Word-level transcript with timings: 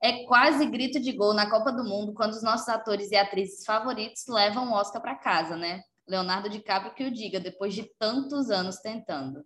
É 0.00 0.24
quase 0.26 0.64
grito 0.64 1.00
de 1.00 1.10
gol 1.10 1.34
na 1.34 1.50
Copa 1.50 1.72
do 1.72 1.82
Mundo 1.82 2.14
quando 2.14 2.30
os 2.30 2.42
nossos 2.42 2.68
atores 2.68 3.10
e 3.10 3.16
atrizes 3.16 3.64
favoritos 3.64 4.22
levam 4.28 4.70
o 4.70 4.72
Oscar 4.72 5.02
para 5.02 5.16
casa, 5.16 5.56
né? 5.56 5.82
Leonardo 6.06 6.48
DiCaprio 6.48 6.94
que 6.94 7.04
o 7.04 7.10
diga, 7.10 7.40
depois 7.40 7.74
de 7.74 7.82
tantos 7.98 8.48
anos 8.48 8.76
tentando. 8.76 9.44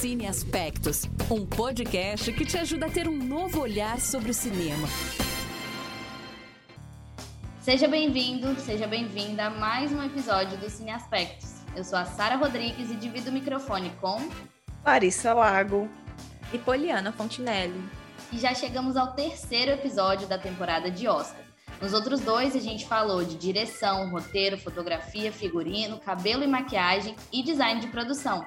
Cine 0.00 0.26
Aspectos, 0.26 1.02
um 1.30 1.44
podcast 1.44 2.32
que 2.32 2.46
te 2.46 2.56
ajuda 2.56 2.86
a 2.86 2.90
ter 2.90 3.06
um 3.06 3.18
novo 3.18 3.60
olhar 3.60 4.00
sobre 4.00 4.30
o 4.30 4.34
cinema. 4.34 4.88
Seja 7.60 7.86
bem-vindo, 7.86 8.58
seja 8.58 8.86
bem-vinda 8.86 9.44
a 9.44 9.50
mais 9.50 9.92
um 9.92 10.02
episódio 10.02 10.56
do 10.56 10.70
Cine 10.70 10.92
Aspectos. 10.92 11.56
Eu 11.76 11.84
sou 11.84 11.98
a 11.98 12.06
Sara 12.06 12.36
Rodrigues 12.36 12.90
e 12.90 12.96
divido 12.96 13.28
o 13.28 13.32
microfone 13.34 13.90
com 14.00 14.18
Larissa 14.82 15.34
Lago 15.34 15.86
e 16.52 16.58
Poliana 16.58 17.12
Fontinelli. 17.12 17.82
E 18.32 18.38
já 18.38 18.54
chegamos 18.54 18.96
ao 18.96 19.12
terceiro 19.12 19.72
episódio 19.72 20.28
da 20.28 20.38
temporada 20.38 20.90
de 20.90 21.08
Oscar. 21.08 21.44
Nos 21.80 21.92
outros 21.92 22.20
dois, 22.20 22.54
a 22.54 22.60
gente 22.60 22.86
falou 22.86 23.24
de 23.24 23.36
direção, 23.36 24.10
roteiro, 24.10 24.58
fotografia, 24.58 25.32
figurino, 25.32 25.98
cabelo 25.98 26.44
e 26.44 26.46
maquiagem 26.46 27.16
e 27.32 27.42
design 27.42 27.80
de 27.80 27.88
produção. 27.88 28.46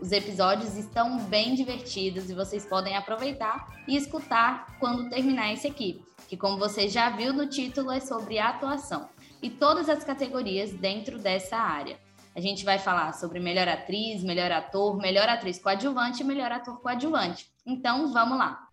Os 0.00 0.12
episódios 0.12 0.76
estão 0.76 1.18
bem 1.24 1.54
divertidos 1.54 2.30
e 2.30 2.34
vocês 2.34 2.64
podem 2.64 2.96
aproveitar 2.96 3.68
e 3.86 3.96
escutar 3.96 4.78
quando 4.80 5.10
terminar 5.10 5.52
esse 5.52 5.66
aqui, 5.66 6.02
que, 6.26 6.38
como 6.38 6.56
você 6.56 6.88
já 6.88 7.10
viu 7.10 7.34
no 7.34 7.46
título, 7.46 7.90
é 7.90 8.00
sobre 8.00 8.38
atuação 8.38 9.08
e 9.42 9.50
todas 9.50 9.88
as 9.88 10.02
categorias 10.02 10.72
dentro 10.72 11.18
dessa 11.18 11.56
área. 11.56 11.98
A 12.40 12.42
gente 12.42 12.64
vai 12.64 12.78
falar 12.78 13.12
sobre 13.12 13.38
melhor 13.38 13.68
atriz, 13.68 14.24
melhor 14.24 14.50
ator, 14.50 14.96
melhor 14.96 15.28
atriz 15.28 15.58
coadjuvante 15.58 16.22
e 16.22 16.24
melhor 16.24 16.50
ator 16.50 16.80
coadjuvante. 16.80 17.52
Então, 17.66 18.10
vamos 18.14 18.38
lá! 18.38 18.66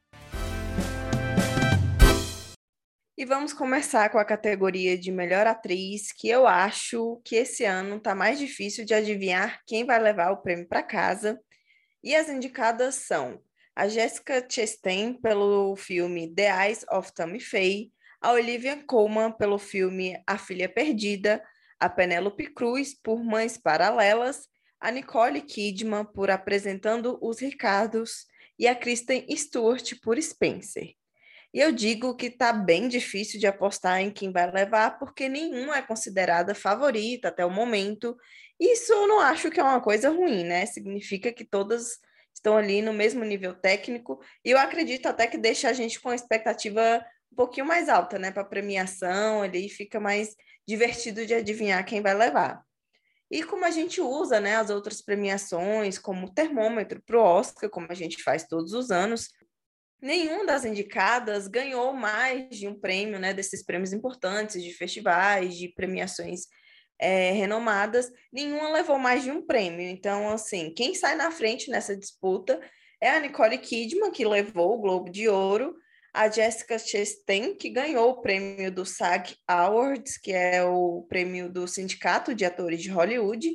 E 3.18 3.26
vamos 3.26 3.51
começar 3.51 4.09
com 4.09 4.18
a 4.18 4.24
categoria 4.24 4.98
de 4.98 5.12
melhor 5.12 5.46
atriz, 5.46 6.13
que 6.13 6.29
eu 6.29 6.48
acho 6.48 7.21
que 7.26 7.35
esse 7.35 7.65
ano 7.65 7.99
tá 7.99 8.15
mais 8.15 8.40
difícil 8.40 8.85
de 8.85 8.93
adivinhar 8.93 9.59
quem 9.68 9.85
vai 9.85 10.02
levar 10.02 10.31
o 10.31 10.37
prêmio 10.37 10.65
para 10.65 10.81
casa. 10.81 11.37
E 12.02 12.15
as 12.15 12.29
indicadas 12.29 12.96
são 12.96 13.37
a 13.76 13.90
Jessica 13.90 14.48
Chastain 14.49 15.20
pelo 15.21 15.76
filme 15.76 16.34
The 16.34 16.68
Eyes 16.68 16.85
of 16.90 17.13
Tammy 17.13 17.41
Faye, 17.41 17.91
a 18.21 18.31
Olivia 18.31 18.81
Colman 18.87 19.34
pelo 19.34 19.59
filme 19.59 20.18
A 20.26 20.37
Filha 20.37 20.70
Perdida, 20.70 21.43
a 21.80 21.90
Penélope 21.90 22.48
Cruz 22.54 22.94
por 22.94 23.24
Mães 23.24 23.58
Paralelas, 23.58 24.48
a 24.80 24.92
Nicole 24.92 25.42
Kidman 25.42 26.06
por 26.06 26.30
Apresentando 26.30 27.18
os 27.22 27.40
Ricardos 27.40 28.26
e 28.58 28.68
a 28.68 28.76
Kristen 28.76 29.26
Stewart 29.36 29.94
por 30.02 30.22
Spencer. 30.22 30.94
E 31.54 31.60
eu 31.60 31.72
digo 31.72 32.16
que 32.16 32.28
está 32.28 32.52
bem 32.52 32.88
difícil 32.88 33.40
de 33.40 33.48
apostar 33.48 34.02
em 34.02 34.12
quem 34.12 34.32
vai 34.32 34.52
levar, 34.52 35.00
porque 35.00 35.30
nenhuma 35.30 35.78
é 35.78 35.82
considerada 35.82 36.54
favorita 36.54 37.30
até 37.30 37.46
o 37.46 37.50
momento. 37.50 38.18
Isso 38.60 38.92
eu 38.92 39.08
não 39.08 39.20
acho 39.20 39.50
que 39.50 39.60
é 39.60 39.64
uma 39.64 39.82
coisa 39.82 40.10
ruim, 40.10 40.44
né? 40.44 40.66
Significa 40.66 41.32
que 41.32 41.46
todas 41.46 42.00
estão 42.34 42.58
ali 42.58 42.82
no 42.82 42.94
mesmo 42.94 43.24
nível 43.24 43.55
técnico, 43.55 44.22
e 44.46 44.52
eu 44.52 44.60
acredito 44.60 45.08
até 45.08 45.26
que 45.26 45.38
deixa 45.38 45.70
a 45.70 45.74
gente 45.74 46.00
com 46.00 46.10
a 46.10 46.16
expectativa 46.16 47.04
um 47.32 47.36
pouquinho 47.36 47.66
mais 47.66 47.90
alta, 47.90 48.20
né? 48.20 48.32
Para 48.32 48.44
premiação, 48.44 49.42
ali 49.42 49.70
fica 49.70 50.00
mais 50.00 50.36
divertido 50.68 51.26
de 51.26 51.34
adivinhar 51.34 51.85
quem 51.85 52.01
vai 52.01 52.13
levar. 52.13 52.62
E 53.29 53.43
como 53.43 53.65
a 53.65 53.71
gente 53.71 53.99
usa 53.99 54.40
né, 54.40 54.55
as 54.55 54.70
outras 54.70 55.01
premiações 55.01 55.98
como 55.98 56.34
termômetro 56.34 57.01
para 57.05 57.18
o 57.18 57.21
Oscar, 57.21 57.70
como 57.70 57.87
a 57.90 57.93
gente 57.93 58.21
faz 58.24 58.46
todos 58.46 58.74
os 58.74 58.90
anos, 58.90 59.29
nenhuma 60.01 60.46
das 60.46 60.63
indicadas 60.63 61.48
ganhou 61.48 61.93
mais 61.93 62.49
de 62.49 62.68
um 62.68 62.79
prêmio, 62.79 63.20
né, 63.20 63.34
desses 63.34 63.63
prêmios 63.63 63.91
importantes, 63.91 64.63
de 64.63 64.74
festivais, 64.74 65.56
de 65.56 65.69
premiações 65.69 66.41
é, 67.00 67.31
renomadas, 67.31 68.09
nenhuma 68.31 68.72
levou 68.72 68.97
mais 68.97 69.24
de 69.24 69.31
um 69.31 69.46
prêmio. 69.46 69.81
Então, 69.81 70.30
assim, 70.30 70.74
quem 70.74 70.96
sai 70.96 71.16
na 71.16 71.30
frente 71.30 71.69
nessa 71.69 71.96
disputa 71.96 72.59
é 73.02 73.09
a 73.09 73.19
Nicole 73.19 73.58
Kidman, 73.58 74.12
que 74.12 74.25
levou 74.25 74.74
o 74.74 74.80
Globo 74.80 75.12
de 75.12 75.28
Ouro, 75.28 75.75
a 76.13 76.29
Jessica 76.29 76.78
Chastain, 76.79 77.56
que 77.56 77.69
ganhou 77.69 78.09
o 78.09 78.22
prêmio 78.22 78.72
do 78.72 78.85
SAG 78.85 79.35
Awards, 79.47 80.18
que 80.18 80.31
é 80.31 80.63
o 80.63 81.06
prêmio 81.07 81.50
do 81.50 81.68
Sindicato 81.68 82.34
de 82.34 82.45
Atores 82.45 82.81
de 82.81 82.90
Hollywood, 82.90 83.50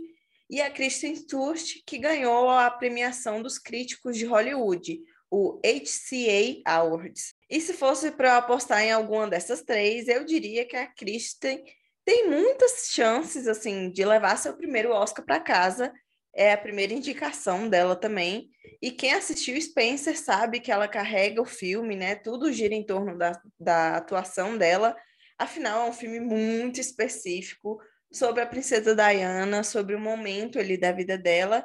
e 0.49 0.61
a 0.61 0.71
Kristen 0.71 1.17
Stewart, 1.17 1.65
que 1.87 1.99
ganhou 1.99 2.49
a 2.49 2.71
premiação 2.71 3.43
dos 3.43 3.59
críticos 3.59 4.17
de 4.19 4.27
Hollywood, 4.27 5.01
o 5.31 5.59
HCA 5.65 6.61
Awards. 6.67 7.35
E 7.49 7.59
se 7.61 7.73
fosse 7.73 8.11
para 8.11 8.37
apostar 8.37 8.83
em 8.83 8.93
alguma 8.93 9.27
dessas 9.27 9.63
três, 9.63 10.09
eu 10.09 10.25
diria 10.25 10.67
que 10.67 10.77
a 10.77 10.87
Kristen 10.87 11.65
tem 12.05 12.29
muitas 12.29 12.89
chances 12.91 13.47
assim 13.47 13.91
de 13.91 14.05
levar 14.05 14.37
seu 14.37 14.55
primeiro 14.55 14.91
Oscar 14.91 15.25
para 15.25 15.41
casa. 15.41 15.93
É 16.35 16.53
a 16.53 16.59
primeira 16.59 16.93
indicação 16.93 17.69
dela 17.69 17.95
também. 17.95 18.49
E 18.81 18.91
quem 18.91 19.13
assistiu 19.13 19.61
Spencer 19.61 20.19
sabe 20.19 20.61
que 20.61 20.73
ela 20.73 20.89
carrega 20.89 21.41
o 21.43 21.47
filme, 21.47 21.95
né? 21.95 22.15
Tudo 22.15 22.53
gira 22.53 22.75
em 22.75 22.85
torno 22.85 23.17
da, 23.19 23.41
da 23.59 23.97
atuação 23.97 24.57
dela. 24.57 24.97
Afinal, 25.39 25.87
é 25.87 25.91
um 25.91 25.93
filme 25.93 26.21
muito 26.21 26.81
específico 26.81 27.79
sobre 28.11 28.43
a 28.43 28.47
princesa 28.47 28.95
Diana, 28.95 29.63
sobre 29.63 29.95
o 29.95 30.01
momento 30.01 30.59
ali 30.59 30.77
da 30.77 30.93
vida 30.93 31.19
dela 31.19 31.65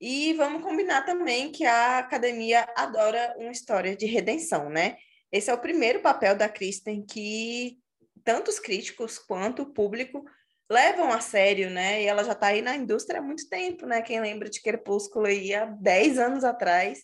e 0.00 0.34
vamos 0.34 0.62
combinar 0.62 1.02
também 1.06 1.50
que 1.50 1.64
a 1.64 1.98
academia 1.98 2.68
adora 2.76 3.34
uma 3.38 3.50
história 3.50 3.96
de 3.96 4.06
redenção, 4.06 4.68
né? 4.68 4.96
Esse 5.32 5.50
é 5.50 5.54
o 5.54 5.60
primeiro 5.60 6.00
papel 6.00 6.36
da 6.36 6.46
Kristen 6.46 7.04
que 7.04 7.78
tanto 8.22 8.50
os 8.50 8.58
críticos 8.58 9.18
quanto 9.18 9.62
o 9.62 9.72
público 9.72 10.24
levam 10.74 11.12
a 11.12 11.20
sério, 11.20 11.70
né? 11.70 12.02
E 12.02 12.06
ela 12.06 12.24
já 12.24 12.32
está 12.32 12.48
aí 12.48 12.60
na 12.60 12.76
indústria 12.76 13.20
há 13.20 13.22
muito 13.22 13.48
tempo, 13.48 13.86
né? 13.86 14.02
Quem 14.02 14.20
lembra 14.20 14.50
de 14.50 14.60
Crepúsculo 14.60 15.26
aí 15.26 15.54
há 15.54 15.64
10 15.66 16.18
anos 16.18 16.44
atrás. 16.44 17.00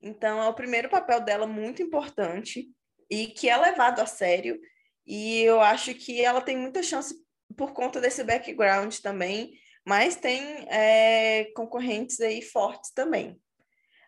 Então, 0.00 0.42
é 0.42 0.48
o 0.48 0.54
primeiro 0.54 0.88
papel 0.88 1.20
dela 1.20 1.46
muito 1.46 1.82
importante 1.82 2.68
e 3.10 3.28
que 3.28 3.48
é 3.48 3.56
levado 3.56 4.00
a 4.00 4.06
sério. 4.06 4.58
E 5.06 5.42
eu 5.42 5.60
acho 5.60 5.94
que 5.94 6.24
ela 6.24 6.40
tem 6.40 6.56
muita 6.56 6.82
chance 6.82 7.14
por 7.56 7.72
conta 7.72 8.00
desse 8.00 8.24
background 8.24 8.96
também 8.98 9.52
mas 9.84 10.16
tem 10.16 10.66
é, 10.68 11.46
concorrentes 11.54 12.20
aí 12.20 12.40
fortes 12.40 12.92
também. 12.92 13.38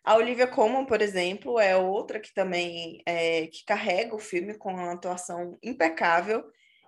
A 0.05 0.17
Olivia 0.17 0.47
Colman, 0.47 0.85
por 0.85 1.01
exemplo, 1.01 1.59
é 1.59 1.77
outra 1.77 2.21
que 2.21 2.33
também 2.33 3.03
é, 3.07 3.47
que 3.47 3.65
carrega 3.65 4.15
o 4.15 4.19
filme 4.19 4.55
com 4.55 4.73
uma 4.73 4.93
atuação 4.93 5.59
impecável 5.63 6.45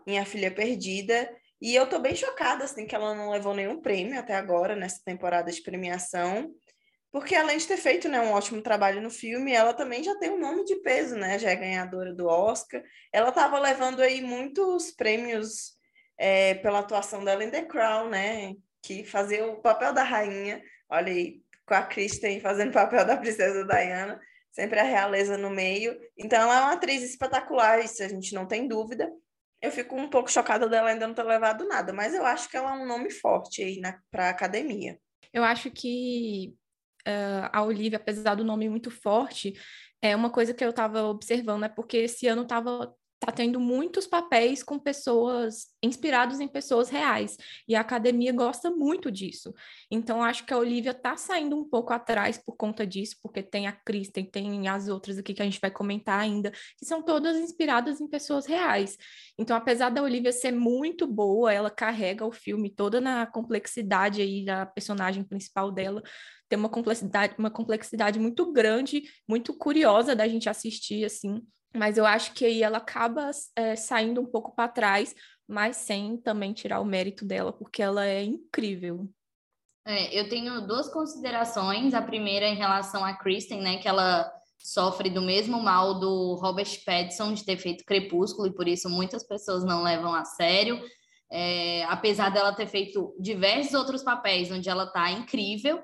em 0.07 0.19
A 0.19 0.25
Filha 0.25 0.51
Perdida. 0.51 1.29
E 1.61 1.75
eu 1.75 1.89
tô 1.89 1.99
bem 1.99 2.15
chocada 2.15 2.65
assim 2.65 2.87
que 2.87 2.95
ela 2.95 3.15
não 3.15 3.31
levou 3.31 3.55
nenhum 3.55 3.81
prêmio 3.81 4.19
até 4.19 4.35
agora 4.35 4.77
nessa 4.77 5.03
temporada 5.05 5.51
de 5.51 5.63
premiação, 5.63 6.53
porque 7.11 7.35
além 7.35 7.57
de 7.57 7.67
ter 7.67 7.79
feito 7.79 8.09
né, 8.09 8.21
um 8.21 8.33
ótimo 8.33 8.61
trabalho 8.61 9.01
no 9.01 9.11
filme, 9.11 9.53
ela 9.53 9.73
também 9.73 10.03
já 10.03 10.15
tem 10.19 10.31
um 10.31 10.39
nome 10.39 10.65
de 10.65 10.77
peso, 10.77 11.17
né? 11.17 11.39
Já 11.39 11.51
é 11.51 11.57
ganhadora 11.57 12.13
do 12.13 12.27
Oscar. 12.27 12.83
Ela 13.11 13.31
estava 13.31 13.59
levando 13.59 14.03
aí 14.03 14.21
muitos 14.21 14.91
prêmios 14.91 15.77
é, 16.19 16.55
pela 16.57 16.81
atuação 16.81 17.25
dela 17.25 17.43
em 17.43 17.51
The 17.51 17.63
Crown, 17.63 18.11
né? 18.11 18.55
que 18.87 19.03
fazia 19.03 19.45
o 19.45 19.61
papel 19.61 19.93
da 19.93 20.05
rainha, 20.05 20.63
olha 20.89 21.13
aí, 21.13 21.43
com 21.67 21.75
a 21.75 21.83
Kristen 21.83 22.39
fazendo 22.39 22.71
o 22.71 22.73
papel 22.73 23.05
da 23.05 23.17
princesa 23.17 23.65
Diana, 23.65 24.21
sempre 24.53 24.79
a 24.79 24.85
realeza 24.85 25.37
no 25.37 25.51
meio. 25.51 25.99
Então, 26.17 26.41
ela 26.41 26.57
é 26.57 26.61
uma 26.61 26.73
atriz 26.75 27.03
espetacular, 27.03 27.85
isso 27.85 28.01
a 28.05 28.09
gente 28.09 28.33
não 28.33 28.47
tem 28.47 28.69
dúvida. 28.69 29.11
Eu 29.67 29.73
fico 29.73 29.97
um 29.97 30.09
pouco 30.09 30.31
chocada 30.31 30.69
dela 30.69 30.91
ainda 30.91 31.09
não 31.09 31.15
ter 31.15 31.25
levado 31.25 31.67
nada, 31.67 31.93
mas 31.93 32.15
eu 32.15 32.25
acho 32.25 32.49
que 32.49 32.57
ela 32.57 32.71
é 32.71 32.79
um 32.79 32.87
nome 32.87 33.11
forte 33.11 33.65
aí 33.65 33.81
para 34.13 34.29
a 34.29 34.31
academia. 34.31 34.97
Eu 35.33 35.43
acho 35.43 35.73
que 35.73 36.55
uh, 37.07 37.51
a 37.53 37.65
Olivia, 37.65 37.99
apesar 37.99 38.37
do 38.37 38.45
nome 38.45 38.69
muito 38.69 38.93
forte, 38.93 39.55
é 40.01 40.15
uma 40.15 40.31
coisa 40.31 40.55
que 40.55 40.65
eu 40.65 40.71
estava 40.71 41.03
observando, 41.03 41.65
é 41.65 41.69
porque 41.69 41.97
esse 41.97 42.29
ano 42.29 42.43
estava 42.43 42.95
tá 43.19 43.33
tendo 43.33 43.59
muitos 43.59 44.07
papéis 44.07 44.63
com 44.63 44.79
pessoas 44.79 45.69
inspirados 45.83 46.39
em 46.39 46.47
pessoas 46.47 46.89
reais 46.91 47.37
e 47.67 47.75
a 47.75 47.81
academia 47.81 48.33
gosta 48.33 48.71
muito 48.71 49.11
disso. 49.11 49.55
Então 49.91 50.23
acho 50.23 50.45
que 50.45 50.53
a 50.53 50.59
Olivia 50.59 50.93
tá 50.93 51.17
saindo 51.17 51.57
um 51.57 51.65
pouco 51.65 51.93
atrás 51.93 52.37
por 52.39 52.57
conta 52.57 52.87
disso, 52.87 53.17
porque 53.23 53.43
tem 53.43 53.67
a 53.67 53.73
Kristen, 53.73 54.27
tem 54.27 54.69
as 54.69 54.89
outras 54.89 55.19
aqui 55.19 55.33
que 55.33 55.43
a 55.43 55.45
gente 55.45 55.61
vai 55.61 55.71
comentar 55.71 56.21
ainda, 56.21 56.51
que 56.51 56.85
são 56.85 57.03
todas 57.03 57.37
inspiradas 57.39 58.01
em 58.01 58.09
pessoas 58.09 58.47
reais. 58.47 58.99
Então 59.39 59.57
apesar 59.57 59.91
da 59.91 60.03
Olivia 60.03 60.33
ser 60.33 60.53
muito 60.53 61.07
boa, 61.07 61.53
ela 61.53 61.71
carrega 61.71 62.27
o 62.27 62.33
filme 62.33 62.69
toda 62.69 63.01
na 63.01 63.27
complexidade 63.27 64.21
aí 64.21 64.45
da 64.45 64.67
personagem 64.67 65.25
principal 65.25 65.73
dela, 65.73 66.03
tem 66.49 66.59
uma 66.59 66.69
complexidade, 66.69 67.35
uma 67.39 67.51
complexidade 67.51 68.21
muito 68.21 68.53
grande, 68.53 69.03
muito 69.29 69.57
curiosa 69.57 70.15
da 70.15 70.29
gente 70.29 70.49
assistir 70.49 71.05
assim 71.05 71.43
mas 71.77 71.99
eu 71.99 72.07
acho 72.07 72.33
que 72.33 72.45
aí 72.45 72.63
ela 72.63 72.79
acaba 72.79 73.31
é, 73.55 73.77
saindo 73.77 74.21
um 74.21 74.27
pouco 74.27 74.55
para 74.55 74.69
trás, 74.69 75.15
mas 75.47 75.77
sem 75.77 76.17
também 76.17 76.53
tirar 76.53 76.81
o 76.81 76.85
mérito 76.85 77.25
dela, 77.25 77.53
porque 77.53 77.83
ela 77.83 78.05
é 78.05 78.23
incrível. 78.25 79.09
É, 79.87 80.19
eu 80.19 80.29
tenho 80.29 80.67
duas 80.67 80.89
considerações. 80.89 81.95
A 81.95 82.03
primeira 82.03 82.47
em 82.47 82.57
relação 82.57 83.05
a 83.05 83.15
Kristen, 83.15 83.61
né, 83.61 83.77
que 83.77 83.87
ela 83.87 84.33
sofre 84.59 85.09
do 85.09 85.23
mesmo 85.23 85.63
mal 85.63 86.01
do 86.01 86.35
Robert 86.35 86.83
Pattinson 86.85 87.33
de 87.33 87.45
ter 87.45 87.57
feito 87.57 87.85
Crepúsculo 87.85 88.49
e 88.49 88.55
por 88.55 88.67
isso 88.67 88.91
muitas 88.91 89.25
pessoas 89.25 89.65
não 89.65 89.83
levam 89.83 90.13
a 90.13 90.25
sério. 90.25 90.83
É, 91.31 91.85
apesar 91.85 92.31
dela 92.31 92.55
ter 92.55 92.67
feito 92.67 93.15
diversos 93.21 93.75
outros 93.75 94.03
papéis 94.03 94.51
onde 94.51 94.69
ela 94.69 94.87
tá 94.87 95.11
incrível. 95.11 95.81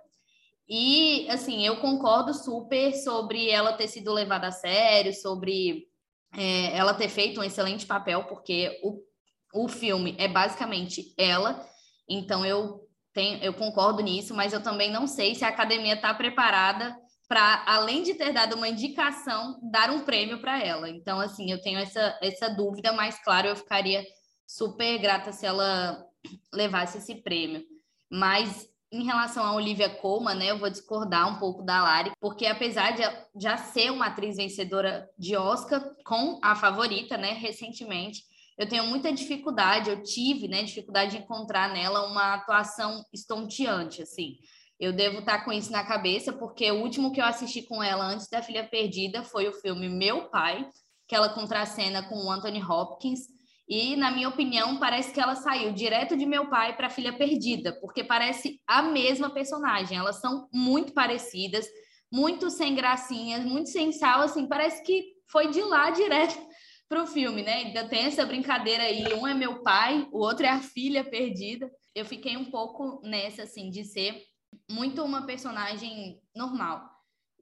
E 0.69 1.29
assim, 1.31 1.67
eu 1.67 1.81
concordo 1.81 2.33
super 2.33 2.95
sobre 2.95 3.51
ela 3.51 3.73
ter 3.73 3.89
sido 3.89 4.13
levada 4.13 4.49
a 4.49 4.53
sério, 4.53 5.13
sobre 5.13 5.89
é, 6.35 6.77
ela 6.77 6.95
ter 6.95 7.09
feito 7.09 7.41
um 7.41 7.45
excelente 7.45 7.87
papel, 7.87 8.25
porque 8.25 8.81
o, 8.83 9.01
o 9.65 9.69
filme 9.69 10.15
é 10.19 10.29
basicamente 10.29 11.15
ela. 11.19 11.67
Então 12.09 12.45
eu 12.45 12.81
tenho, 13.13 13.43
eu 13.43 13.53
concordo 13.53 14.03
nisso, 14.03 14.35
mas 14.35 14.53
eu 14.53 14.63
também 14.63 14.91
não 14.91 15.07
sei 15.07 15.35
se 15.35 15.45
a 15.45 15.49
academia 15.49 15.95
está 15.95 16.15
preparada 16.15 16.97
para, 17.29 17.65
além 17.67 18.03
de 18.03 18.15
ter 18.15 18.33
dado 18.33 18.57
uma 18.57 18.69
indicação, 18.69 19.59
dar 19.71 19.91
um 19.91 20.05
prêmio 20.05 20.41
para 20.41 20.63
ela. 20.63 20.89
Então, 20.91 21.19
assim, 21.19 21.51
eu 21.51 21.61
tenho 21.63 21.79
essa, 21.79 22.19
essa 22.21 22.49
dúvida, 22.51 22.93
mas 22.93 23.19
claro, 23.23 23.49
eu 23.49 23.57
ficaria 23.57 24.05
super 24.47 24.99
grata 24.99 25.33
se 25.33 25.47
ela 25.47 26.05
levasse 26.53 26.99
esse 26.99 27.23
prêmio. 27.23 27.63
Mas 28.11 28.69
em 28.93 29.05
relação 29.05 29.45
a 29.45 29.55
Olivia 29.55 29.89
Colman, 29.89 30.35
né, 30.35 30.51
eu 30.51 30.59
vou 30.59 30.69
discordar 30.69 31.27
um 31.27 31.39
pouco 31.39 31.63
da 31.63 31.83
Lari, 31.83 32.13
porque 32.21 32.47
apesar 32.47 32.91
de 32.91 33.03
já 33.41 33.57
ser 33.57 33.91
uma 33.91 34.07
atriz 34.07 34.37
vencedora 34.37 35.09
de 35.19 35.35
Oscar 35.35 35.83
com 36.05 36.39
a 36.43 36.55
favorita, 36.55 37.17
né, 37.17 37.33
recentemente, 37.33 38.23
eu 38.59 38.69
tenho 38.69 38.87
muita 38.87 39.11
dificuldade, 39.11 39.89
eu 39.89 40.03
tive, 40.03 40.47
né, 40.47 40.63
dificuldade 40.63 41.13
de 41.13 41.23
encontrar 41.23 41.73
nela 41.73 42.07
uma 42.07 42.35
atuação 42.35 43.03
estonteante, 43.13 44.03
assim. 44.03 44.37
Eu 44.79 44.93
devo 44.93 45.21
estar 45.21 45.45
com 45.45 45.53
isso 45.53 45.73
na 45.73 45.85
cabeça, 45.85 46.33
porque 46.33 46.71
o 46.71 46.83
último 46.83 47.13
que 47.13 47.21
eu 47.21 47.25
assisti 47.25 47.63
com 47.63 47.83
ela 47.83 48.05
antes 48.05 48.29
da 48.29 48.43
Filha 48.43 48.65
Perdida 48.65 49.23
foi 49.23 49.49
o 49.49 49.55
filme 49.55 49.89
Meu 49.89 50.29
Pai, 50.29 50.69
que 51.09 51.15
ela 51.15 51.31
contracena 51.31 52.03
com 52.03 52.17
o 52.17 52.31
Anthony 52.31 52.63
Hopkins. 52.63 53.21
E, 53.75 53.97
na 53.97 54.11
minha 54.11 54.29
opinião, 54.29 54.77
parece 54.77 55.15
que 55.15 55.19
ela 55.19 55.35
saiu 55.35 55.73
direto 55.73 56.15
de 56.15 56.27
Meu 56.27 56.51
Pai 56.51 56.77
para 56.77 56.91
Filha 56.91 57.11
Perdida, 57.11 57.73
porque 57.81 58.05
parece 58.05 58.61
a 58.67 58.83
mesma 58.83 59.31
personagem. 59.31 59.97
Elas 59.97 60.21
são 60.21 60.47
muito 60.53 60.93
parecidas, 60.93 61.67
muito 62.13 62.51
sem 62.51 62.75
gracinhas, 62.75 63.43
muito 63.43 63.71
sem 63.71 63.91
sal, 63.91 64.21
assim, 64.21 64.47
parece 64.47 64.83
que 64.83 65.15
foi 65.27 65.49
de 65.49 65.63
lá 65.63 65.89
direto 65.89 66.39
para 66.87 67.03
o 67.03 67.07
filme, 67.07 67.43
né? 67.43 67.63
Ainda 67.65 67.89
tem 67.89 68.05
essa 68.05 68.27
brincadeira 68.27 68.83
aí, 68.83 69.15
um 69.15 69.27
é 69.27 69.33
meu 69.33 69.63
pai, 69.63 70.07
o 70.13 70.19
outro 70.19 70.45
é 70.45 70.51
a 70.51 70.61
filha 70.61 71.03
perdida. 71.03 71.73
Eu 71.95 72.05
fiquei 72.05 72.37
um 72.37 72.51
pouco 72.51 73.01
nessa, 73.03 73.45
assim, 73.45 73.71
de 73.71 73.85
ser 73.85 74.23
muito 74.71 75.03
uma 75.03 75.25
personagem 75.25 76.21
normal 76.37 76.92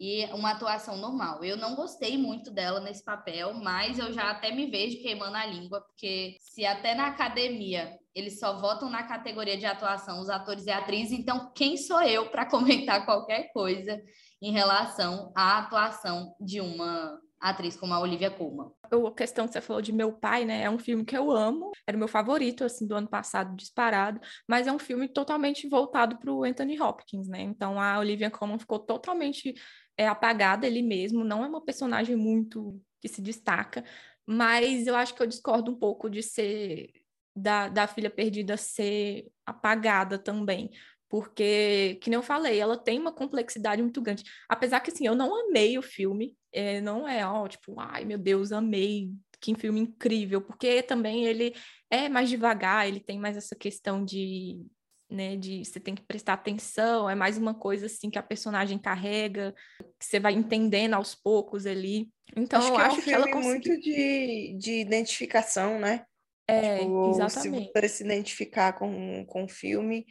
e 0.00 0.25
uma 0.32 0.52
atuação 0.52 0.97
normal. 0.97 1.44
Eu 1.44 1.58
não 1.58 1.76
gostei 1.76 2.17
muito 2.17 2.50
dela 2.50 2.81
nesse 2.81 3.05
papel, 3.05 3.52
mas 3.52 3.99
eu 3.99 4.11
já 4.14 4.31
até 4.31 4.50
me 4.50 4.70
vejo 4.70 5.02
queimando 5.02 5.37
a 5.37 5.44
língua, 5.44 5.82
porque 5.82 6.37
se 6.41 6.64
até 6.64 6.94
na 6.94 7.08
academia 7.08 7.99
eles 8.14 8.41
só 8.41 8.58
votam 8.58 8.88
na 8.88 9.02
categoria 9.02 9.58
de 9.58 9.67
atuação 9.67 10.20
os 10.20 10.31
atores 10.31 10.67
e 10.67 10.70
atrizes, 10.70 11.19
então 11.19 11.52
quem 11.55 11.76
sou 11.76 12.00
eu 12.02 12.31
para 12.31 12.47
comentar 12.49 13.05
qualquer 13.05 13.52
coisa 13.52 14.00
em 14.41 14.50
relação 14.50 15.31
à 15.37 15.58
atuação 15.58 16.35
de 16.41 16.62
uma 16.62 17.20
atriz 17.38 17.76
como 17.76 17.94
a 17.94 18.00
Olivia 18.00 18.31
Colman. 18.31 18.70
A 18.85 19.11
questão 19.12 19.46
que 19.46 19.53
você 19.53 19.61
falou 19.61 19.81
de 19.81 19.93
Meu 19.93 20.12
Pai, 20.12 20.44
né? 20.44 20.62
É 20.62 20.70
um 20.70 20.79
filme 20.79 21.05
que 21.05 21.17
eu 21.17 21.31
amo, 21.31 21.70
era 21.87 21.96
o 21.96 21.99
meu 21.99 22.08
favorito, 22.08 22.64
assim, 22.64 22.87
do 22.87 22.94
ano 22.94 23.08
passado, 23.08 23.56
disparado, 23.56 24.20
mas 24.46 24.67
é 24.67 24.73
um 24.73 24.79
filme 24.79 25.08
totalmente 25.08 25.69
voltado 25.69 26.19
para 26.19 26.32
o 26.32 26.44
Anthony 26.44 26.81
Hopkins, 26.81 27.29
né? 27.29 27.41
Então 27.41 27.81
a 27.81 27.99
Olivia 27.99 28.31
Colman 28.31 28.58
ficou 28.58 28.79
totalmente 28.79 29.55
é, 30.00 30.06
apagada 30.06 30.67
ele 30.67 30.81
mesmo, 30.81 31.23
não 31.23 31.44
é 31.44 31.47
uma 31.47 31.61
personagem 31.61 32.17
muito 32.17 32.81
que 33.02 33.08
se 33.08 33.20
destaca, 33.20 33.85
mas 34.25 34.87
eu 34.87 34.97
acho 34.97 35.14
que 35.14 35.23
eu 35.23 35.26
discordo 35.26 35.70
um 35.70 35.75
pouco 35.75 36.08
de 36.08 36.23
ser 36.23 36.91
da, 37.37 37.69
da 37.69 37.87
filha 37.87 38.08
perdida 38.08 38.56
ser 38.56 39.31
apagada 39.44 40.19
também, 40.19 40.70
porque, 41.06 41.99
que 42.00 42.08
nem 42.08 42.17
eu 42.17 42.23
falei, 42.23 42.58
ela 42.58 42.79
tem 42.79 42.99
uma 42.99 43.12
complexidade 43.12 43.82
muito 43.82 44.00
grande. 44.00 44.25
Apesar 44.49 44.81
que, 44.81 44.91
assim, 44.91 45.06
eu 45.06 45.14
não 45.14 45.49
amei 45.49 45.76
o 45.76 45.82
filme, 45.82 46.35
é, 46.50 46.81
não 46.81 47.06
é, 47.06 47.26
ó, 47.26 47.46
tipo, 47.46 47.79
ai, 47.79 48.06
meu 48.06 48.17
Deus, 48.17 48.53
amei, 48.53 49.11
que 49.38 49.55
filme 49.55 49.81
incrível, 49.81 50.41
porque 50.41 50.82
também 50.82 51.26
ele 51.26 51.55
é 51.91 52.08
mais 52.08 52.31
devagar, 52.31 52.88
ele 52.88 53.00
tem 53.00 53.19
mais 53.19 53.37
essa 53.37 53.55
questão 53.55 54.03
de, 54.03 54.64
né, 55.11 55.37
de 55.37 55.65
você 55.65 55.81
tem 55.81 55.95
que 55.95 56.03
prestar 56.03 56.35
atenção, 56.35 57.09
é 57.11 57.15
mais 57.15 57.37
uma 57.37 57.55
coisa, 57.55 57.87
assim, 57.87 58.09
que 58.09 58.19
a 58.19 58.23
personagem 58.23 58.79
carrega, 58.79 59.55
que 59.99 60.07
você 60.07 60.21
vai 60.21 60.33
entendendo 60.33 60.95
aos 60.95 61.15
poucos 61.15 61.67
ali. 61.67 62.09
Então, 62.37 62.61
acho 62.61 62.69
eu 62.69 62.75
que 62.75 62.81
acho 62.81 62.97
é 62.97 62.99
um 63.01 63.03
que 63.03 63.12
ela 63.12 63.31
conseguiu... 63.31 63.45
muito 63.51 63.81
de, 63.81 64.57
de 64.59 64.73
identificação, 64.81 65.79
né? 65.79 66.05
É, 66.49 66.79
Tipo, 66.79 67.11
exatamente. 67.11 67.67
Se 67.67 67.73
você 67.73 67.89
se 67.89 68.05
identificar 68.05 68.73
com, 68.73 69.25
com 69.27 69.45
o 69.45 69.49
filme, 69.49 70.05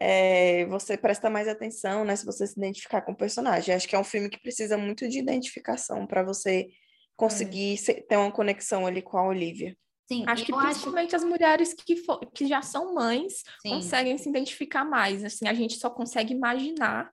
é, 0.00 0.64
você 0.66 0.96
presta 0.96 1.28
mais 1.28 1.48
atenção, 1.48 2.04
né? 2.04 2.14
Se 2.16 2.24
você 2.24 2.46
se 2.46 2.58
identificar 2.58 3.02
com 3.02 3.12
o 3.12 3.16
personagem. 3.16 3.74
Acho 3.74 3.88
que 3.88 3.96
é 3.96 3.98
um 3.98 4.04
filme 4.04 4.28
que 4.28 4.40
precisa 4.40 4.78
muito 4.78 5.08
de 5.08 5.18
identificação 5.18 6.06
para 6.06 6.22
você 6.22 6.68
conseguir 7.16 7.76
se- 7.76 8.02
ter 8.02 8.16
uma 8.16 8.30
conexão 8.30 8.86
ali 8.86 9.02
com 9.02 9.18
a 9.18 9.26
Olivia. 9.26 9.76
Sim, 10.08 10.24
Acho 10.26 10.44
que 10.44 10.52
eu 10.52 10.56
acho, 10.56 10.68
principalmente 10.68 11.14
as 11.14 11.22
mulheres 11.22 11.74
que, 11.74 11.96
fo- 11.96 12.18
que 12.34 12.46
já 12.46 12.62
são 12.62 12.94
mães 12.94 13.42
sim, 13.60 13.68
conseguem 13.70 14.16
se 14.16 14.28
identificar 14.28 14.84
mais. 14.84 15.22
Assim, 15.22 15.46
a 15.46 15.52
gente 15.52 15.74
só 15.78 15.90
consegue 15.90 16.32
imaginar. 16.32 17.10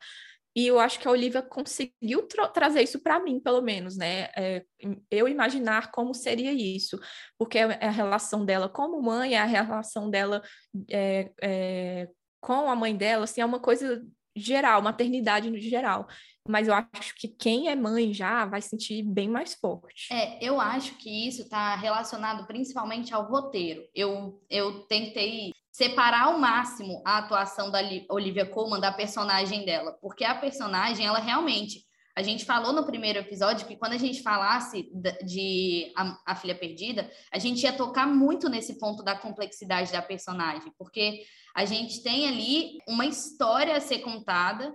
E 0.55 0.67
eu 0.67 0.79
acho 0.79 0.97
que 0.99 1.07
a 1.07 1.11
Olivia 1.11 1.41
conseguiu 1.41 2.25
tra- 2.29 2.47
trazer 2.47 2.81
isso 2.81 3.01
para 3.01 3.19
mim, 3.19 3.41
pelo 3.41 3.61
menos, 3.61 3.97
né? 3.97 4.29
É, 4.37 4.63
eu 5.11 5.27
imaginar 5.27 5.91
como 5.91 6.13
seria 6.13 6.53
isso, 6.53 6.97
porque 7.37 7.57
é 7.57 7.63
a 7.85 7.91
relação 7.91 8.45
dela 8.45 8.69
como 8.69 9.01
mãe, 9.01 9.33
é 9.35 9.39
a 9.39 9.45
relação 9.45 10.09
dela 10.09 10.41
é, 10.89 11.29
é, 11.41 12.07
com 12.39 12.69
a 12.69 12.75
mãe 12.77 12.95
dela, 12.95 13.25
assim, 13.25 13.41
é 13.41 13.45
uma 13.45 13.59
coisa 13.59 14.01
geral, 14.33 14.81
maternidade 14.81 15.49
no 15.49 15.57
geral. 15.59 16.07
Mas 16.47 16.67
eu 16.67 16.73
acho 16.73 17.15
que 17.15 17.27
quem 17.27 17.69
é 17.69 17.75
mãe 17.75 18.13
já 18.13 18.45
vai 18.45 18.61
sentir 18.61 19.01
bem 19.03 19.27
mais 19.27 19.55
forte. 19.55 20.13
É, 20.13 20.37
eu 20.43 20.61
acho 20.61 20.95
que 20.95 21.27
isso 21.27 21.41
está 21.41 21.75
relacionado 21.75 22.45
principalmente 22.45 23.13
ao 23.13 23.27
roteiro. 23.27 23.81
Eu, 23.95 24.39
eu 24.49 24.81
tentei 24.87 25.51
separar 25.71 26.25
ao 26.25 26.39
máximo 26.39 27.01
a 27.05 27.17
atuação 27.17 27.69
da 27.71 27.81
Li- 27.81 28.05
Olivia 28.09 28.45
Colman 28.45 28.79
da 28.79 28.91
personagem 28.91 29.65
dela, 29.65 29.97
porque 30.01 30.23
a 30.23 30.35
personagem, 30.35 31.05
ela 31.05 31.19
realmente. 31.19 31.83
A 32.17 32.21
gente 32.23 32.45
falou 32.45 32.71
no 32.71 32.85
primeiro 32.85 33.19
episódio 33.19 33.67
que 33.67 33.75
quando 33.75 33.91
a 33.91 33.97
gente 33.97 34.21
falasse 34.21 34.89
de 35.25 35.91
a, 35.97 36.17
a 36.27 36.35
Filha 36.35 36.55
Perdida, 36.55 37.11
a 37.29 37.37
gente 37.37 37.63
ia 37.63 37.73
tocar 37.73 38.07
muito 38.07 38.47
nesse 38.47 38.79
ponto 38.79 39.03
da 39.03 39.17
complexidade 39.17 39.91
da 39.91 40.01
personagem, 40.01 40.71
porque 40.77 41.23
a 41.53 41.65
gente 41.65 42.01
tem 42.01 42.25
ali 42.25 42.77
uma 42.87 43.05
história 43.05 43.75
a 43.75 43.81
ser 43.81 43.99
contada 43.99 44.73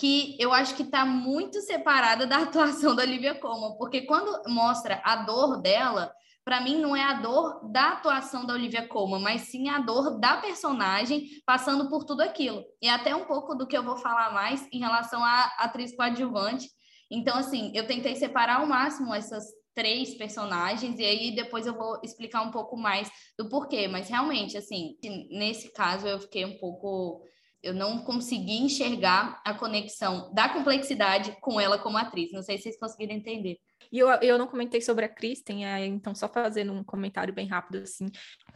que 0.00 0.34
eu 0.40 0.50
acho 0.50 0.74
que 0.74 0.82
está 0.82 1.04
muito 1.04 1.60
separada 1.60 2.26
da 2.26 2.38
atuação 2.44 2.96
da 2.96 3.02
Olivia 3.02 3.34
Colman, 3.34 3.76
porque 3.76 4.02
quando 4.02 4.48
mostra 4.48 4.98
a 5.04 5.16
dor 5.16 5.60
dela, 5.60 6.10
para 6.42 6.62
mim 6.62 6.80
não 6.80 6.96
é 6.96 7.02
a 7.02 7.20
dor 7.20 7.70
da 7.70 7.90
atuação 7.90 8.46
da 8.46 8.54
Olivia 8.54 8.88
Colman, 8.88 9.20
mas 9.20 9.42
sim 9.42 9.68
a 9.68 9.78
dor 9.78 10.18
da 10.18 10.38
personagem 10.38 11.28
passando 11.44 11.90
por 11.90 12.04
tudo 12.04 12.22
aquilo. 12.22 12.64
E 12.80 12.88
até 12.88 13.14
um 13.14 13.26
pouco 13.26 13.54
do 13.54 13.66
que 13.66 13.76
eu 13.76 13.82
vou 13.82 13.98
falar 13.98 14.32
mais 14.32 14.66
em 14.72 14.78
relação 14.78 15.22
à 15.22 15.52
atriz 15.58 15.94
coadjuvante. 15.94 16.66
Então, 17.10 17.36
assim, 17.36 17.70
eu 17.74 17.86
tentei 17.86 18.16
separar 18.16 18.60
ao 18.60 18.66
máximo 18.66 19.14
essas 19.14 19.44
três 19.74 20.14
personagens 20.14 20.98
e 20.98 21.04
aí 21.04 21.34
depois 21.34 21.66
eu 21.66 21.74
vou 21.74 22.00
explicar 22.02 22.40
um 22.40 22.50
pouco 22.50 22.74
mais 22.74 23.10
do 23.38 23.50
porquê, 23.50 23.86
mas 23.86 24.08
realmente, 24.08 24.56
assim, 24.56 24.96
nesse 25.30 25.70
caso 25.74 26.08
eu 26.08 26.18
fiquei 26.18 26.46
um 26.46 26.56
pouco 26.58 27.22
eu 27.62 27.74
não 27.74 28.02
consegui 28.04 28.58
enxergar 28.58 29.40
a 29.44 29.54
conexão 29.54 30.32
da 30.32 30.48
complexidade 30.48 31.36
com 31.40 31.60
ela 31.60 31.78
como 31.78 31.98
atriz. 31.98 32.32
Não 32.32 32.42
sei 32.42 32.56
se 32.56 32.64
vocês 32.64 32.78
conseguiram 32.78 33.14
entender. 33.14 33.58
E 33.92 33.98
eu, 33.98 34.08
eu 34.08 34.38
não 34.38 34.46
comentei 34.46 34.80
sobre 34.80 35.04
a 35.04 35.08
Kristen, 35.08 35.64
então 35.84 36.14
só 36.14 36.28
fazendo 36.28 36.72
um 36.72 36.84
comentário 36.84 37.34
bem 37.34 37.46
rápido 37.46 37.82
assim. 37.82 38.06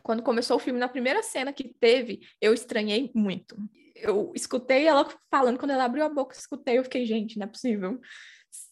Quando 0.03 0.23
começou 0.23 0.57
o 0.57 0.61
filme, 0.61 0.79
na 0.79 0.89
primeira 0.89 1.23
cena 1.23 1.53
que 1.53 1.75
teve, 1.81 2.21
eu 2.41 2.55
estranhei 2.55 3.11
muito. 3.15 3.57
Eu 3.97 4.33
escutei 4.35 4.87
ela 4.87 5.09
falando, 5.31 5.59
quando 5.59 5.73
ela 5.73 5.85
abriu 5.85 6.05
a 6.05 6.09
boca, 6.09 6.37
escutei, 6.37 6.79
eu 6.79 6.85
fiquei, 6.85 7.05
gente, 7.05 7.39
não 7.39 7.45
é 7.47 7.49
possível. 7.49 8.01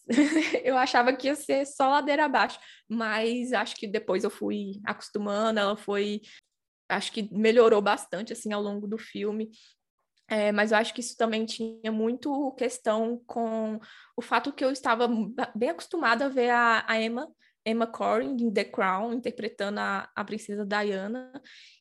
eu 0.63 0.77
achava 0.77 1.13
que 1.13 1.27
ia 1.27 1.35
ser 1.35 1.65
só 1.65 1.89
ladeira 1.89 2.25
abaixo, 2.25 2.59
mas 2.87 3.53
acho 3.53 3.75
que 3.75 3.87
depois 3.87 4.23
eu 4.23 4.29
fui 4.29 4.79
acostumando, 4.85 5.59
ela 5.59 5.75
foi 5.75 6.21
acho 6.89 7.11
que 7.11 7.33
melhorou 7.33 7.81
bastante 7.81 8.33
assim 8.33 8.53
ao 8.53 8.61
longo 8.61 8.87
do 8.87 8.97
filme. 8.97 9.49
É, 10.33 10.51
mas 10.51 10.71
eu 10.71 10.79
acho 10.79 10.95
que 10.95 10.99
isso 10.99 11.15
também 11.15 11.45
tinha 11.45 11.91
muito 11.91 12.51
questão 12.53 13.21
com 13.27 13.79
o 14.17 14.21
fato 14.21 14.51
que 14.51 14.65
eu 14.65 14.71
estava 14.71 15.07
bem 15.53 15.69
acostumada 15.69 16.25
a 16.25 16.29
ver 16.29 16.49
a, 16.49 16.83
a 16.87 16.99
Emma, 16.99 17.31
Emma 17.63 17.85
Corrin 17.85 18.35
em 18.39 18.51
The 18.51 18.63
Crown, 18.63 19.13
interpretando 19.13 19.77
a, 19.77 20.09
a 20.15 20.25
princesa 20.25 20.65
Diana, 20.65 21.31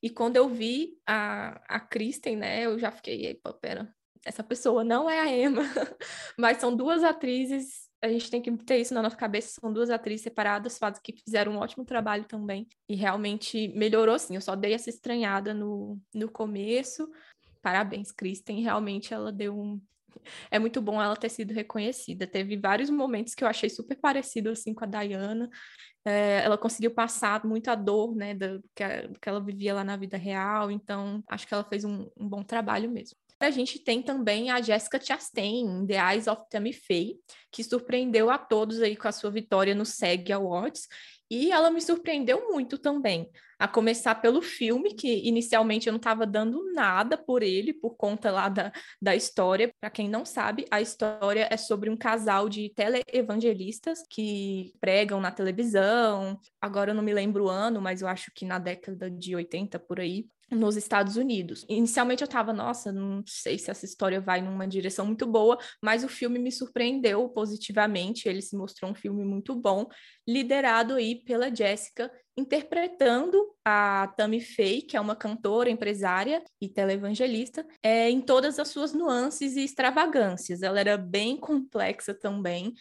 e 0.03 0.11
quando 0.11 0.37
eu 0.37 0.51
vi 0.51 0.91
a, 1.07 1.63
a 1.67 1.81
Kristen, 1.81 2.37
né, 2.37 2.67
eu 2.67 2.79
já 2.79 2.91
fiquei, 2.91 3.25
epa, 3.25 3.55
pera, 3.55 3.91
essa 4.23 4.45
pessoa 4.45 4.85
não 4.85 5.09
é 5.09 5.19
a 5.19 5.35
Emma, 5.35 5.63
mas 6.39 6.59
são 6.59 6.77
duas 6.77 7.03
atrizes 7.03 7.91
a 8.03 8.09
gente 8.09 8.31
tem 8.31 8.43
que 8.43 8.51
ter 8.65 8.79
isso 8.79 8.93
na 8.93 9.01
nossa 9.01 9.17
cabeça. 9.17 9.61
São 9.61 9.73
duas 9.73 9.89
atrizes 9.89 10.23
separadas, 10.23 10.77
fazem 10.77 11.01
que 11.03 11.13
fizeram 11.25 11.53
um 11.53 11.59
ótimo 11.59 11.85
trabalho 11.85 12.25
também. 12.25 12.67
E 12.89 12.97
realmente 12.97 13.69
melhorou, 13.69 14.19
sim. 14.19 14.35
Eu 14.35 14.41
só 14.41 14.57
dei 14.57 14.75
essa 14.75 14.91
estranhada 14.91 15.55
no, 15.55 15.97
no 16.13 16.29
começo. 16.29 17.09
Parabéns, 17.63 18.11
Kristen. 18.13 18.61
Realmente 18.61 19.15
ela 19.15 19.33
deu 19.33 19.59
um. 19.59 19.81
É 20.51 20.59
muito 20.59 20.81
bom 20.83 21.01
ela 21.01 21.17
ter 21.17 21.31
sido 21.31 21.55
reconhecida. 21.55 22.27
Teve 22.27 22.57
vários 22.57 22.91
momentos 22.91 23.35
que 23.35 23.43
eu 23.43 23.49
achei 23.49 23.71
super 23.71 23.97
parecido 23.97 24.51
assim 24.51 24.75
com 24.75 24.85
a 24.85 24.87
Diana. 24.87 25.49
É, 26.05 26.43
ela 26.45 26.59
conseguiu 26.59 26.91
passar 26.91 27.45
muita 27.47 27.75
dor, 27.75 28.15
né, 28.15 28.35
do 28.35 28.63
que, 28.75 29.09
do 29.09 29.19
que 29.19 29.29
ela 29.29 29.41
vivia 29.41 29.73
lá 29.73 29.83
na 29.83 29.97
vida 29.97 30.19
real. 30.19 30.71
Então, 30.71 31.25
acho 31.29 31.47
que 31.47 31.55
ela 31.55 31.65
fez 31.65 31.85
um, 31.85 32.11
um 32.17 32.29
bom 32.29 32.43
trabalho 32.43 32.91
mesmo. 32.91 33.17
A 33.41 33.51
gente 33.51 33.79
tem 33.81 34.01
também 34.03 34.51
a 34.51 34.61
Jessica 34.61 35.01
Chastain, 35.01 35.65
em 35.65 35.87
The 35.87 36.13
Eyes 36.13 36.27
of 36.29 36.43
Tammy 36.49 36.73
Faye, 36.73 37.17
que 37.51 37.65
surpreendeu 37.65 38.31
a 38.31 38.39
todos 38.39 38.81
aí 38.81 38.97
com 38.97 39.09
a 39.09 39.13
sua 39.13 39.31
vitória 39.33 39.75
no 39.75 39.85
SEG 39.85 40.33
Awards. 40.33 40.87
E 41.33 41.51
ela 41.51 41.71
me 41.71 41.81
surpreendeu 41.81 42.51
muito 42.51 42.77
também, 42.77 43.27
a 43.59 43.67
começar 43.67 44.17
pelo 44.17 44.43
filme, 44.43 44.93
que 44.93 45.27
inicialmente 45.27 45.87
eu 45.87 45.93
não 45.93 45.97
estava 45.97 46.27
dando 46.27 46.71
nada 46.75 47.17
por 47.17 47.43
ele, 47.43 47.73
por 47.73 47.97
conta 47.97 48.31
lá 48.31 48.51
da, 48.51 48.71
da 49.01 49.17
história. 49.17 49.73
Para 49.81 49.89
quem 49.89 50.11
não 50.11 50.27
sabe, 50.27 50.67
a 50.71 50.83
história 50.83 51.49
é 51.51 51.57
sobre 51.57 51.89
um 51.89 51.97
casal 51.97 52.51
de 52.51 52.69
teleevangelistas 52.75 54.01
que 54.11 54.75
pregam 54.79 55.23
na 55.23 55.31
televisão. 55.31 56.39
Agora 56.61 56.91
eu 56.91 56.95
não 56.95 57.03
me 57.03 57.15
lembro 57.15 57.45
o 57.45 57.49
ano, 57.49 57.81
mas 57.81 58.03
eu 58.03 58.09
acho 58.09 58.31
que 58.35 58.45
na 58.45 58.59
década 58.59 59.11
de 59.11 59.35
80 59.35 59.79
por 59.79 60.01
aí 60.01 60.27
nos 60.53 60.77
Estados 60.77 61.17
Unidos. 61.17 61.65
Inicialmente 61.69 62.23
eu 62.23 62.29
tava, 62.29 62.53
nossa, 62.53 62.93
não 62.93 63.23
sei 63.27 63.59
se 63.59 63.71
essa 63.71 63.85
história 63.85 64.21
vai 64.21 64.41
numa 64.41 64.67
direção 64.67 65.07
muito 65.07 65.27
boa, 65.27 65.59
mas 65.83 66.05
o 66.05 66.09
filme 66.09 66.39
me 66.39 66.53
surpreendeu 66.53 67.29
positivamente, 67.29 68.29
ele 68.29 68.43
se 68.43 68.57
mostrou 68.57 68.91
um 68.91 68.95
filme 68.95 69.25
muito 69.25 69.55
bom, 69.55 69.87
liderado 70.29 70.95
aí 70.95 71.23
pela 71.25 71.55
Jessica, 71.55 72.11
interpretando 72.37 73.55
a 73.65 74.13
Tammy 74.17 74.41
Faye, 74.41 74.83
que 74.83 74.97
é 74.97 75.01
uma 75.01 75.15
cantora, 75.17 75.71
empresária 75.71 76.43
e 76.61 76.69
televangelista, 76.69 77.67
é, 77.83 78.09
em 78.09 78.21
todas 78.21 78.59
as 78.59 78.69
suas 78.69 78.93
nuances 78.93 79.57
e 79.57 79.65
extravagâncias. 79.65 80.63
Ela 80.63 80.81
era 80.81 80.97
bem 80.97 81.37
complexa 81.37 82.15
também, 82.15 82.73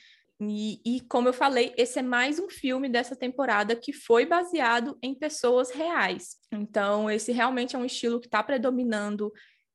e, 0.49 0.81
e, 0.83 1.01
como 1.01 1.27
eu 1.29 1.33
falei, 1.33 1.71
esse 1.77 1.99
é 1.99 2.01
mais 2.01 2.39
um 2.39 2.49
filme 2.49 2.89
dessa 2.89 3.15
temporada 3.15 3.75
que 3.75 3.93
foi 3.93 4.25
baseado 4.25 4.97
em 5.01 5.13
pessoas 5.13 5.69
reais. 5.69 6.37
Então, 6.51 7.09
esse 7.09 7.31
realmente 7.31 7.75
é 7.75 7.79
um 7.79 7.85
estilo 7.85 8.19
que 8.19 8.25
está 8.25 8.41
predominando 8.41 9.31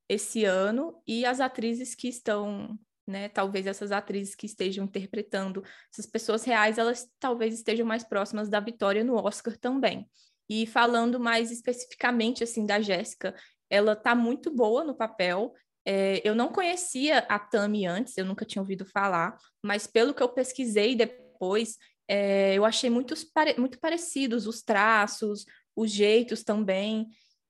esse 0.08 0.44
ano, 0.44 1.00
e 1.06 1.24
as 1.24 1.40
atrizes 1.40 1.94
que 1.94 2.08
estão, 2.08 2.78
né, 3.06 3.28
talvez 3.28 3.66
essas 3.66 3.92
atrizes 3.92 4.34
que 4.34 4.46
estejam 4.46 4.84
interpretando 4.84 5.62
essas 5.92 6.06
pessoas 6.06 6.44
reais, 6.44 6.78
elas 6.78 7.08
talvez 7.18 7.54
estejam 7.54 7.86
mais 7.86 8.04
próximas 8.04 8.48
da 8.48 8.60
vitória 8.60 9.04
no 9.04 9.14
Oscar 9.14 9.56
também. 9.56 10.08
E 10.48 10.66
falando 10.66 11.18
mais 11.18 11.50
especificamente 11.50 12.44
assim 12.44 12.64
da 12.64 12.80
Jéssica, 12.80 13.34
ela 13.68 13.92
está 13.92 14.14
muito 14.14 14.52
boa 14.52 14.84
no 14.84 14.96
papel. 14.96 15.52
É, 15.86 16.20
eu 16.28 16.34
não 16.34 16.48
conhecia 16.48 17.18
a 17.28 17.38
Tami 17.38 17.86
antes, 17.86 18.18
eu 18.18 18.24
nunca 18.24 18.44
tinha 18.44 18.60
ouvido 18.60 18.84
falar, 18.84 19.38
mas 19.62 19.86
pelo 19.86 20.12
que 20.12 20.22
eu 20.22 20.28
pesquisei 20.28 20.96
depois, 20.96 21.76
é, 22.08 22.54
eu 22.54 22.64
achei 22.64 22.90
pare 23.32 23.54
muito 23.56 23.78
parecidos 23.78 24.46
os 24.46 24.62
traços, 24.62 25.44
os 25.76 25.90
jeitos 25.90 26.42
também. 26.42 27.06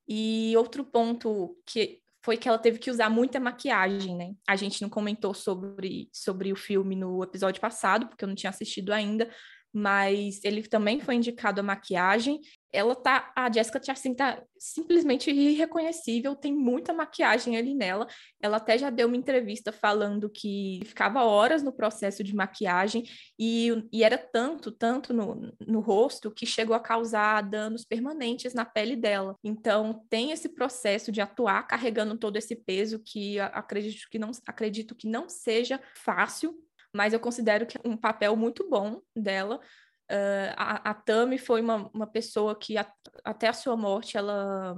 E 0.09 0.55
outro 0.57 0.85
ponto 0.85 1.57
que 1.67 2.01
foi 2.23 2.37
que 2.37 2.49
ela 2.49 2.59
teve 2.59 2.79
que 2.79 2.91
usar 2.91 3.09
muita 3.09 3.39
maquiagem, 3.39 4.17
né? 4.17 4.35
A 4.49 4.57
gente 4.57 4.83
não 4.83 4.89
comentou 4.89 5.33
sobre, 5.33 6.09
sobre 6.13 6.53
o 6.53 6.57
filme 6.57 6.97
no 6.97 7.23
episódio 7.23 7.61
passado, 7.61 8.09
porque 8.09 8.25
eu 8.25 8.29
não 8.29 8.35
tinha 8.35 8.51
assistido 8.51 8.93
ainda, 8.93 9.31
mas 9.73 10.41
ele 10.43 10.63
também 10.63 11.01
foi 11.01 11.15
indicado 11.15 11.61
a 11.61 11.65
maquiagem. 11.65 12.41
Ela 12.73 12.95
tá, 12.95 13.33
a 13.35 13.51
Jessica 13.51 13.83
Chastain 13.83 14.15
tá 14.15 14.43
simplesmente 14.59 15.31
irreconhecível, 15.31 16.35
tem 16.35 16.55
muita 16.55 16.93
maquiagem 16.93 17.57
ali 17.57 17.75
nela. 17.75 18.07
Ela 18.41 18.59
até 18.59 18.77
já 18.77 18.91
deu 18.91 19.09
uma 19.09 19.17
entrevista 19.17 19.73
falando 19.73 20.29
que 20.29 20.81
ficava 20.85 21.23
horas 21.25 21.63
no 21.63 21.73
processo 21.73 22.23
de 22.23 22.35
maquiagem 22.35 23.05
e, 23.39 23.89
e 23.93 24.03
era 24.03 24.19
tanto, 24.19 24.71
tanto 24.71 25.15
no, 25.15 25.53
no 25.67 25.81
rosto 25.81 26.31
que 26.31 26.47
chegou 26.47 26.75
a 26.75 26.81
causar 26.81 27.43
danos 27.43 27.85
permanentes 27.85 28.53
na 28.53 28.65
pele 28.65 28.97
dela. 28.97 29.37
Então, 29.43 30.05
tem 30.11 30.33
esse 30.33 30.49
processo 30.49 31.11
de 31.11 31.21
atuar 31.21 31.67
carregando 31.67 32.19
todo 32.19 32.37
esse 32.37 32.57
peso 32.57 33.01
que 33.05 33.39
acredito 33.41 34.09
que 34.11 34.19
não, 34.19 34.31
acredito 34.47 34.95
que 34.95 35.09
não 35.09 35.29
seja 35.29 35.81
fácil 35.95 36.55
mas 36.97 37.13
eu 37.13 37.21
considero 37.21 37.67
que 37.67 37.77
é 37.77 37.81
um 37.85 37.97
papel 37.97 38.35
muito 38.35 38.69
bom 38.71 39.03
dela. 39.15 39.61
Uh, 40.11 40.55
a, 40.57 40.91
a 40.91 40.95
Tami 40.95 41.39
foi 41.39 41.61
uma, 41.61 41.91
uma 41.93 42.07
pessoa 42.07 42.57
que, 42.57 42.79
a, 42.79 42.87
até 43.25 43.49
a 43.49 43.53
sua 43.53 43.77
morte, 43.77 44.17
ela 44.17 44.77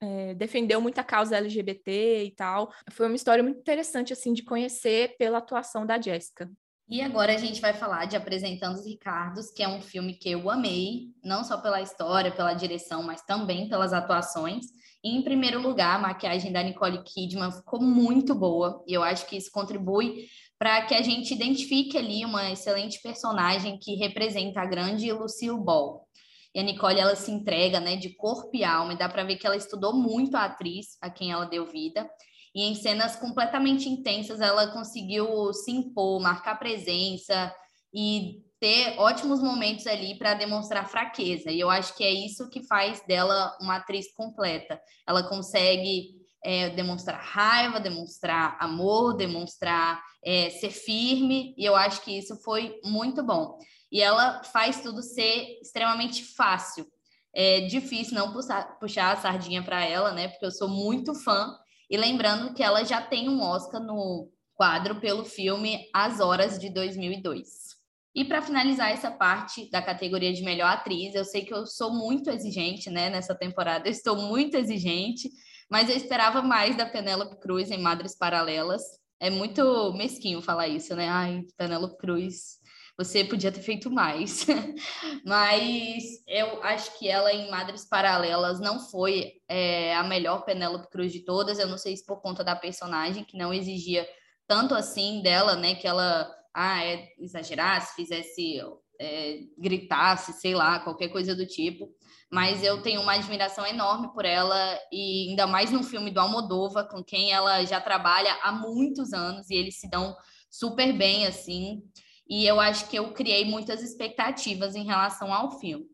é, 0.00 0.34
defendeu 0.34 0.80
muita 0.80 1.02
causa 1.02 1.36
LGBT 1.36 2.24
e 2.24 2.30
tal. 2.32 2.72
Foi 2.90 3.06
uma 3.06 3.16
história 3.16 3.42
muito 3.42 3.58
interessante, 3.58 4.12
assim, 4.12 4.32
de 4.32 4.42
conhecer 4.42 5.16
pela 5.18 5.38
atuação 5.38 5.84
da 5.84 6.00
Jéssica. 6.00 6.50
E 6.88 7.00
agora 7.00 7.32
a 7.32 7.38
gente 7.38 7.60
vai 7.60 7.72
falar 7.72 8.06
de 8.06 8.16
Apresentando 8.16 8.74
os 8.74 8.84
Ricardos, 8.84 9.50
que 9.50 9.62
é 9.62 9.68
um 9.68 9.80
filme 9.80 10.14
que 10.14 10.30
eu 10.30 10.50
amei, 10.50 11.12
não 11.22 11.44
só 11.44 11.58
pela 11.58 11.80
história, 11.80 12.32
pela 12.32 12.52
direção, 12.52 13.02
mas 13.02 13.22
também 13.22 13.68
pelas 13.68 13.92
atuações. 13.92 14.66
E, 15.02 15.16
em 15.16 15.22
primeiro 15.22 15.60
lugar, 15.60 15.96
a 15.96 16.00
maquiagem 16.00 16.52
da 16.52 16.62
Nicole 16.62 17.02
Kidman 17.04 17.52
ficou 17.52 17.80
muito 17.80 18.34
boa, 18.34 18.82
e 18.86 18.92
eu 18.92 19.02
acho 19.02 19.26
que 19.26 19.36
isso 19.36 19.50
contribui 19.52 20.26
para 20.60 20.82
que 20.82 20.94
a 20.94 21.00
gente 21.00 21.32
identifique 21.32 21.96
ali 21.96 22.22
uma 22.22 22.52
excelente 22.52 23.00
personagem 23.00 23.78
que 23.78 23.94
representa 23.94 24.60
a 24.60 24.66
grande 24.66 25.10
Lucille 25.10 25.58
Ball. 25.58 26.06
E 26.54 26.60
a 26.60 26.62
Nicole, 26.62 27.00
ela 27.00 27.16
se 27.16 27.30
entrega, 27.30 27.80
né, 27.80 27.96
de 27.96 28.10
corpo 28.10 28.50
e 28.52 28.62
alma, 28.62 28.92
e 28.92 28.98
dá 28.98 29.08
para 29.08 29.24
ver 29.24 29.36
que 29.36 29.46
ela 29.46 29.56
estudou 29.56 29.94
muito 29.94 30.36
a 30.36 30.44
atriz 30.44 30.98
a 31.00 31.08
quem 31.08 31.32
ela 31.32 31.46
deu 31.46 31.64
vida. 31.64 32.06
E 32.54 32.64
em 32.64 32.74
cenas 32.74 33.16
completamente 33.16 33.88
intensas, 33.88 34.38
ela 34.38 34.66
conseguiu 34.66 35.50
se 35.54 35.70
impor, 35.70 36.20
marcar 36.20 36.58
presença 36.58 37.54
e 37.94 38.42
ter 38.60 38.98
ótimos 38.98 39.40
momentos 39.40 39.86
ali 39.86 40.18
para 40.18 40.34
demonstrar 40.34 40.90
fraqueza. 40.90 41.50
E 41.50 41.58
eu 41.58 41.70
acho 41.70 41.96
que 41.96 42.04
é 42.04 42.10
isso 42.10 42.50
que 42.50 42.66
faz 42.66 43.02
dela 43.06 43.56
uma 43.62 43.76
atriz 43.76 44.12
completa. 44.12 44.78
Ela 45.08 45.22
consegue 45.22 46.19
é, 46.42 46.70
demonstrar 46.70 47.20
raiva, 47.20 47.80
demonstrar 47.80 48.56
amor, 48.60 49.16
demonstrar 49.16 50.02
é, 50.24 50.50
ser 50.50 50.70
firme, 50.70 51.54
e 51.56 51.64
eu 51.64 51.76
acho 51.76 52.02
que 52.02 52.16
isso 52.16 52.36
foi 52.42 52.78
muito 52.84 53.22
bom. 53.22 53.58
E 53.90 54.00
ela 54.00 54.42
faz 54.44 54.80
tudo 54.80 55.02
ser 55.02 55.58
extremamente 55.60 56.24
fácil. 56.24 56.86
É 57.34 57.62
difícil 57.62 58.14
não 58.14 58.32
puxar, 58.32 58.78
puxar 58.78 59.12
a 59.12 59.16
sardinha 59.16 59.62
para 59.62 59.84
ela, 59.84 60.12
né? 60.12 60.28
Porque 60.28 60.46
eu 60.46 60.50
sou 60.50 60.68
muito 60.68 61.14
fã. 61.14 61.56
E 61.88 61.96
lembrando 61.96 62.54
que 62.54 62.62
ela 62.62 62.84
já 62.84 63.00
tem 63.00 63.28
um 63.28 63.42
Oscar 63.42 63.82
no 63.82 64.30
quadro 64.54 65.00
pelo 65.00 65.24
filme 65.24 65.88
As 65.94 66.20
Horas 66.20 66.58
de 66.58 66.70
2002. 66.70 67.70
E 68.14 68.24
para 68.24 68.42
finalizar 68.42 68.90
essa 68.90 69.10
parte 69.10 69.70
da 69.70 69.80
categoria 69.80 70.32
de 70.32 70.42
melhor 70.42 70.68
atriz, 70.68 71.14
eu 71.14 71.24
sei 71.24 71.44
que 71.44 71.54
eu 71.54 71.64
sou 71.66 71.92
muito 71.92 72.28
exigente, 72.28 72.90
né? 72.90 73.08
Nessa 73.08 73.34
temporada 73.34 73.88
eu 73.88 73.92
estou 73.92 74.16
muito 74.16 74.56
exigente. 74.56 75.30
Mas 75.70 75.88
eu 75.88 75.96
esperava 75.96 76.42
mais 76.42 76.76
da 76.76 76.84
Penélope 76.84 77.38
Cruz 77.38 77.70
em 77.70 77.80
Madres 77.80 78.16
Paralelas. 78.16 78.82
É 79.20 79.30
muito 79.30 79.92
mesquinho 79.92 80.42
falar 80.42 80.66
isso, 80.66 80.96
né? 80.96 81.08
Ai, 81.08 81.44
Penélope 81.56 81.96
Cruz, 81.96 82.58
você 82.98 83.24
podia 83.24 83.52
ter 83.52 83.62
feito 83.62 83.88
mais. 83.88 84.46
Mas 85.24 86.02
eu 86.26 86.60
acho 86.64 86.98
que 86.98 87.08
ela 87.08 87.32
em 87.32 87.48
Madres 87.48 87.88
Paralelas 87.88 88.58
não 88.58 88.80
foi 88.80 89.34
é, 89.48 89.94
a 89.94 90.02
melhor 90.02 90.44
Penélope 90.44 90.90
Cruz 90.90 91.12
de 91.12 91.20
todas. 91.20 91.60
Eu 91.60 91.68
não 91.68 91.78
sei 91.78 91.96
se 91.96 92.04
por 92.04 92.20
conta 92.20 92.42
da 92.42 92.56
personagem, 92.56 93.22
que 93.22 93.38
não 93.38 93.54
exigia 93.54 94.08
tanto 94.48 94.74
assim 94.74 95.22
dela, 95.22 95.54
né? 95.54 95.76
Que 95.76 95.86
ela 95.86 96.28
ah, 96.52 96.84
é, 96.84 97.10
exagerasse, 97.20 97.94
fizesse, 97.94 98.60
é, 99.00 99.38
gritasse, 99.56 100.32
sei 100.32 100.54
lá, 100.54 100.80
qualquer 100.80 101.10
coisa 101.10 101.36
do 101.36 101.46
tipo 101.46 101.94
mas 102.30 102.62
eu 102.62 102.80
tenho 102.80 103.00
uma 103.00 103.14
admiração 103.14 103.66
enorme 103.66 104.12
por 104.12 104.24
ela 104.24 104.78
e 104.92 105.30
ainda 105.30 105.46
mais 105.46 105.70
no 105.70 105.82
filme 105.82 106.10
do 106.10 106.20
Almodova, 106.20 106.84
com 106.84 107.02
quem 107.02 107.32
ela 107.32 107.64
já 107.64 107.80
trabalha 107.80 108.32
há 108.42 108.52
muitos 108.52 109.12
anos 109.12 109.50
e 109.50 109.54
eles 109.54 109.80
se 109.80 109.90
dão 109.90 110.16
super 110.48 110.92
bem 110.92 111.26
assim. 111.26 111.82
E 112.28 112.46
eu 112.46 112.60
acho 112.60 112.88
que 112.88 112.96
eu 112.96 113.12
criei 113.12 113.44
muitas 113.44 113.82
expectativas 113.82 114.76
em 114.76 114.84
relação 114.84 115.34
ao 115.34 115.58
filme. 115.58 115.86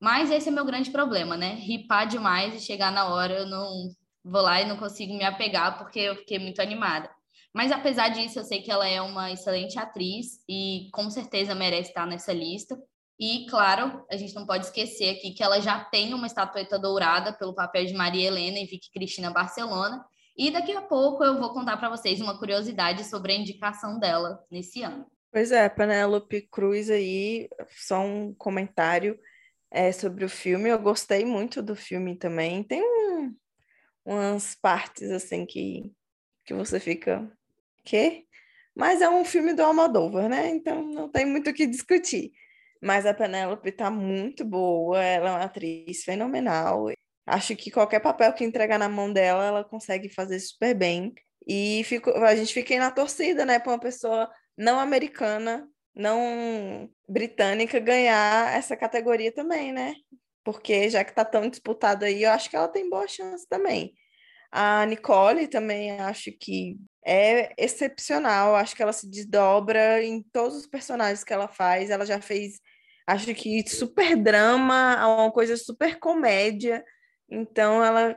Mas 0.00 0.30
esse 0.30 0.48
é 0.48 0.52
meu 0.52 0.64
grande 0.64 0.90
problema, 0.90 1.36
né? 1.36 1.54
Ripar 1.54 2.06
demais 2.06 2.54
e 2.54 2.64
chegar 2.64 2.90
na 2.90 3.08
hora 3.08 3.40
eu 3.40 3.46
não 3.46 3.90
vou 4.24 4.40
lá 4.40 4.62
e 4.62 4.66
não 4.66 4.78
consigo 4.78 5.14
me 5.14 5.24
apegar 5.24 5.76
porque 5.76 6.00
eu 6.00 6.16
fiquei 6.16 6.38
muito 6.38 6.62
animada. 6.62 7.10
Mas 7.52 7.70
apesar 7.70 8.08
disso, 8.08 8.38
eu 8.38 8.44
sei 8.44 8.62
que 8.62 8.70
ela 8.70 8.88
é 8.88 9.00
uma 9.00 9.30
excelente 9.30 9.78
atriz 9.78 10.42
e 10.48 10.88
com 10.92 11.08
certeza 11.10 11.54
merece 11.54 11.90
estar 11.90 12.06
nessa 12.06 12.32
lista. 12.32 12.76
E, 13.18 13.46
claro, 13.46 14.04
a 14.10 14.16
gente 14.16 14.34
não 14.34 14.44
pode 14.44 14.66
esquecer 14.66 15.10
aqui 15.10 15.32
que 15.32 15.42
ela 15.42 15.60
já 15.60 15.84
tem 15.84 16.12
uma 16.12 16.26
estatueta 16.26 16.78
dourada 16.78 17.32
pelo 17.32 17.54
papel 17.54 17.86
de 17.86 17.94
Maria 17.94 18.26
Helena 18.26 18.58
e 18.58 18.66
Vicky 18.66 18.90
Cristina 18.90 19.30
Barcelona. 19.30 20.04
E 20.36 20.50
daqui 20.50 20.72
a 20.72 20.82
pouco 20.82 21.22
eu 21.22 21.38
vou 21.38 21.52
contar 21.52 21.76
para 21.76 21.88
vocês 21.88 22.20
uma 22.20 22.36
curiosidade 22.38 23.04
sobre 23.04 23.32
a 23.32 23.36
indicação 23.36 24.00
dela 24.00 24.44
nesse 24.50 24.82
ano. 24.82 25.06
Pois 25.30 25.52
é, 25.52 25.68
Penélope 25.68 26.42
Cruz 26.42 26.90
aí, 26.90 27.48
só 27.76 28.00
um 28.00 28.34
comentário 28.34 29.18
é, 29.70 29.92
sobre 29.92 30.24
o 30.24 30.28
filme. 30.28 30.68
Eu 30.68 30.78
gostei 30.78 31.24
muito 31.24 31.62
do 31.62 31.76
filme 31.76 32.16
também. 32.16 32.64
Tem 32.64 32.82
um, 32.82 33.34
umas 34.04 34.56
partes 34.56 35.10
assim 35.10 35.46
que, 35.46 35.92
que 36.44 36.52
você 36.52 36.80
fica. 36.80 37.30
Quê? 37.84 38.24
Mas 38.74 39.00
é 39.00 39.08
um 39.08 39.24
filme 39.24 39.54
do 39.54 39.62
Almodóvar, 39.62 40.28
né? 40.28 40.50
Então 40.50 40.82
não 40.82 41.08
tem 41.08 41.24
muito 41.24 41.50
o 41.50 41.54
que 41.54 41.66
discutir. 41.66 42.32
Mas 42.84 43.06
a 43.06 43.14
Penélope 43.14 43.72
tá 43.72 43.90
muito 43.90 44.44
boa, 44.44 45.02
ela 45.02 45.30
é 45.30 45.32
uma 45.32 45.44
atriz 45.44 46.04
fenomenal. 46.04 46.86
Acho 47.26 47.56
que 47.56 47.70
qualquer 47.70 48.00
papel 48.00 48.30
que 48.34 48.44
entregar 48.44 48.78
na 48.78 48.90
mão 48.90 49.10
dela, 49.10 49.46
ela 49.46 49.64
consegue 49.64 50.10
fazer 50.10 50.38
super 50.38 50.74
bem. 50.74 51.14
E 51.46 51.82
fico, 51.84 52.10
a 52.10 52.34
gente 52.36 52.52
fica 52.52 52.78
na 52.78 52.90
torcida, 52.90 53.46
né, 53.46 53.58
para 53.58 53.72
uma 53.72 53.80
pessoa 53.80 54.30
não 54.56 54.78
americana, 54.78 55.66
não 55.94 56.90
britânica 57.08 57.78
ganhar 57.80 58.54
essa 58.54 58.76
categoria 58.76 59.32
também, 59.32 59.72
né? 59.72 59.94
Porque 60.44 60.90
já 60.90 61.02
que 61.02 61.14
tá 61.14 61.24
tão 61.24 61.48
disputado 61.48 62.04
aí, 62.04 62.24
eu 62.24 62.30
acho 62.32 62.50
que 62.50 62.56
ela 62.56 62.68
tem 62.68 62.90
boa 62.90 63.08
chance 63.08 63.48
também. 63.48 63.94
A 64.52 64.84
Nicole 64.86 65.48
também 65.48 65.92
acho 66.00 66.30
que 66.38 66.76
é 67.04 67.52
excepcional, 67.58 68.54
acho 68.54 68.76
que 68.76 68.82
ela 68.82 68.92
se 68.92 69.10
desdobra 69.10 70.02
em 70.02 70.22
todos 70.22 70.56
os 70.56 70.66
personagens 70.66 71.24
que 71.24 71.32
ela 71.32 71.48
faz. 71.48 71.90
Ela 71.90 72.06
já 72.06 72.20
fez, 72.20 72.60
acho 73.06 73.34
que 73.34 73.68
super 73.68 74.16
drama, 74.16 75.06
uma 75.06 75.32
coisa 75.32 75.56
super 75.56 75.98
comédia. 75.98 76.84
Então 77.28 77.84
ela 77.84 78.16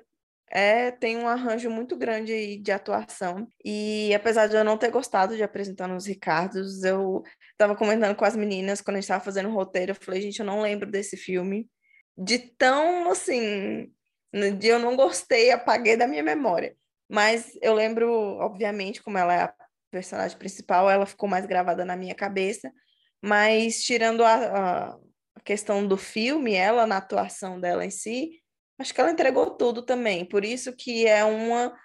é, 0.50 0.91
tem 0.91 1.17
um 1.17 1.27
arranjo 1.27 1.70
muito 1.70 1.96
grande 1.98 2.32
aí 2.32 2.58
de 2.58 2.72
atuação. 2.72 3.48
E 3.63 4.13
apesar 4.13 4.48
de 4.48 4.56
eu 4.56 4.63
não 4.63 4.77
ter 4.77 4.91
gostado 4.91 5.36
de 5.36 5.44
apresentar 5.44 5.88
nos 5.88 6.06
Ricardos, 6.06 6.84
eu 6.84 7.24
estava 7.51 7.75
comentando 7.75 8.15
com 8.15 8.25
as 8.25 8.36
meninas 8.36 8.82
quando 8.82 8.96
a 8.96 9.00
gente 9.00 9.06
estava 9.06 9.24
fazendo 9.24 9.50
o 9.50 9.53
roteiro, 9.53 9.91
eu 9.91 9.96
falei, 9.96 10.22
gente, 10.22 10.39
eu 10.39 10.46
não 10.46 10.62
lembro 10.62 10.89
desse 10.89 11.17
filme. 11.17 11.70
De 12.17 12.39
tão, 12.39 13.12
assim, 13.12 13.91
dia 14.58 14.74
eu 14.74 14.79
não 14.79 14.96
gostei, 14.96 15.51
apaguei 15.51 15.98
da 15.98 16.08
minha 16.08 16.24
memória. 16.24 16.75
Mas 17.10 17.58
eu 17.62 17.74
lembro, 17.74 18.10
obviamente, 18.39 19.01
como 19.01 19.17
ela 19.17 19.34
é 19.34 19.41
a 19.44 19.53
personagem 19.91 20.38
principal, 20.38 20.89
ela 20.89 21.06
ficou 21.06 21.29
mais 21.29 21.46
gravada 21.46 21.86
na 21.86 21.96
minha 21.96 22.15
cabeça. 22.15 22.72
Mas 23.22 23.84
tirando 23.84 24.24
a, 24.24 24.98
a 25.36 25.42
questão 25.44 25.88
do 25.88 25.98
filme, 25.98 26.54
ela 26.54 26.86
na 26.86 26.98
atuação 26.98 27.60
dela 27.60 27.86
em 27.86 27.90
si, 27.90 28.42
Acho 28.80 28.94
que 28.94 29.02
ela 29.02 29.12
entregou 29.12 29.50
tudo 29.52 29.82
também, 29.82 30.24
por 30.24 30.46
isso 30.46 30.72
que 30.72 31.08
é 31.08 31.24
uma 31.24 31.76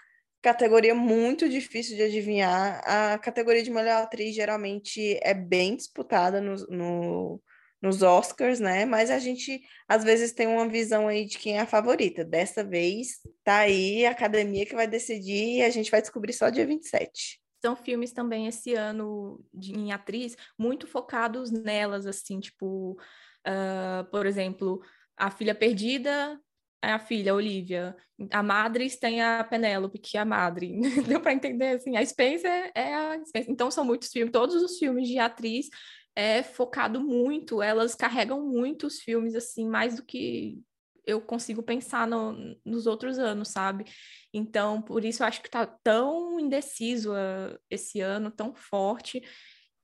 categoria 0.43 0.95
muito 0.95 1.49
difícil 1.49 1.97
de 1.97 2.03
adivinhar. 2.03 2.83
A 2.85 3.19
categoria 3.19 3.63
de 3.63 3.71
melhor 3.71 4.03
atriz 4.03 4.35
geralmente 4.35 5.19
é 5.23 5.33
bem 5.33 5.77
disputada 5.77 6.41
no, 6.41 6.55
no, 6.69 7.43
nos 7.81 8.03
Oscars, 8.03 8.61
né? 8.61 8.85
Mas 8.85 9.11
a 9.11 9.19
gente 9.19 9.63
às 9.89 10.05
vezes 10.05 10.33
tem 10.33 10.47
uma 10.47 10.69
visão 10.69 11.09
aí 11.09 11.25
de 11.25 11.39
quem 11.39 11.57
é 11.57 11.61
a 11.61 11.67
favorita. 11.67 12.25
Dessa 12.25 12.63
vez 12.63 13.21
tá 13.45 13.59
aí 13.61 14.05
a 14.05 14.11
academia 14.11 14.67
que 14.67 14.75
vai 14.75 14.87
decidir 14.87 15.59
e 15.59 15.63
a 15.63 15.71
gente 15.71 15.91
vai 15.91 16.03
descobrir 16.03 16.35
só 16.35 16.51
dia 16.51 16.67
27 16.67 17.42
são 17.63 17.77
filmes 17.77 18.13
também 18.13 18.49
esse 18.49 18.75
ano 18.75 19.43
de, 19.55 19.73
em 19.73 19.93
atriz 19.93 20.37
muito 20.59 20.87
focados 20.87 21.51
nelas, 21.51 22.07
assim, 22.07 22.41
tipo, 22.41 22.99
uh, 23.47 24.05
por 24.11 24.27
exemplo, 24.27 24.83
A 25.17 25.31
Filha 25.31 25.55
Perdida 25.55 26.39
é 26.83 26.91
a 26.91 26.99
filha, 26.99 27.31
a 27.31 27.37
Olivia. 27.37 27.97
A 28.33 28.43
Madres 28.43 28.99
tem 28.99 29.23
a 29.23 29.45
Penélope, 29.45 29.99
que 29.99 30.17
é 30.19 30.21
a 30.21 30.25
Madre. 30.25 30.81
Deu 31.07 31.21
para 31.21 31.33
entender, 31.33 31.77
assim, 31.77 31.97
a 31.97 32.05
Spencer 32.05 32.73
é 32.75 32.95
a 32.95 33.25
Spencer. 33.25 33.53
Então, 33.53 33.71
são 33.71 33.85
muitos 33.85 34.09
filmes, 34.09 34.33
todos 34.33 34.57
os 34.57 34.79
filmes 34.79 35.09
de 35.09 35.19
atriz 35.19 35.69
é 36.15 36.43
focado 36.43 37.01
muito, 37.01 37.63
elas 37.63 37.95
carregam 37.95 38.45
muito 38.47 38.87
os 38.87 39.01
filmes, 39.01 39.35
assim, 39.35 39.67
mais 39.67 39.97
do 39.97 40.05
que 40.05 40.61
eu 41.07 41.21
consigo 41.21 41.63
pensar 41.63 42.07
no, 42.07 42.57
nos 42.65 42.87
outros 42.87 43.19
anos, 43.19 43.49
sabe? 43.49 43.85
Então, 44.33 44.81
por 44.81 45.05
isso 45.05 45.23
eu 45.23 45.27
acho 45.27 45.43
que 45.43 45.51
tá 45.51 45.67
tão 45.67 46.39
indeciso 46.39 47.13
uh, 47.13 47.59
esse 47.71 48.01
ano, 48.01 48.31
tão 48.31 48.55
forte. 48.55 49.23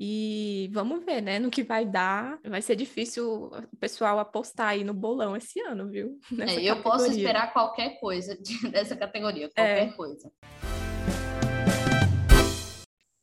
E 0.00 0.70
vamos 0.72 1.04
ver, 1.04 1.20
né, 1.20 1.40
no 1.40 1.50
que 1.50 1.64
vai 1.64 1.85
dar. 1.85 2.38
Vai 2.46 2.62
ser 2.62 2.76
difícil 2.76 3.46
o 3.46 3.76
pessoal 3.78 4.20
apostar 4.20 4.68
aí 4.68 4.85
no 4.85 4.94
bolão 4.94 5.37
esse 5.37 5.61
ano, 5.61 5.90
viu? 5.90 6.18
É, 6.40 6.62
eu 6.62 6.81
posso 6.83 7.11
esperar 7.11 7.52
qualquer 7.52 7.98
coisa 7.98 8.37
de, 8.40 8.57
dessa 8.70 8.96
categoria, 8.96 9.48
qualquer 9.48 9.88
é. 9.88 9.92
coisa. 9.92 10.31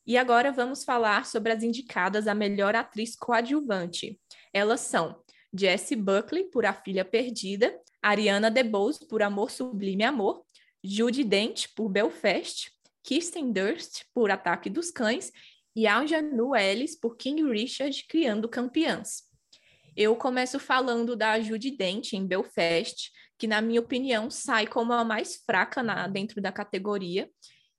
E 0.06 0.18
agora 0.18 0.52
vamos 0.52 0.84
falar 0.84 1.26
sobre 1.26 1.52
as 1.52 1.64
indicadas 1.64 2.28
a 2.28 2.36
melhor 2.36 2.76
atriz 2.76 3.16
coadjuvante. 3.16 4.20
Elas 4.54 4.82
são 4.82 5.20
Jessie 5.58 5.96
Buckley, 5.96 6.44
por 6.52 6.66
A 6.66 6.74
Filha 6.74 7.06
Perdida, 7.06 7.74
Ariana 8.06 8.52
DeBose, 8.52 9.08
por 9.08 9.24
Amor 9.24 9.50
Sublime 9.50 10.04
Amor, 10.04 10.46
Judy 10.84 11.24
Dent, 11.24 11.70
por 11.76 11.90
Belfast, 11.90 12.70
Kirsten 13.04 13.52
Durst, 13.52 14.04
por 14.14 14.30
Ataque 14.30 14.70
dos 14.70 14.92
Cães, 14.92 15.32
e 15.76 15.88
Aljanu 15.88 16.56
Ellis 16.56 16.96
por 16.96 17.18
King 17.18 17.42
Richard 17.50 18.06
Criando 18.08 18.48
Campeãs. 18.48 19.24
Eu 19.98 20.16
começo 20.16 20.60
falando 20.60 21.16
da 21.16 21.40
Judy 21.40 21.72
Dent 21.72 22.14
em 22.14 22.28
Belfast, 22.28 23.10
que 23.40 23.48
na 23.48 23.60
minha 23.60 23.82
opinião 23.82 24.30
sai 24.30 24.68
como 24.68 24.94
a 24.94 25.04
mais 25.04 25.38
fraca 25.44 25.82
na, 25.82 26.08
dentro 26.08 26.40
da 26.40 26.52
categoria 26.52 27.28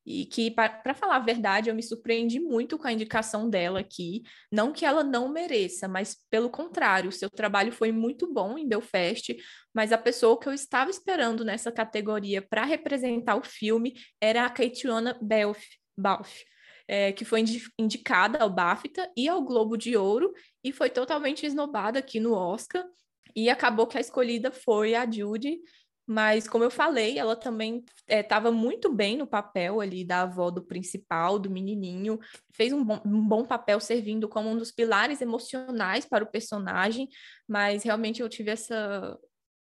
e 0.07 0.25
que, 0.25 0.51
para 0.51 0.95
falar 0.95 1.17
a 1.17 1.21
verdade, 1.21 1.69
eu 1.69 1.75
me 1.75 1.83
surpreendi 1.83 2.39
muito 2.39 2.79
com 2.79 2.87
a 2.87 2.93
indicação 2.93 3.51
dela 3.51 3.81
aqui. 3.81 4.23
Não 4.53 4.73
que 4.73 4.85
ela 4.85 5.03
não 5.03 5.29
mereça, 5.29 5.89
mas 5.89 6.17
pelo 6.31 6.49
contrário, 6.49 7.11
seu 7.11 7.29
trabalho 7.29 7.73
foi 7.73 7.91
muito 7.91 8.33
bom 8.33 8.57
em 8.57 8.69
Belfast, 8.69 9.37
mas 9.75 9.93
a 9.93 9.99
pessoa 9.99 10.39
que 10.39 10.49
eu 10.49 10.53
estava 10.53 10.91
esperando 10.91 11.45
nessa 11.45 11.73
categoria 11.73 12.41
para 12.41 12.65
representar 12.65 13.35
o 13.35 13.43
filme 13.43 13.95
era 14.21 14.47
a 14.47 14.55
Balfe. 15.21 15.79
Balfe 15.99 16.45
é, 16.89 17.13
que 17.13 17.25
foi 17.25 17.43
indicada 17.79 18.39
ao 18.39 18.51
BAFTA 18.51 19.11
e 19.17 19.29
ao 19.29 19.43
Globo 19.43 19.77
de 19.77 19.97
Ouro 19.97 20.33
e 20.63 20.73
foi 20.73 20.89
totalmente 20.89 21.45
esnobada 21.45 21.99
aqui 21.99 22.21
no 22.21 22.33
Oscar. 22.33 22.85
E 23.35 23.51
acabou 23.51 23.87
que 23.87 23.99
a 23.99 24.01
escolhida 24.01 24.51
foi 24.51 24.95
a 24.95 25.11
Judy, 25.11 25.59
mas 26.07 26.47
como 26.47 26.63
eu 26.63 26.71
falei, 26.71 27.19
ela 27.19 27.35
também 27.35 27.85
estava 28.07 28.49
é, 28.49 28.53
muito 28.53 28.93
bem 28.93 29.17
no 29.17 29.27
papel 29.27 29.81
ali 29.81 30.05
da 30.05 30.23
avó 30.23 30.51
do 30.51 30.63
principal, 30.63 31.39
do 31.39 31.51
menininho, 31.51 32.19
fez 32.53 32.73
um 32.73 32.85
bom, 32.85 33.01
um 33.05 33.27
bom, 33.27 33.45
papel 33.45 33.81
servindo 33.81 34.29
como 34.29 34.49
um 34.49 34.57
dos 34.57 34.71
pilares 34.71 35.21
emocionais 35.21 36.07
para 36.07 36.23
o 36.23 36.31
personagem, 36.31 37.09
mas 37.49 37.83
realmente 37.83 38.23
eu 38.23 38.29
tive 38.29 38.53
essa 38.53 39.19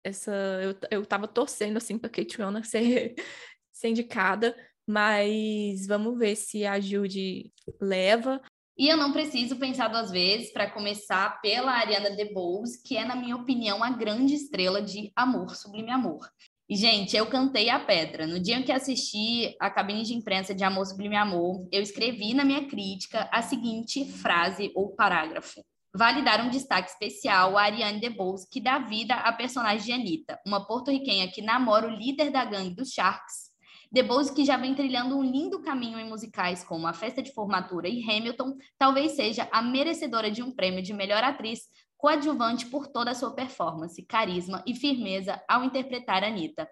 essa 0.05 0.33
eu, 0.63 0.75
eu 0.91 1.07
torcendo 1.29 1.77
assim 1.77 1.99
para 1.99 2.11
Kate 2.11 2.37
ser 2.65 3.15
ser 3.73 3.89
indicada, 3.89 4.57
mas 4.87 5.87
vamos 5.87 6.19
ver 6.19 6.37
se 6.37 6.65
a 6.65 6.81
Judy 6.81 7.53
leva. 7.81 8.41
E 8.77 8.89
eu 8.89 8.97
não 8.97 9.13
preciso 9.13 9.57
pensar 9.57 9.89
duas 9.89 10.11
vezes 10.11 10.53
para 10.53 10.71
começar 10.71 11.41
pela 11.43 11.73
Ariana 11.73 12.11
DeBose, 12.11 12.83
que 12.83 12.97
é, 12.97 13.05
na 13.05 13.15
minha 13.15 13.37
opinião, 13.37 13.85
a 13.85 13.91
grande 13.91 14.35
estrela 14.35 14.81
de 14.81 15.13
Amor, 15.15 15.55
Sublime 15.55 15.91
Amor. 15.91 16.27
E, 16.69 16.75
gente, 16.75 17.15
eu 17.15 17.27
cantei 17.27 17.69
a 17.69 17.79
pedra. 17.79 18.27
No 18.27 18.41
dia 18.41 18.57
em 18.57 18.63
que 18.63 18.73
assisti 18.73 19.55
a 19.61 19.69
cabine 19.69 20.05
de 20.05 20.15
imprensa 20.15 20.55
de 20.55 20.65
Amor, 20.65 20.87
Sublime 20.87 21.17
Amor, 21.17 21.69
eu 21.71 21.83
escrevi 21.83 22.33
na 22.33 22.47
minha 22.47 22.67
crítica 22.67 23.29
a 23.31 23.43
seguinte 23.43 24.07
frase 24.07 24.73
ou 24.75 24.97
parágrafo. 24.97 25.63
Vale 25.95 26.23
dar 26.23 26.41
um 26.41 26.49
destaque 26.49 26.89
especial 26.89 27.59
a 27.59 27.65
Ariane 27.65 28.01
DeBose, 28.01 28.49
que 28.51 28.59
dá 28.59 28.79
vida 28.79 29.15
à 29.15 29.31
personagem 29.35 29.85
de 29.85 29.93
Anitta, 29.93 30.41
uma 30.47 30.67
porto-riquenha 30.67 31.31
que 31.31 31.43
namora 31.43 31.87
o 31.87 31.95
líder 31.95 32.31
da 32.31 32.47
gangue 32.47 32.75
dos 32.75 32.91
Sharks, 32.91 33.52
DeBose, 33.93 34.33
que 34.33 34.43
já 34.43 34.57
vem 34.57 34.75
trilhando 34.75 35.19
um 35.19 35.23
lindo 35.23 35.61
caminho 35.61 35.99
em 35.99 36.09
musicais 36.09 36.65
como 36.65 36.87
A 36.87 36.95
Festa 36.95 37.23
de 37.23 37.31
Formatura 37.31 37.91
e 37.91 38.03
Hamilton, 38.03 38.57
talvez 38.79 39.13
seja 39.13 39.47
a 39.53 39.61
merecedora 39.61 40.31
de 40.31 40.43
um 40.43 40.51
prêmio 40.51 40.83
de 40.83 40.95
melhor 40.95 41.23
atriz 41.23 41.69
coadjuvante 41.99 42.65
por 42.67 42.87
toda 42.87 43.11
a 43.11 43.15
sua 43.15 43.35
performance, 43.35 44.03
carisma 44.07 44.65
e 44.67 44.75
firmeza 44.75 45.39
ao 45.47 45.63
interpretar 45.63 46.25
Anitta. 46.25 46.67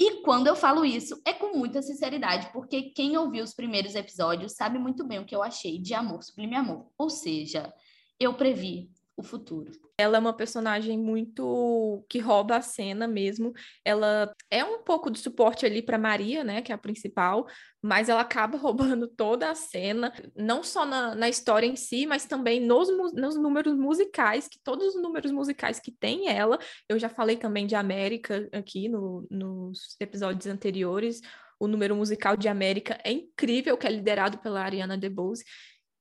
E 0.00 0.22
quando 0.22 0.48
eu 0.48 0.56
falo 0.56 0.84
isso, 0.84 1.22
é 1.24 1.32
com 1.32 1.56
muita 1.56 1.80
sinceridade, 1.80 2.50
porque 2.52 2.90
quem 2.90 3.16
ouviu 3.16 3.44
os 3.44 3.54
primeiros 3.54 3.94
episódios 3.94 4.54
sabe 4.54 4.76
muito 4.76 5.06
bem 5.06 5.20
o 5.20 5.24
que 5.24 5.34
eu 5.34 5.44
achei 5.44 5.78
de 5.78 5.94
Amor 5.94 6.24
Sublime 6.24 6.56
Amor. 6.56 6.90
Ou 6.98 7.08
seja, 7.08 7.72
eu 8.18 8.34
previ 8.34 8.90
o 9.16 9.22
futuro. 9.22 9.70
Ela 9.96 10.16
é 10.16 10.20
uma 10.20 10.32
personagem 10.32 10.98
muito 10.98 12.04
que 12.08 12.18
rouba 12.18 12.56
a 12.56 12.62
cena 12.62 13.06
mesmo. 13.06 13.52
Ela 13.84 14.34
é 14.50 14.64
um 14.64 14.82
pouco 14.82 15.10
de 15.10 15.20
suporte 15.20 15.64
ali 15.64 15.80
para 15.82 15.96
Maria, 15.96 16.42
né, 16.42 16.62
que 16.62 16.72
é 16.72 16.74
a 16.74 16.78
principal, 16.78 17.46
mas 17.80 18.08
ela 18.08 18.20
acaba 18.20 18.58
roubando 18.58 19.06
toda 19.06 19.50
a 19.50 19.54
cena, 19.54 20.12
não 20.36 20.62
só 20.62 20.84
na, 20.84 21.14
na 21.14 21.28
história 21.28 21.66
em 21.66 21.76
si, 21.76 22.06
mas 22.06 22.26
também 22.26 22.60
nos, 22.60 22.88
nos 23.12 23.36
números 23.36 23.76
musicais, 23.76 24.48
que 24.48 24.58
todos 24.64 24.94
os 24.94 25.02
números 25.02 25.30
musicais 25.30 25.78
que 25.78 25.92
tem 25.92 26.28
ela. 26.28 26.58
Eu 26.88 26.98
já 26.98 27.08
falei 27.08 27.36
também 27.36 27.66
de 27.66 27.76
América 27.76 28.48
aqui 28.52 28.88
no, 28.88 29.26
nos 29.30 29.96
episódios 30.00 30.46
anteriores. 30.46 31.20
O 31.58 31.68
número 31.68 31.94
musical 31.94 32.36
de 32.36 32.48
América 32.48 32.98
é 33.04 33.12
incrível, 33.12 33.76
que 33.76 33.86
é 33.86 33.90
liderado 33.90 34.38
pela 34.38 34.60
Ariana 34.60 34.98
DeBose. 34.98 35.44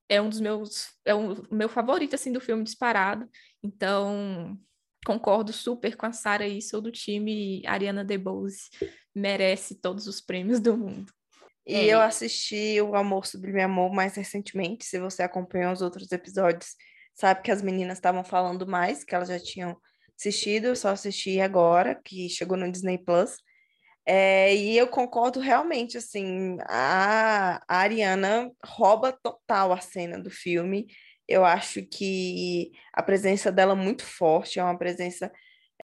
É 0.10 0.22
um 0.22 0.30
dos 0.30 0.40
meus, 0.40 0.90
é 1.06 1.14
um, 1.16 1.34
o 1.34 1.56
meu 1.56 1.70
favorito, 1.70 2.16
assim, 2.16 2.32
do 2.32 2.42
filme 2.42 2.64
disparado. 2.64 3.28
Então, 3.64 4.58
concordo 5.06 5.52
super 5.54 5.96
com 5.96 6.06
a 6.06 6.12
Sarah 6.12 6.48
e 6.48 6.62
sou 6.62 6.82
do 6.82 6.92
time 6.92 7.62
Ariana 7.66 8.04
DeBose. 8.04 8.70
Merece 9.16 9.76
todos 9.76 10.08
os 10.08 10.22
prêmios 10.22 10.60
do 10.60 10.78
mundo. 10.78 11.12
E 11.66 11.76
é. 11.76 11.86
eu 11.86 12.02
assisti 12.02 12.80
o 12.82 12.96
Amor 12.96 13.26
Sublime 13.26 13.62
Amor 13.62 13.94
mais 13.94 14.16
recentemente. 14.16 14.86
Se 14.86 15.00
você 15.00 15.24
acompanhou 15.24 15.72
os 15.72 15.82
outros 15.82 16.12
episódios, 16.12 16.76
sabe 17.16 17.42
que 17.42 17.52
as 17.52 17.62
meninas 17.62 17.98
estavam 17.98 18.24
falando 18.24 18.68
mais, 18.68 19.04
que 19.04 19.16
elas 19.16 19.30
já 19.30 19.40
tinham 19.40 19.78
assistido. 20.18 20.66
Eu 20.66 20.76
só 20.76 20.90
assisti 20.90 21.40
agora, 21.40 22.00
que 22.04 22.30
chegou 22.30 22.58
no 22.58 22.70
Disney 22.70 22.98
Plus. 22.98 23.38
É, 24.06 24.54
e 24.56 24.78
eu 24.78 24.88
concordo 24.88 25.40
realmente, 25.40 25.98
assim, 25.98 26.58
a, 26.68 27.62
a 27.68 27.78
Ariana 27.78 28.52
rouba 28.66 29.12
total 29.24 29.72
a 29.72 29.80
cena 29.80 30.20
do 30.20 30.30
filme. 30.30 30.88
Eu 31.28 31.46
acho 31.46 31.82
que 31.86 32.72
a 32.94 33.02
presença 33.02 33.52
dela 33.52 33.74
é 33.74 33.76
muito 33.76 34.04
forte, 34.04 34.60
é 34.60 34.64
uma 34.64 34.78
presença 34.78 35.32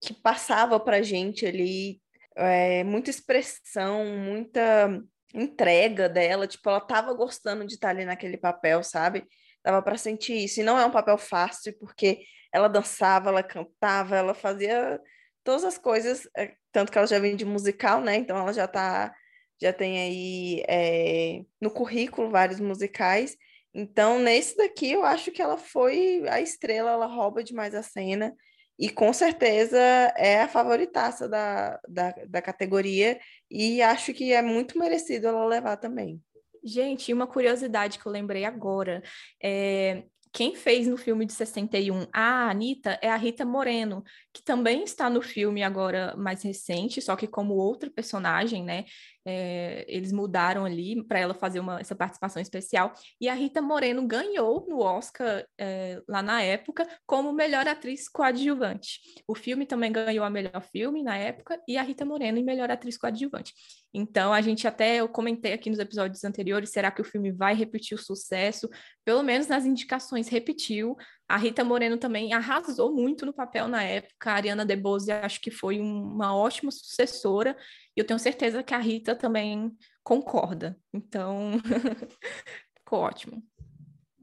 que 0.01 0.13
passava 0.13 0.79
pra 0.79 1.01
gente 1.01 1.45
ali 1.45 2.01
é, 2.35 2.83
muita 2.83 3.09
expressão, 3.09 4.05
muita 4.05 5.01
entrega 5.33 6.07
dela, 6.07 6.47
tipo, 6.47 6.69
ela 6.69 6.81
tava 6.81 7.13
gostando 7.13 7.65
de 7.65 7.73
estar 7.75 7.89
ali 7.89 8.05
naquele 8.05 8.37
papel, 8.37 8.83
sabe? 8.83 9.25
Dava 9.63 9.81
para 9.81 9.97
sentir 9.97 10.45
isso. 10.45 10.61
E 10.61 10.63
não 10.63 10.77
é 10.79 10.85
um 10.85 10.91
papel 10.91 11.17
fácil, 11.17 11.77
porque 11.79 12.21
ela 12.53 12.67
dançava, 12.69 13.29
ela 13.29 13.43
cantava, 13.43 14.15
ela 14.15 14.33
fazia 14.33 14.99
todas 15.43 15.63
as 15.63 15.77
coisas, 15.77 16.27
é, 16.37 16.55
tanto 16.75 16.91
que 16.91 16.97
ela 16.97 17.07
já 17.07 17.17
vem 17.19 17.37
de 17.37 17.45
musical, 17.45 18.01
né? 18.01 18.17
Então 18.17 18.37
ela 18.37 18.51
já 18.51 18.67
tá, 18.67 19.15
já 19.61 19.71
tem 19.71 19.97
aí 19.97 20.63
é, 20.67 21.41
no 21.61 21.71
currículo 21.71 22.29
vários 22.29 22.59
musicais. 22.59 23.37
Então, 23.73 24.19
nesse 24.19 24.57
daqui, 24.57 24.91
eu 24.91 25.05
acho 25.05 25.31
que 25.31 25.41
ela 25.41 25.55
foi 25.55 26.27
a 26.27 26.41
estrela, 26.41 26.91
ela 26.91 27.05
rouba 27.05 27.41
demais 27.41 27.73
a 27.73 27.81
cena. 27.81 28.35
E 28.77 28.89
com 28.89 29.13
certeza 29.13 29.79
é 30.17 30.41
a 30.41 30.49
favoritaça 30.49 31.29
da, 31.29 31.79
da, 31.87 32.11
da 32.27 32.41
categoria, 32.41 33.17
e 33.49 33.81
acho 33.81 34.13
que 34.13 34.33
é 34.33 34.41
muito 34.41 34.77
merecido 34.77 35.27
ela 35.27 35.45
levar 35.45 35.77
também. 35.77 36.21
Gente, 36.61 37.13
uma 37.13 37.25
curiosidade 37.25 37.97
que 37.97 38.05
eu 38.05 38.11
lembrei 38.11 38.43
agora, 38.43 39.01
é, 39.41 40.03
quem 40.35 40.53
fez 40.53 40.85
no 40.85 40.97
filme 40.97 41.25
de 41.25 41.31
61 41.31 42.07
a 42.11 42.49
Anitta 42.49 42.99
é 43.01 43.09
a 43.09 43.15
Rita 43.15 43.45
Moreno, 43.45 44.03
que 44.33 44.43
também 44.43 44.83
está 44.83 45.09
no 45.09 45.21
filme 45.21 45.63
agora 45.63 46.13
mais 46.17 46.43
recente, 46.43 47.01
só 47.01 47.15
que 47.15 47.25
como 47.25 47.53
outra 47.53 47.89
personagem, 47.89 48.61
né? 48.61 48.83
É, 49.25 49.85
eles 49.87 50.11
mudaram 50.11 50.63
ali 50.65 51.03
para 51.03 51.19
ela 51.19 51.33
fazer 51.33 51.59
uma, 51.59 51.79
essa 51.79 51.95
participação 51.95 52.41
especial. 52.41 52.93
E 53.19 53.27
a 53.27 53.33
Rita 53.33 53.61
Moreno 53.61 54.05
ganhou 54.07 54.65
no 54.69 54.79
Oscar 54.79 55.45
é, 55.57 56.01
lá 56.07 56.21
na 56.21 56.41
época 56.41 56.87
como 57.05 57.33
melhor 57.33 57.67
atriz 57.67 58.07
coadjuvante. 58.07 58.99
O 59.27 59.33
filme 59.33 59.65
também 59.65 59.91
ganhou 59.91 60.23
a 60.23 60.29
melhor 60.29 60.61
filme 60.71 61.01
na 61.03 61.17
época 61.17 61.59
e 61.67 61.77
a 61.77 61.81
Rita 61.81 62.05
Moreno 62.05 62.37
em 62.37 62.43
melhor 62.43 62.69
atriz 62.69 62.97
coadjuvante. 62.97 63.53
Então 63.93 64.33
a 64.33 64.41
gente 64.41 64.67
até 64.67 64.97
eu 64.97 65.07
comentei 65.07 65.53
aqui 65.53 65.69
nos 65.69 65.79
episódios 65.79 66.23
anteriores, 66.23 66.69
será 66.69 66.91
que 66.91 67.01
o 67.01 67.05
filme 67.05 67.31
vai 67.31 67.55
repetir 67.55 67.97
o 67.97 68.01
sucesso? 68.01 68.69
Pelo 69.05 69.23
menos 69.23 69.47
nas 69.47 69.65
indicações 69.65 70.27
repetiu. 70.27 70.95
A 71.27 71.37
Rita 71.37 71.63
Moreno 71.63 71.97
também 71.97 72.33
arrasou 72.33 72.93
muito 72.93 73.25
no 73.25 73.33
papel 73.33 73.67
na 73.67 73.81
época. 73.81 74.31
A 74.31 74.35
Ariana 74.35 74.65
DeBose 74.65 75.11
acho 75.11 75.41
que 75.41 75.49
foi 75.49 75.79
uma 75.79 76.35
ótima 76.35 76.71
sucessora. 76.71 77.57
E 77.95 77.99
eu 77.99 78.05
tenho 78.05 78.19
certeza 78.19 78.61
que 78.61 78.73
a 78.73 78.77
Rita 78.77 79.15
também 79.15 79.75
concorda. 80.03 80.77
Então, 80.93 81.53
ficou 82.77 82.99
ótimo. 82.99 83.43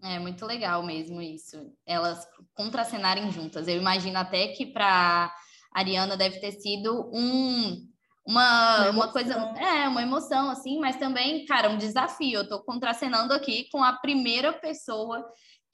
É 0.03 0.19
muito 0.19 0.47
legal 0.47 0.83
mesmo 0.85 1.21
isso. 1.21 1.73
Elas 1.85 2.27
contracenarem 2.55 3.31
juntas. 3.33 3.67
Eu 3.67 3.77
imagino 3.77 4.19
até 4.19 4.49
que 4.49 4.67
para 4.67 5.33
Ariana 5.73 6.17
deve 6.17 6.41
ter 6.41 6.53
sido 6.53 7.11
um 7.13 7.92
uma, 8.25 8.91
uma, 8.91 9.09
coisa, 9.09 9.35
é, 9.35 9.89
uma 9.89 10.03
emoção, 10.03 10.51
assim, 10.51 10.79
mas 10.79 10.97
também, 10.97 11.45
cara, 11.47 11.71
um 11.71 11.79
desafio. 11.79 12.41
Eu 12.41 12.49
tô 12.49 12.63
contracenando 12.63 13.33
aqui 13.33 13.69
com 13.71 13.83
a 13.83 13.95
primeira 13.95 14.53
pessoa 14.53 15.25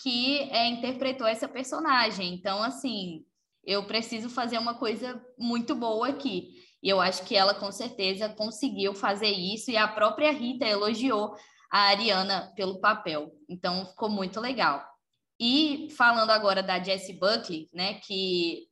que 0.00 0.38
é, 0.50 0.66
interpretou 0.68 1.26
essa 1.26 1.48
personagem. 1.48 2.32
Então, 2.34 2.62
assim, 2.62 3.24
eu 3.64 3.84
preciso 3.84 4.30
fazer 4.30 4.58
uma 4.58 4.74
coisa 4.74 5.22
muito 5.38 5.74
boa 5.74 6.08
aqui. 6.08 6.54
E 6.82 6.88
eu 6.88 7.00
acho 7.00 7.24
que 7.24 7.36
ela 7.36 7.54
com 7.54 7.70
certeza 7.72 8.28
conseguiu 8.28 8.94
fazer 8.94 9.30
isso, 9.30 9.70
e 9.70 9.76
a 9.76 9.88
própria 9.88 10.32
Rita 10.32 10.64
elogiou 10.64 11.34
a 11.70 11.80
Ariana 11.88 12.52
pelo 12.56 12.80
papel. 12.80 13.32
Então 13.48 13.84
ficou 13.86 14.08
muito 14.08 14.40
legal. 14.40 14.82
E 15.40 15.88
falando 15.96 16.30
agora 16.30 16.62
da 16.62 16.82
Jessie 16.82 17.18
Buckley, 17.18 17.68
né, 17.72 17.94
que 17.94 18.68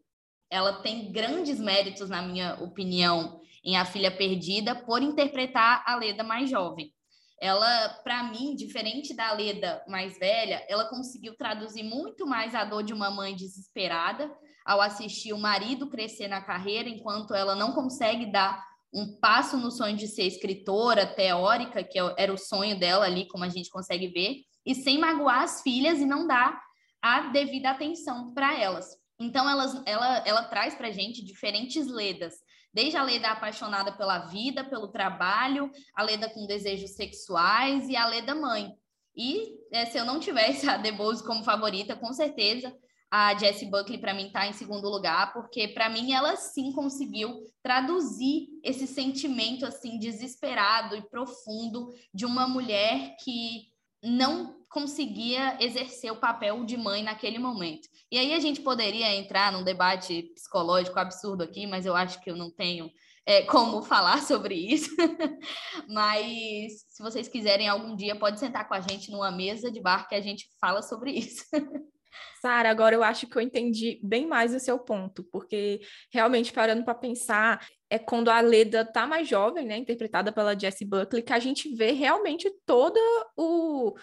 ela 0.50 0.80
tem 0.80 1.12
grandes 1.12 1.60
méritos, 1.60 2.08
na 2.08 2.22
minha 2.22 2.54
opinião, 2.62 3.40
em 3.66 3.76
A 3.76 3.84
Filha 3.84 4.10
Perdida, 4.10 4.74
por 4.74 5.02
interpretar 5.02 5.82
a 5.84 5.96
Leda 5.96 6.22
mais 6.22 6.48
jovem 6.48 6.94
ela, 7.40 7.88
para 8.02 8.22
mim, 8.24 8.54
diferente 8.54 9.14
da 9.14 9.32
Leda 9.32 9.84
mais 9.86 10.18
velha, 10.18 10.64
ela 10.68 10.88
conseguiu 10.88 11.36
traduzir 11.36 11.82
muito 11.82 12.26
mais 12.26 12.54
a 12.54 12.64
dor 12.64 12.82
de 12.82 12.94
uma 12.94 13.10
mãe 13.10 13.34
desesperada 13.34 14.32
ao 14.64 14.80
assistir 14.80 15.32
o 15.32 15.38
marido 15.38 15.88
crescer 15.88 16.28
na 16.28 16.40
carreira, 16.40 16.88
enquanto 16.88 17.34
ela 17.34 17.54
não 17.54 17.72
consegue 17.72 18.26
dar 18.32 18.64
um 18.92 19.18
passo 19.20 19.56
no 19.58 19.70
sonho 19.70 19.96
de 19.96 20.08
ser 20.08 20.22
escritora 20.22 21.06
teórica, 21.06 21.84
que 21.84 21.98
era 22.16 22.32
o 22.32 22.38
sonho 22.38 22.78
dela 22.78 23.04
ali, 23.04 23.28
como 23.28 23.44
a 23.44 23.48
gente 23.48 23.68
consegue 23.68 24.08
ver, 24.08 24.36
e 24.64 24.74
sem 24.74 24.98
magoar 24.98 25.42
as 25.42 25.60
filhas 25.60 25.98
e 25.98 26.06
não 26.06 26.26
dar 26.26 26.58
a 27.02 27.28
devida 27.28 27.70
atenção 27.70 28.32
para 28.32 28.58
elas. 28.58 28.96
Então, 29.20 29.48
elas, 29.48 29.80
ela, 29.86 30.18
ela 30.26 30.44
traz 30.44 30.74
para 30.74 30.88
a 30.88 30.92
gente 30.92 31.24
diferentes 31.24 31.86
ledas 31.86 32.34
Desde 32.76 32.98
a 32.98 33.02
Leda 33.02 33.30
apaixonada 33.30 33.90
pela 33.90 34.26
vida, 34.26 34.62
pelo 34.62 34.88
trabalho, 34.88 35.70
a 35.94 36.02
Leda 36.02 36.28
com 36.28 36.46
desejos 36.46 36.90
sexuais 36.90 37.88
e 37.88 37.96
a 37.96 38.04
Leda 38.06 38.34
mãe. 38.34 38.70
E 39.16 39.56
é, 39.72 39.86
se 39.86 39.96
eu 39.96 40.04
não 40.04 40.20
tivesse 40.20 40.68
a 40.68 40.76
Debose 40.76 41.24
como 41.24 41.42
favorita, 41.42 41.96
com 41.96 42.12
certeza 42.12 42.70
a 43.10 43.34
Jessie 43.34 43.70
Buckley 43.70 43.96
para 43.96 44.12
mim 44.12 44.26
está 44.26 44.46
em 44.46 44.52
segundo 44.52 44.90
lugar, 44.90 45.32
porque 45.32 45.68
para 45.68 45.88
mim 45.88 46.12
ela 46.12 46.36
sim 46.36 46.70
conseguiu 46.70 47.44
traduzir 47.62 48.48
esse 48.62 48.86
sentimento 48.86 49.64
assim 49.64 49.98
desesperado 49.98 50.94
e 50.94 51.08
profundo 51.08 51.88
de 52.12 52.26
uma 52.26 52.46
mulher 52.46 53.16
que 53.24 53.68
não 54.06 54.56
conseguia 54.68 55.56
exercer 55.60 56.12
o 56.12 56.20
papel 56.20 56.64
de 56.64 56.76
mãe 56.76 57.02
naquele 57.02 57.38
momento. 57.38 57.88
E 58.10 58.18
aí 58.18 58.32
a 58.34 58.38
gente 58.38 58.60
poderia 58.60 59.12
entrar 59.14 59.50
num 59.50 59.64
debate 59.64 60.22
psicológico 60.34 60.98
absurdo 60.98 61.42
aqui, 61.42 61.66
mas 61.66 61.86
eu 61.86 61.96
acho 61.96 62.20
que 62.20 62.30
eu 62.30 62.36
não 62.36 62.50
tenho 62.50 62.90
é, 63.24 63.42
como 63.42 63.82
falar 63.82 64.22
sobre 64.22 64.54
isso. 64.54 64.90
mas 65.88 66.84
se 66.88 67.02
vocês 67.02 67.26
quiserem 67.26 67.68
algum 67.68 67.96
dia, 67.96 68.14
pode 68.14 68.38
sentar 68.38 68.68
com 68.68 68.74
a 68.74 68.80
gente 68.80 69.10
numa 69.10 69.30
mesa 69.30 69.70
de 69.70 69.80
bar 69.80 70.08
que 70.08 70.14
a 70.14 70.20
gente 70.20 70.46
fala 70.60 70.82
sobre 70.82 71.12
isso. 71.12 71.44
Sara, 72.40 72.70
agora 72.70 72.94
eu 72.94 73.02
acho 73.02 73.26
que 73.26 73.36
eu 73.36 73.42
entendi 73.42 73.98
bem 74.02 74.26
mais 74.26 74.54
o 74.54 74.60
seu 74.60 74.78
ponto, 74.78 75.24
porque 75.24 75.80
realmente 76.12 76.52
parando 76.52 76.84
para 76.84 76.94
pensar, 76.94 77.66
é 77.90 77.98
quando 77.98 78.28
a 78.28 78.40
Leda 78.40 78.84
tá 78.84 79.06
mais 79.06 79.28
jovem, 79.28 79.66
né, 79.66 79.76
interpretada 79.76 80.32
pela 80.32 80.58
Jessie 80.58 80.86
Buckley, 80.86 81.22
que 81.22 81.32
a 81.32 81.38
gente 81.38 81.74
vê 81.74 81.92
realmente 81.92 82.50
todo 82.64 82.98
o 83.36 83.94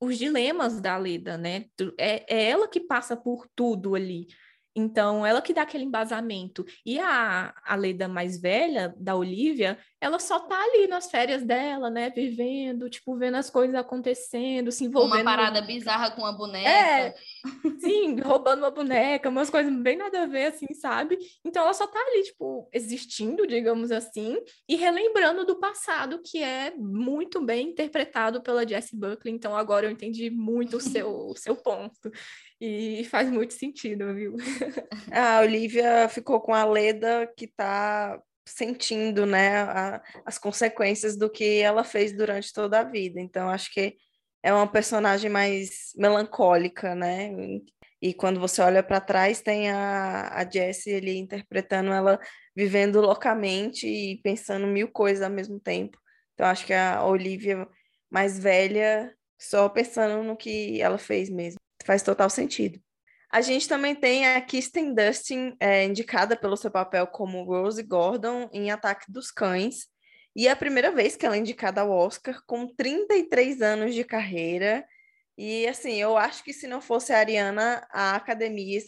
os 0.00 0.18
dilemas 0.18 0.80
da 0.80 0.96
Leda, 0.98 1.38
né? 1.38 1.66
É, 1.98 2.34
é 2.34 2.50
ela 2.50 2.68
que 2.68 2.80
passa 2.80 3.16
por 3.16 3.46
tudo 3.54 3.94
ali. 3.94 4.26
Então, 4.76 5.24
ela 5.24 5.40
que 5.40 5.54
dá 5.54 5.62
aquele 5.62 5.84
embasamento. 5.84 6.64
E 6.84 6.98
a, 6.98 7.54
a 7.64 7.76
Leda 7.76 8.08
mais 8.08 8.40
velha, 8.40 8.92
da 8.98 9.14
Olivia, 9.14 9.78
ela 10.00 10.18
só 10.18 10.40
tá 10.40 10.60
ali 10.60 10.88
nas 10.88 11.10
férias 11.10 11.44
dela, 11.44 11.88
né? 11.88 12.10
Vivendo, 12.10 12.90
tipo, 12.90 13.16
vendo 13.16 13.36
as 13.36 13.48
coisas 13.48 13.74
acontecendo, 13.74 14.72
se 14.72 14.84
envolvendo. 14.84 15.22
Uma 15.22 15.24
parada 15.24 15.62
bizarra 15.62 16.10
com 16.10 16.26
a 16.26 16.32
boneca. 16.32 16.68
É, 16.68 17.14
sim, 17.78 18.18
roubando 18.20 18.60
uma 18.60 18.70
boneca, 18.70 19.28
umas 19.28 19.48
coisas 19.48 19.72
bem 19.80 19.96
nada 19.96 20.24
a 20.24 20.26
ver, 20.26 20.46
assim, 20.46 20.72
sabe? 20.74 21.18
Então, 21.44 21.62
ela 21.62 21.72
só 21.72 21.86
tá 21.86 21.98
ali, 21.98 22.24
tipo, 22.24 22.68
existindo, 22.72 23.46
digamos 23.46 23.92
assim, 23.92 24.36
e 24.68 24.74
relembrando 24.74 25.46
do 25.46 25.60
passado, 25.60 26.20
que 26.22 26.42
é 26.42 26.72
muito 26.76 27.40
bem 27.40 27.68
interpretado 27.68 28.42
pela 28.42 28.66
Jessie 28.66 28.98
Buckley. 28.98 29.32
Então, 29.32 29.56
agora 29.56 29.86
eu 29.86 29.90
entendi 29.90 30.30
muito 30.30 30.78
o 30.78 30.80
seu, 30.80 31.28
o 31.28 31.36
seu 31.36 31.54
ponto. 31.54 32.10
E 32.66 33.04
faz 33.04 33.30
muito 33.30 33.52
sentido, 33.54 34.14
viu? 34.14 34.36
A 35.12 35.40
Olivia 35.40 36.08
ficou 36.08 36.40
com 36.40 36.54
a 36.54 36.64
Leda 36.64 37.30
que 37.36 37.46
tá 37.46 38.18
sentindo, 38.46 39.26
né, 39.26 39.62
a, 39.62 40.02
as 40.24 40.38
consequências 40.38 41.16
do 41.16 41.30
que 41.30 41.60
ela 41.60 41.82
fez 41.84 42.14
durante 42.14 42.52
toda 42.52 42.80
a 42.80 42.84
vida. 42.84 43.20
Então, 43.20 43.48
acho 43.48 43.72
que 43.72 43.96
é 44.42 44.52
uma 44.52 44.66
personagem 44.70 45.30
mais 45.30 45.92
melancólica, 45.96 46.94
né? 46.94 47.30
E 48.02 48.12
quando 48.14 48.38
você 48.40 48.60
olha 48.60 48.82
para 48.82 49.00
trás, 49.00 49.40
tem 49.40 49.70
a, 49.70 50.28
a 50.28 50.50
Jessie 50.50 50.94
ali 50.94 51.16
interpretando 51.18 51.90
ela 51.92 52.18
vivendo 52.54 53.00
loucamente 53.00 53.86
e 53.86 54.20
pensando 54.22 54.66
mil 54.66 54.90
coisas 54.90 55.22
ao 55.22 55.30
mesmo 55.30 55.58
tempo. 55.58 55.98
Então, 56.34 56.46
acho 56.46 56.66
que 56.66 56.74
a 56.74 57.04
Olivia 57.04 57.66
mais 58.10 58.38
velha 58.38 59.14
Só 59.40 59.68
pensando 59.68 60.22
no 60.22 60.36
que 60.36 60.80
ela 60.80 60.98
fez 60.98 61.30
mesmo. 61.30 61.63
Faz 61.84 62.02
total 62.02 62.30
sentido. 62.30 62.80
A 63.30 63.40
gente 63.40 63.68
também 63.68 63.94
tem 63.94 64.28
a 64.28 64.40
Kirsten 64.40 64.94
Dustin, 64.94 65.56
é, 65.58 65.84
indicada 65.84 66.36
pelo 66.36 66.56
seu 66.56 66.70
papel 66.70 67.06
como 67.06 67.42
Rose 67.42 67.82
Gordon 67.82 68.48
em 68.52 68.70
Ataque 68.70 69.10
dos 69.10 69.30
Cães. 69.32 69.88
E 70.36 70.46
é 70.46 70.52
a 70.52 70.56
primeira 70.56 70.92
vez 70.92 71.16
que 71.16 71.26
ela 71.26 71.34
é 71.34 71.38
indicada 71.38 71.80
ao 71.80 71.90
Oscar, 71.90 72.40
com 72.46 72.66
33 72.66 73.60
anos 73.60 73.94
de 73.94 74.04
carreira. 74.04 74.86
E, 75.36 75.66
assim, 75.66 75.94
eu 75.94 76.16
acho 76.16 76.44
que 76.44 76.52
se 76.52 76.66
não 76.66 76.80
fosse 76.80 77.12
a 77.12 77.18
Ariana, 77.18 77.84
a 77.90 78.14
academia 78.14 78.80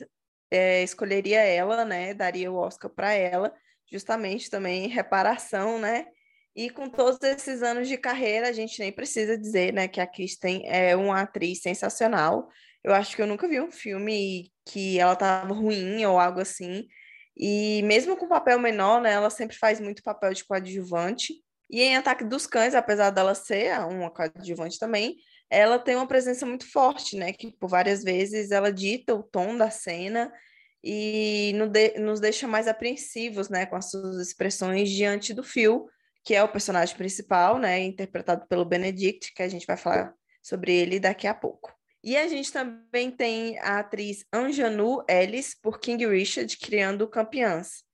é, 0.51 0.83
escolheria 0.83 1.41
ela, 1.41 1.85
né? 1.85 2.15
Daria 2.15 2.51
o 2.51 2.57
Oscar 2.57 2.91
para 2.91 3.13
ela, 3.13 3.53
justamente 3.91 4.49
também 4.49 4.85
em 4.85 4.89
reparação, 4.89 5.79
né? 5.79 6.07
E 6.55 6.71
com 6.71 6.89
todos 6.89 7.21
esses 7.23 7.63
anos 7.63 7.87
de 7.87 7.99
carreira, 7.99 8.49
a 8.49 8.53
gente 8.53 8.79
nem 8.79 8.91
precisa 8.91 9.37
dizer, 9.37 9.75
né, 9.75 9.87
que 9.87 10.01
a 10.01 10.07
Kristen 10.07 10.63
é 10.67 10.97
uma 10.97 11.21
atriz 11.21 11.61
sensacional. 11.61 12.49
Eu 12.87 12.95
acho 12.95 13.17
que 13.17 13.21
eu 13.21 13.27
nunca 13.27 13.49
vi 13.49 13.61
um 13.61 13.73
filme 13.73 14.53
que 14.65 14.97
ela 14.97 15.15
estava 15.15 15.53
ruim 15.53 16.07
ou 16.07 16.21
algo 16.21 16.41
assim. 16.41 16.87
E 17.37 17.83
mesmo 17.83 18.17
com 18.17 18.29
papel 18.29 18.61
menor, 18.61 19.03
né, 19.03 19.13
ela 19.13 19.29
sempre 19.29 19.57
faz 19.57 19.81
muito 19.81 20.05
papel 20.05 20.33
de 20.33 20.45
coadjuvante. 20.45 21.35
E 21.69 21.83
em 21.83 21.97
Ataque 21.97 22.25
dos 22.25 22.47
Cães, 22.47 22.77
apesar 22.77 23.11
dela 23.11 23.35
ser 23.35 23.77
uma 23.81 24.09
coadjuvante 24.09 24.79
também, 24.79 25.17
ela 25.51 25.81
tem 25.81 25.97
uma 25.97 26.07
presença 26.07 26.47
muito 26.47 26.71
forte, 26.71 27.17
né? 27.17 27.33
Que 27.33 27.51
por 27.51 27.69
várias 27.69 28.05
vezes 28.05 28.53
ela 28.53 28.73
dita 28.73 29.17
o 29.17 29.23
tom 29.25 29.57
da 29.57 29.69
cena 29.69 30.33
e 30.83 31.53
nos 31.99 32.21
deixa 32.21 32.47
mais 32.47 32.69
apreensivos, 32.69 33.49
né? 33.49 33.67
Com 33.67 33.75
as 33.75 33.91
suas 33.91 34.17
expressões 34.19 34.89
diante 34.89 35.35
do 35.35 35.43
Phil, 35.43 35.89
que 36.25 36.37
é 36.37 36.43
o 36.45 36.49
personagem 36.49 36.97
principal, 36.97 37.59
né? 37.59 37.81
Interpretado 37.81 38.47
pelo 38.47 38.65
Benedict, 38.65 39.35
que 39.35 39.43
a 39.43 39.49
gente 39.49 39.67
vai 39.67 39.77
falar 39.77 40.15
sobre 40.41 40.73
ele 40.73 41.01
daqui 41.01 41.27
a 41.27 41.35
pouco. 41.35 41.76
E 42.03 42.17
a 42.17 42.29
gente 42.29 42.53
também 42.53 43.11
tem 43.11 43.59
a 43.59 43.81
atriz 43.81 44.25
Anjanu 44.33 45.05
Ellis 45.09 45.55
por 45.61 45.81
King 45.81 46.07
Richard 46.07 46.57
criando 46.59 47.09
Campeãs. 47.09 47.85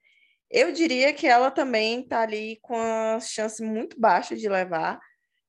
Eu 0.51 0.71
diria 0.71 1.15
que 1.15 1.27
ela 1.27 1.51
também 1.51 2.03
está 2.03 2.21
ali 2.21 2.59
com 2.61 2.77
a 2.77 3.19
chance 3.21 3.62
muito 3.62 3.99
baixa 3.99 4.37
de 4.37 4.49
levar 4.49 5.01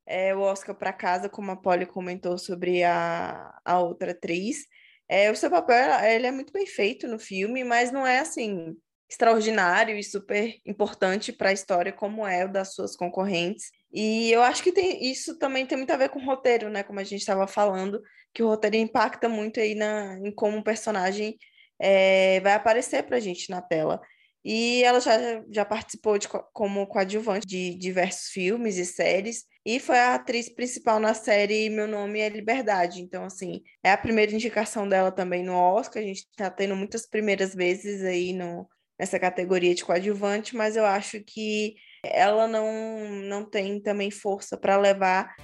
é, 0.06 0.36
o 0.36 0.40
Oscar 0.40 0.76
para 0.76 0.94
casa, 0.94 1.28
como 1.30 1.52
a 1.52 1.58
Polly 1.58 1.86
comentou 1.86 2.38
sobre 2.38 2.84
a, 2.84 3.54
a 3.66 3.80
outra 3.80 4.12
atriz. 4.12 4.66
É, 5.10 5.30
o 5.30 5.36
seu 5.36 5.50
papel 5.50 6.00
ele 6.06 6.28
é 6.28 6.32
muito 6.32 6.54
bem 6.54 6.66
feito 6.66 7.08
no 7.08 7.20
filme, 7.20 7.64
mas 7.64 7.92
não 7.92 8.08
é 8.08 8.20
assim 8.20 8.76
extraordinário 9.10 9.96
e 9.98 10.04
super 10.04 10.56
importante 10.66 11.32
para 11.32 11.50
a 11.50 11.54
história 11.54 11.94
como 11.94 12.26
é 12.26 12.46
o 12.46 12.52
das 12.52 12.74
suas 12.74 12.96
concorrentes. 12.96 13.72
E 13.94 14.32
eu 14.32 14.42
acho 14.42 14.64
que 14.64 14.72
tem, 14.72 15.12
isso 15.12 15.38
também 15.38 15.66
tem 15.66 15.78
muito 15.78 15.92
a 15.92 15.98
ver 15.98 16.10
com 16.10 16.20
o 16.20 16.26
roteiro, 16.26 16.70
né? 16.70 16.84
Como 16.84 17.00
a 17.00 17.04
gente 17.04 17.22
estava 17.22 17.46
falando, 17.48 18.02
que 18.34 18.42
o 18.42 18.48
roteiro 18.48 18.76
impacta 18.78 19.30
muito 19.30 19.60
aí 19.60 19.76
na, 19.76 20.18
em 20.18 20.32
como 20.32 20.58
o 20.58 20.64
personagem 20.64 21.38
é, 21.80 22.40
vai 22.40 22.54
aparecer 22.54 23.04
para 23.04 23.18
a 23.18 23.20
gente 23.20 23.50
na 23.50 23.62
tela. 23.62 24.02
E 24.44 24.84
ela 24.84 25.00
já, 25.00 25.18
já 25.50 25.64
participou 25.64 26.18
de, 26.18 26.28
como 26.52 26.88
coadjuvante 26.88 27.48
de 27.48 27.76
diversos 27.76 28.30
filmes 28.30 28.78
e 28.78 28.86
séries, 28.86 29.46
e 29.66 29.80
foi 29.80 29.98
a 29.98 30.16
atriz 30.16 30.50
principal 30.50 31.00
na 31.00 31.14
série 31.14 31.70
Meu 31.70 31.88
Nome 31.88 32.20
é 32.20 32.28
Liberdade. 32.28 33.02
Então, 33.02 33.24
assim, 33.24 33.62
é 33.82 33.92
a 33.92 33.98
primeira 33.98 34.34
indicação 34.34 34.90
dela 34.90 35.12
também 35.12 35.44
no 35.44 35.54
Oscar. 35.54 36.04
A 36.04 36.06
gente 36.06 36.28
está 36.30 36.50
tendo 36.50 36.76
muitas 36.76 37.08
primeiras 37.08 37.56
vezes 37.56 38.04
aí 38.04 38.34
no, 38.34 38.68
nessa 39.00 39.18
categoria 39.20 39.74
de 39.74 39.86
coadjuvante, 39.86 40.56
mas 40.56 40.76
eu 40.76 40.86
acho 40.86 41.24
que 41.24 41.76
ela 42.04 42.48
não, 42.48 43.10
não 43.24 43.50
tem 43.50 43.82
também 43.82 44.12
força 44.12 44.58
para 44.58 44.78
levar. 44.78 45.36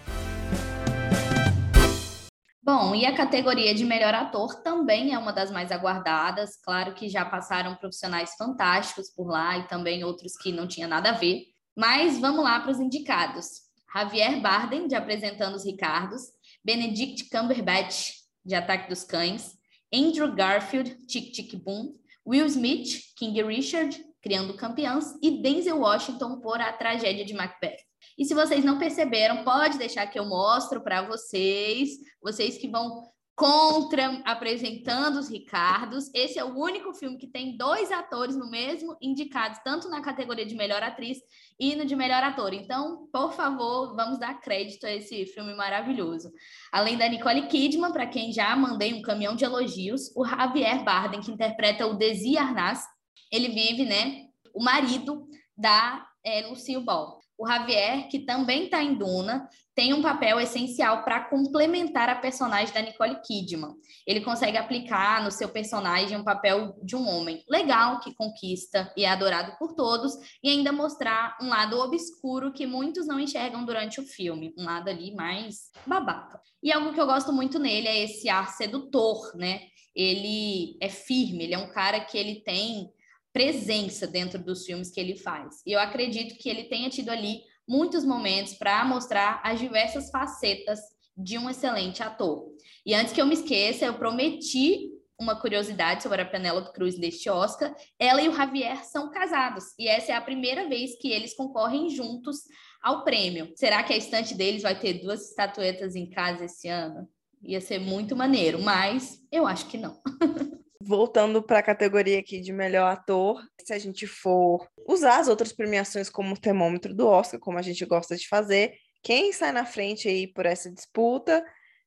Bom, 2.61 2.93
e 2.93 3.05
a 3.05 3.15
categoria 3.15 3.73
de 3.73 3.83
melhor 3.83 4.13
ator 4.13 4.61
também 4.61 5.13
é 5.13 5.17
uma 5.17 5.31
das 5.31 5.49
mais 5.49 5.71
aguardadas. 5.71 6.55
Claro 6.61 6.93
que 6.93 7.09
já 7.09 7.25
passaram 7.25 7.75
profissionais 7.75 8.35
fantásticos 8.37 9.09
por 9.09 9.27
lá 9.27 9.57
e 9.57 9.67
também 9.67 10.03
outros 10.03 10.37
que 10.37 10.51
não 10.51 10.67
tinha 10.67 10.87
nada 10.87 11.09
a 11.09 11.13
ver. 11.13 11.45
Mas 11.75 12.19
vamos 12.19 12.43
lá 12.43 12.59
para 12.59 12.71
os 12.71 12.79
indicados. 12.79 13.61
Javier 13.91 14.39
Bardem, 14.39 14.87
de 14.87 14.93
Apresentando 14.93 15.55
os 15.55 15.65
Ricardos, 15.65 16.21
Benedict 16.63 17.27
Cumberbatch, 17.29 18.11
de 18.45 18.53
Ataque 18.53 18.87
dos 18.87 19.03
Cães, 19.03 19.57
Andrew 19.91 20.35
Garfield, 20.35 20.95
Tic 21.07 21.31
Tic 21.31 21.55
Boom, 21.55 21.95
Will 22.27 22.45
Smith, 22.45 23.01
King 23.17 23.41
Richard, 23.41 23.99
Criando 24.21 24.55
Campeãs, 24.55 25.13
e 25.21 25.41
Denzel 25.41 25.79
Washington 25.79 26.39
por 26.39 26.59
A 26.59 26.73
Tragédia 26.73 27.25
de 27.25 27.33
Macbeth. 27.33 27.77
E 28.17 28.25
se 28.25 28.33
vocês 28.33 28.63
não 28.65 28.77
perceberam, 28.77 29.43
pode 29.43 29.77
deixar 29.77 30.07
que 30.07 30.19
eu 30.19 30.25
mostro 30.25 30.81
para 30.81 31.01
vocês, 31.01 31.89
vocês 32.21 32.57
que 32.57 32.67
vão 32.67 33.09
contra 33.39 34.21
apresentando 34.25 35.17
os 35.17 35.29
Ricardos. 35.29 36.11
Esse 36.13 36.37
é 36.37 36.43
o 36.43 36.57
único 36.57 36.93
filme 36.93 37.17
que 37.17 37.25
tem 37.25 37.55
dois 37.55 37.89
atores 37.89 38.35
no 38.35 38.51
mesmo 38.51 38.97
indicados, 39.01 39.59
tanto 39.63 39.87
na 39.87 40.01
categoria 40.01 40.45
de 40.45 40.55
melhor 40.55 40.83
atriz 40.83 41.17
e 41.57 41.73
no 41.73 41.85
de 41.85 41.95
melhor 41.95 42.21
ator. 42.21 42.53
Então, 42.53 43.07
por 43.13 43.31
favor, 43.31 43.95
vamos 43.95 44.19
dar 44.19 44.41
crédito 44.41 44.85
a 44.85 44.91
esse 44.91 45.25
filme 45.27 45.55
maravilhoso. 45.55 46.29
Além 46.69 46.97
da 46.97 47.07
Nicole 47.07 47.47
Kidman, 47.47 47.93
para 47.93 48.07
quem 48.07 48.33
já 48.33 48.53
mandei 48.57 48.93
um 48.93 49.01
caminhão 49.01 49.37
de 49.37 49.45
elogios, 49.45 50.13
o 50.17 50.25
Javier 50.25 50.83
Bardem, 50.83 51.21
que 51.21 51.31
interpreta 51.31 51.87
o 51.87 51.93
Desi 51.93 52.37
Arnaz, 52.37 52.83
ele 53.31 53.49
vive, 53.49 53.85
né, 53.85 54.27
o 54.53 54.63
marido 54.63 55.27
da 55.57 56.05
é, 56.23 56.47
Lucille 56.47 56.83
Ball. 56.83 57.19
O 57.37 57.47
Javier, 57.47 58.09
que 58.09 58.19
também 58.19 58.65
está 58.65 58.83
em 58.83 58.95
Duna, 58.95 59.47
tem 59.73 59.93
um 59.93 60.01
papel 60.01 60.41
essencial 60.41 61.05
para 61.05 61.23
complementar 61.29 62.09
a 62.09 62.15
personagem 62.15 62.73
da 62.73 62.81
Nicole 62.81 63.21
Kidman. 63.21 63.75
Ele 64.05 64.19
consegue 64.19 64.57
aplicar 64.57 65.23
no 65.23 65.31
seu 65.31 65.47
personagem 65.47 66.17
um 66.17 66.23
papel 66.23 66.77
de 66.83 66.97
um 66.97 67.07
homem 67.07 67.41
legal, 67.47 68.01
que 68.01 68.13
conquista 68.13 68.91
e 68.97 69.05
é 69.05 69.09
adorado 69.09 69.55
por 69.57 69.73
todos, 69.73 70.11
e 70.43 70.49
ainda 70.49 70.73
mostrar 70.73 71.37
um 71.41 71.47
lado 71.47 71.79
obscuro 71.79 72.51
que 72.51 72.67
muitos 72.67 73.07
não 73.07 73.17
enxergam 73.17 73.63
durante 73.63 74.01
o 74.01 74.05
filme, 74.05 74.53
um 74.57 74.65
lado 74.65 74.89
ali 74.89 75.15
mais 75.15 75.71
babaca. 75.87 76.41
E 76.61 76.73
algo 76.73 76.93
que 76.93 76.99
eu 76.99 77.05
gosto 77.05 77.31
muito 77.31 77.57
nele 77.57 77.87
é 77.87 78.03
esse 78.03 78.27
ar 78.27 78.49
sedutor, 78.49 79.33
né? 79.37 79.61
Ele 79.95 80.77
é 80.81 80.89
firme, 80.89 81.45
ele 81.45 81.53
é 81.53 81.57
um 81.57 81.71
cara 81.71 82.01
que 82.01 82.17
ele 82.17 82.41
tem 82.41 82.91
presença 83.33 84.07
dentro 84.07 84.43
dos 84.43 84.65
filmes 84.65 84.91
que 84.91 84.99
ele 84.99 85.15
faz. 85.15 85.61
E 85.65 85.71
eu 85.71 85.79
acredito 85.79 86.37
que 86.37 86.49
ele 86.49 86.63
tenha 86.63 86.89
tido 86.89 87.09
ali 87.09 87.41
muitos 87.67 88.03
momentos 88.03 88.53
para 88.53 88.83
mostrar 88.83 89.41
as 89.43 89.59
diversas 89.59 90.09
facetas 90.09 90.79
de 91.15 91.37
um 91.37 91.49
excelente 91.49 92.01
ator. 92.01 92.47
E 92.85 92.93
antes 92.93 93.13
que 93.13 93.21
eu 93.21 93.25
me 93.25 93.33
esqueça, 93.33 93.85
eu 93.85 93.93
prometi 93.93 94.89
uma 95.19 95.35
curiosidade 95.39 96.01
sobre 96.01 96.21
a 96.21 96.25
Penélope 96.25 96.73
Cruz 96.73 96.97
neste 96.97 97.29
Oscar. 97.29 97.75
Ela 97.99 98.21
e 98.21 98.29
o 98.29 98.33
Javier 98.33 98.85
são 98.85 99.11
casados 99.11 99.65
e 99.77 99.87
essa 99.87 100.13
é 100.13 100.15
a 100.15 100.21
primeira 100.21 100.67
vez 100.69 100.97
que 100.97 101.11
eles 101.11 101.35
concorrem 101.35 101.89
juntos 101.89 102.37
ao 102.81 103.03
prêmio. 103.03 103.51
Será 103.55 103.83
que 103.83 103.93
a 103.93 103.97
estante 103.97 104.33
deles 104.33 104.61
vai 104.61 104.79
ter 104.79 104.93
duas 104.93 105.29
estatuetas 105.29 105.95
em 105.95 106.09
casa 106.09 106.45
esse 106.45 106.69
ano? 106.69 107.07
Ia 107.43 107.59
ser 107.59 107.79
muito 107.79 108.15
maneiro, 108.15 108.61
mas 108.61 109.19
eu 109.31 109.45
acho 109.45 109.67
que 109.67 109.77
não. 109.77 110.01
voltando 110.81 111.43
para 111.43 111.59
a 111.59 111.63
categoria 111.63 112.19
aqui 112.19 112.39
de 112.39 112.53
melhor 112.53 112.91
ator, 112.91 113.41
se 113.61 113.73
a 113.73 113.79
gente 113.79 114.07
for 114.07 114.67
usar 114.87 115.19
as 115.19 115.27
outras 115.27 115.51
premiações 115.51 116.09
como 116.09 116.39
termômetro 116.39 116.93
do 116.93 117.07
Oscar, 117.07 117.39
como 117.39 117.57
a 117.57 117.61
gente 117.61 117.85
gosta 117.85 118.15
de 118.15 118.27
fazer, 118.27 118.73
quem 119.03 119.31
sai 119.31 119.51
na 119.51 119.65
frente 119.65 120.07
aí 120.07 120.27
por 120.27 120.45
essa 120.45 120.71
disputa 120.71 121.43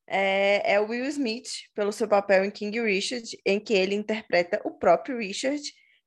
é, 0.07 0.75
é 0.75 0.81
o 0.81 0.89
Will 0.89 1.07
Smith, 1.07 1.49
pelo 1.75 1.93
seu 1.93 2.07
papel 2.07 2.45
em 2.45 2.51
King 2.51 2.81
Richard, 2.81 3.27
em 3.47 3.59
que 3.59 3.73
ele 3.73 3.95
interpreta 3.95 4.61
o 4.65 4.73
próprio 4.73 5.19
Richard, 5.19 5.63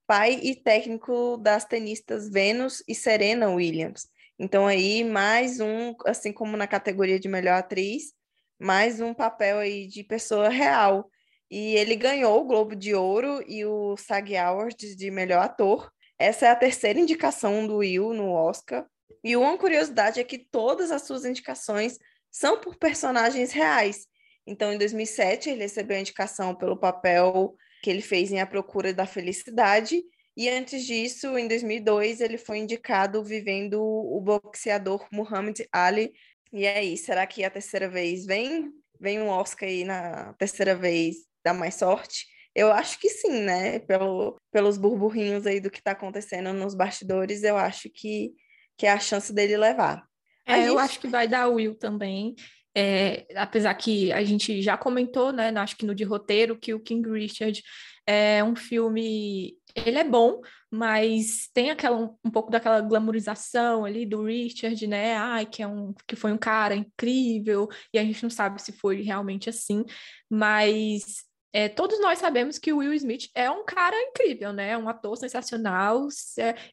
pai 0.06 0.40
e 0.44 0.56
técnico 0.56 1.38
das 1.38 1.66
tenistas 1.66 2.30
Venus 2.30 2.84
e 2.88 2.94
Serena 2.94 3.50
Williams. 3.50 4.08
Então 4.38 4.68
aí 4.68 5.04
mais 5.04 5.60
um, 5.60 5.96
assim 6.06 6.32
como 6.32 6.56
na 6.56 6.68
categoria 6.68 7.20
de 7.20 7.28
melhor 7.28 7.58
atriz, 7.58 8.14
mais 8.60 9.00
um 9.00 9.14
papel 9.14 9.60
aí 9.60 9.88
de 9.88 10.04
pessoa 10.04 10.50
real 10.50 11.10
e 11.50 11.76
ele 11.76 11.96
ganhou 11.96 12.42
o 12.42 12.46
Globo 12.46 12.76
de 12.76 12.96
Ouro 12.96 13.44
e 13.48 13.66
o 13.66 13.96
SAG 13.98 14.36
Awards 14.36 14.96
de 14.96 15.12
melhor 15.12 15.44
ator. 15.44 15.92
Essa 16.18 16.48
é 16.48 16.50
a 16.50 16.56
terceira 16.56 17.00
indicação 17.00 17.68
do 17.68 17.78
Will 17.78 18.14
no 18.14 18.32
Oscar. 18.32 18.86
E 19.24 19.36
uma 19.36 19.58
curiosidade 19.58 20.20
é 20.20 20.24
que 20.24 20.40
todas 20.40 20.92
as 20.92 21.04
suas 21.04 21.26
indicações 21.26 21.98
são 22.32 22.60
por 22.60 22.76
personagens 22.78 23.52
reais. 23.52 24.08
Então, 24.48 24.72
em 24.72 24.78
2007, 24.78 25.50
ele 25.50 25.62
recebeu 25.62 25.98
a 25.98 26.00
indicação 26.00 26.56
pelo 26.56 26.78
papel 26.78 27.56
que 27.82 27.90
ele 27.90 28.02
fez 28.02 28.32
em 28.32 28.40
A 28.40 28.46
Procura 28.46 28.94
da 28.94 29.06
Felicidade. 29.06 30.04
E 30.38 30.50
antes 30.50 30.86
disso, 30.86 31.38
em 31.38 31.48
2002, 31.48 32.22
ele 32.22 32.38
foi 32.38 32.60
indicado 32.60 33.24
vivendo 33.24 33.82
o 33.82 34.20
boxeador 34.22 35.08
Muhammad 35.12 35.60
Ali. 35.72 36.14
E 36.52 36.68
aí, 36.68 36.98
será 36.98 37.26
que 37.26 37.44
a 37.44 37.50
terceira 37.50 37.90
vez 37.90 38.26
vem? 38.26 38.72
Vem 39.00 39.22
um 39.22 39.28
Oscar 39.28 39.70
aí 39.70 39.84
na 39.84 40.34
terceira 40.34 40.76
vez 40.76 41.18
dar 41.46 41.54
mais 41.54 41.76
sorte? 41.76 42.26
Eu 42.56 42.72
acho 42.72 43.00
que 43.00 43.10
sim, 43.10 43.42
né? 43.42 43.80
Pelo, 43.80 44.36
pelos 44.52 44.78
burburrinhos 44.78 45.46
aí 45.46 45.60
do 45.60 45.70
que 45.70 45.80
está 45.80 45.92
acontecendo 45.92 46.52
nos 46.54 46.74
bastidores, 46.74 47.44
eu 47.44 47.58
acho 47.58 47.90
que, 47.90 48.34
que 48.78 48.86
é 48.86 48.92
a 48.92 49.00
chance 49.00 49.32
dele 49.34 49.58
levar. 49.58 50.04
É, 50.46 50.56
gente... 50.56 50.68
eu 50.68 50.80
acho 50.80 51.00
que 51.00 51.08
vai 51.08 51.28
dar 51.28 51.48
Will 51.50 51.76
também. 51.76 52.36
É, 52.78 53.26
apesar 53.36 53.74
que 53.76 54.12
a 54.12 54.24
gente 54.24 54.62
já 54.62 54.78
comentou, 54.78 55.32
né, 55.32 55.50
acho 55.58 55.78
que 55.78 55.86
no 55.86 55.96
de 55.96 56.04
roteiro, 56.04 56.60
que 56.60 56.74
o 56.74 56.80
King 56.80 57.10
Richard 57.10 57.62
é 58.06 58.44
um 58.44 58.56
filme, 58.56 59.58
ele 59.74 59.98
é 59.98 60.04
bom, 60.04 60.42
mas 60.70 61.50
tem 61.54 61.72
aquela 61.72 61.98
um, 61.98 62.16
um 62.24 62.30
pouco 62.30 62.52
daquela 62.52 62.82
glamorização 62.82 63.86
ali 63.86 64.06
do 64.06 64.24
Richard, 64.24 64.86
né? 64.88 65.16
Ai, 65.16 65.46
que 65.46 65.64
é 65.64 65.68
um 65.68 65.94
que 66.08 66.16
foi 66.16 66.32
um 66.32 66.38
cara 66.38 66.76
incrível, 66.76 67.68
e 67.94 67.98
a 67.98 68.04
gente 68.04 68.22
não 68.22 68.30
sabe 68.30 68.62
se 68.62 68.74
foi 68.74 69.02
realmente 69.02 69.50
assim, 69.50 69.84
mas 70.30 71.24
é, 71.56 71.70
todos 71.70 72.02
nós 72.02 72.20
sabemos 72.20 72.60
que 72.60 72.74
o 72.74 72.80
Will 72.80 72.94
Smith 72.96 73.30
é 73.34 73.50
um 73.50 73.64
cara 73.64 73.96
incrível, 74.10 74.52
né? 74.52 74.72
É 74.72 74.78
um 74.78 74.90
ator 74.90 75.16
sensacional. 75.16 76.06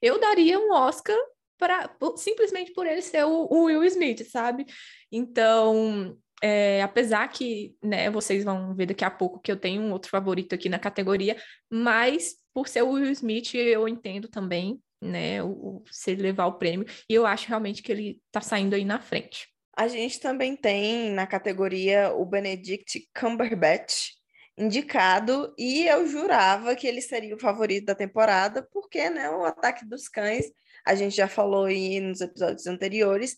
Eu 0.03 0.19
daria 0.19 0.59
um 0.59 0.73
Oscar 0.73 1.17
para 1.57 1.89
simplesmente 2.17 2.73
por 2.73 2.85
ele 2.85 3.01
ser 3.01 3.25
o, 3.25 3.47
o 3.49 3.67
Will 3.67 3.85
Smith, 3.85 4.25
sabe? 4.25 4.67
Então, 5.13 6.19
é, 6.43 6.83
apesar 6.83 7.29
que, 7.29 7.77
né, 7.81 8.11
vocês 8.11 8.43
vão 8.43 8.75
ver 8.75 8.87
daqui 8.87 9.05
a 9.05 9.11
pouco 9.11 9.39
que 9.39 9.53
eu 9.53 9.57
tenho 9.57 9.81
um 9.81 9.93
outro 9.93 10.11
favorito 10.11 10.53
aqui 10.53 10.69
na 10.69 10.81
categoria, 10.81 11.41
mas 11.71 12.35
por 12.53 12.67
ser 12.67 12.83
o 12.83 12.91
Will 12.91 13.13
Smith, 13.13 13.55
eu 13.55 13.87
entendo 13.87 14.27
também, 14.27 14.83
né, 15.01 15.41
o, 15.45 15.51
o, 15.51 15.85
se 15.93 16.11
ele 16.11 16.23
levar 16.23 16.47
o 16.47 16.59
prêmio, 16.59 16.89
e 17.09 17.15
eu 17.15 17.25
acho 17.25 17.47
realmente 17.47 17.85
que 17.85 17.93
ele 17.93 18.21
tá 18.33 18.41
saindo 18.41 18.75
aí 18.75 18.85
na 18.85 18.99
frente. 18.99 19.47
A 19.77 19.87
gente 19.87 20.19
também 20.19 20.57
tem 20.57 21.13
na 21.13 21.25
categoria 21.25 22.13
o 22.13 22.27
Benedict 22.27 23.09
Cumberbatch 23.17 24.21
indicado, 24.57 25.55
e 25.59 25.87
eu 25.87 26.07
jurava 26.07 26.77
que 26.77 26.87
ele 26.87 27.01
seria 27.01 27.35
o 27.35 27.41
favorito 27.41 27.87
da 27.87 27.95
temporada, 27.95 28.67
porque, 28.73 29.09
né, 29.09 29.31
o 29.31 29.45
Ataque 29.45 29.85
dos 29.87 30.09
Cães, 30.09 30.47
a 30.87 30.95
gente 30.95 31.17
já 31.17 31.29
falou 31.29 31.65
aí 31.65 32.01
nos 32.01 32.21
episódios 32.21 32.67
anteriores, 32.67 33.37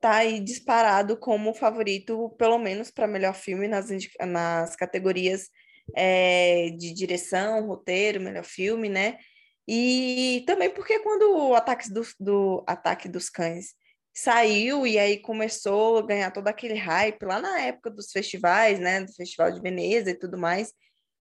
tá 0.00 0.16
aí 0.16 0.40
disparado 0.40 1.16
como 1.16 1.54
favorito, 1.54 2.34
pelo 2.38 2.58
menos 2.58 2.90
para 2.90 3.06
melhor 3.06 3.34
filme 3.34 3.68
nas, 3.68 3.88
nas 4.20 4.76
categorias 4.76 5.48
é, 5.94 6.70
de 6.78 6.92
direção, 6.92 7.66
roteiro, 7.66 8.20
melhor 8.20 8.44
filme, 8.44 8.88
né? 8.88 9.18
E 9.66 10.44
também 10.46 10.70
porque 10.70 10.98
quando 11.00 11.36
o 11.36 11.54
ataque, 11.54 11.90
do, 11.90 12.02
do 12.20 12.64
Ataque 12.66 13.08
dos 13.08 13.30
Cães 13.30 13.74
saiu 14.14 14.86
e 14.86 14.98
aí 14.98 15.18
começou 15.18 15.98
a 15.98 16.06
ganhar 16.06 16.30
todo 16.30 16.46
aquele 16.46 16.74
hype 16.74 17.24
lá 17.24 17.40
na 17.40 17.60
época 17.60 17.90
dos 17.90 18.12
festivais, 18.12 18.78
né? 18.78 19.02
Do 19.02 19.12
Festival 19.12 19.50
de 19.50 19.60
Veneza 19.60 20.10
e 20.10 20.18
tudo 20.18 20.38
mais, 20.38 20.72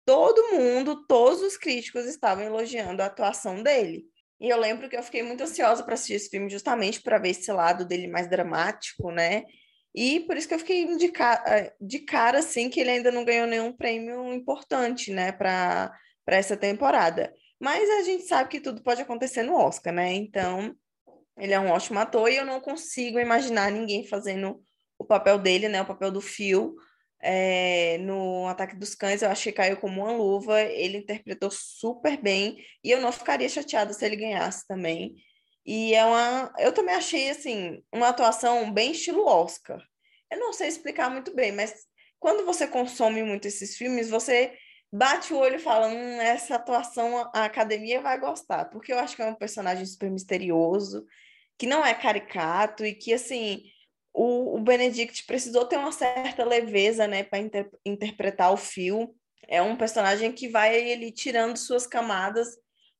todo 0.06 0.56
mundo, 0.56 1.06
todos 1.06 1.42
os 1.42 1.56
críticos 1.56 2.06
estavam 2.06 2.42
elogiando 2.42 3.02
a 3.02 3.06
atuação 3.06 3.62
dele. 3.62 4.04
E 4.40 4.48
eu 4.48 4.58
lembro 4.58 4.88
que 4.88 4.96
eu 4.96 5.02
fiquei 5.02 5.22
muito 5.22 5.42
ansiosa 5.42 5.84
para 5.84 5.94
assistir 5.94 6.14
esse 6.14 6.30
filme 6.30 6.48
justamente 6.48 7.02
para 7.02 7.18
ver 7.18 7.30
esse 7.30 7.52
lado 7.52 7.84
dele 7.84 8.08
mais 8.08 8.28
dramático, 8.28 9.10
né? 9.10 9.44
E 9.94 10.20
por 10.20 10.36
isso 10.36 10.48
que 10.48 10.54
eu 10.54 10.58
fiquei 10.58 10.96
de 10.96 11.08
cara, 11.08 11.42
eh, 11.46 11.74
de 11.80 11.98
cara 12.00 12.38
assim, 12.38 12.70
que 12.70 12.80
ele 12.80 12.90
ainda 12.90 13.12
não 13.12 13.24
ganhou 13.24 13.46
nenhum 13.46 13.72
prêmio 13.72 14.32
importante, 14.32 15.12
né, 15.12 15.32
para 15.32 15.92
essa 16.26 16.56
temporada. 16.56 17.34
Mas 17.60 17.88
a 17.90 18.02
gente 18.02 18.24
sabe 18.24 18.48
que 18.48 18.60
tudo 18.60 18.82
pode 18.82 19.02
acontecer 19.02 19.42
no 19.42 19.54
Oscar, 19.54 19.92
né? 19.92 20.14
Então, 20.14 20.74
ele 21.40 21.52
é 21.52 21.60
um 21.60 21.70
ótimo 21.70 21.98
ator 21.98 22.30
e 22.30 22.36
eu 22.36 22.44
não 22.44 22.60
consigo 22.60 23.18
imaginar 23.18 23.70
ninguém 23.70 24.06
fazendo 24.06 24.62
o 24.98 25.04
papel 25.04 25.38
dele, 25.38 25.68
né, 25.68 25.80
o 25.80 25.86
papel 25.86 26.10
do 26.10 26.20
Phil, 26.20 26.76
é, 27.22 27.98
no 27.98 28.46
Ataque 28.46 28.76
dos 28.76 28.94
Cães, 28.94 29.22
eu 29.22 29.30
achei 29.30 29.52
que 29.52 29.56
caiu 29.56 29.76
como 29.76 30.02
uma 30.02 30.12
luva, 30.12 30.60
ele 30.62 30.98
interpretou 30.98 31.50
super 31.50 32.20
bem, 32.20 32.58
e 32.82 32.90
eu 32.90 33.00
não 33.00 33.12
ficaria 33.12 33.48
chateada 33.48 33.92
se 33.92 34.04
ele 34.04 34.16
ganhasse 34.16 34.66
também. 34.66 35.14
E 35.64 35.94
é 35.94 36.04
uma. 36.04 36.52
Eu 36.58 36.72
também 36.72 36.94
achei, 36.94 37.30
assim, 37.30 37.82
uma 37.92 38.08
atuação 38.08 38.72
bem 38.72 38.92
estilo 38.92 39.26
Oscar. 39.26 39.80
Eu 40.30 40.38
não 40.38 40.52
sei 40.52 40.68
explicar 40.68 41.10
muito 41.10 41.34
bem, 41.34 41.52
mas 41.52 41.74
quando 42.18 42.44
você 42.46 42.66
consome 42.66 43.22
muito 43.22 43.46
esses 43.46 43.76
filmes, 43.76 44.08
você 44.08 44.52
bate 44.92 45.32
o 45.32 45.38
olho 45.38 45.56
e 45.56 45.60
fala: 45.60 45.88
hum, 45.88 46.20
essa 46.20 46.56
atuação 46.56 47.30
a 47.34 47.44
academia 47.44 48.00
vai 48.00 48.18
gostar, 48.18 48.66
porque 48.66 48.92
eu 48.92 48.98
acho 48.98 49.14
que 49.14 49.22
é 49.22 49.26
um 49.26 49.34
personagem 49.34 49.84
super 49.84 50.10
misterioso, 50.10 51.04
que 51.60 51.66
não 51.66 51.84
é 51.84 51.92
caricato 51.92 52.86
e 52.86 52.94
que, 52.94 53.12
assim, 53.12 53.64
o, 54.14 54.56
o 54.56 54.60
Benedict 54.62 55.26
precisou 55.26 55.66
ter 55.66 55.76
uma 55.76 55.92
certa 55.92 56.42
leveza, 56.42 57.06
né, 57.06 57.22
para 57.22 57.38
inter, 57.38 57.70
interpretar 57.84 58.50
o 58.50 58.56
Phil. 58.56 59.14
É 59.46 59.60
um 59.60 59.76
personagem 59.76 60.32
que 60.32 60.48
vai 60.48 60.74
ele 60.74 61.12
tirando 61.12 61.58
suas 61.58 61.86
camadas 61.86 62.48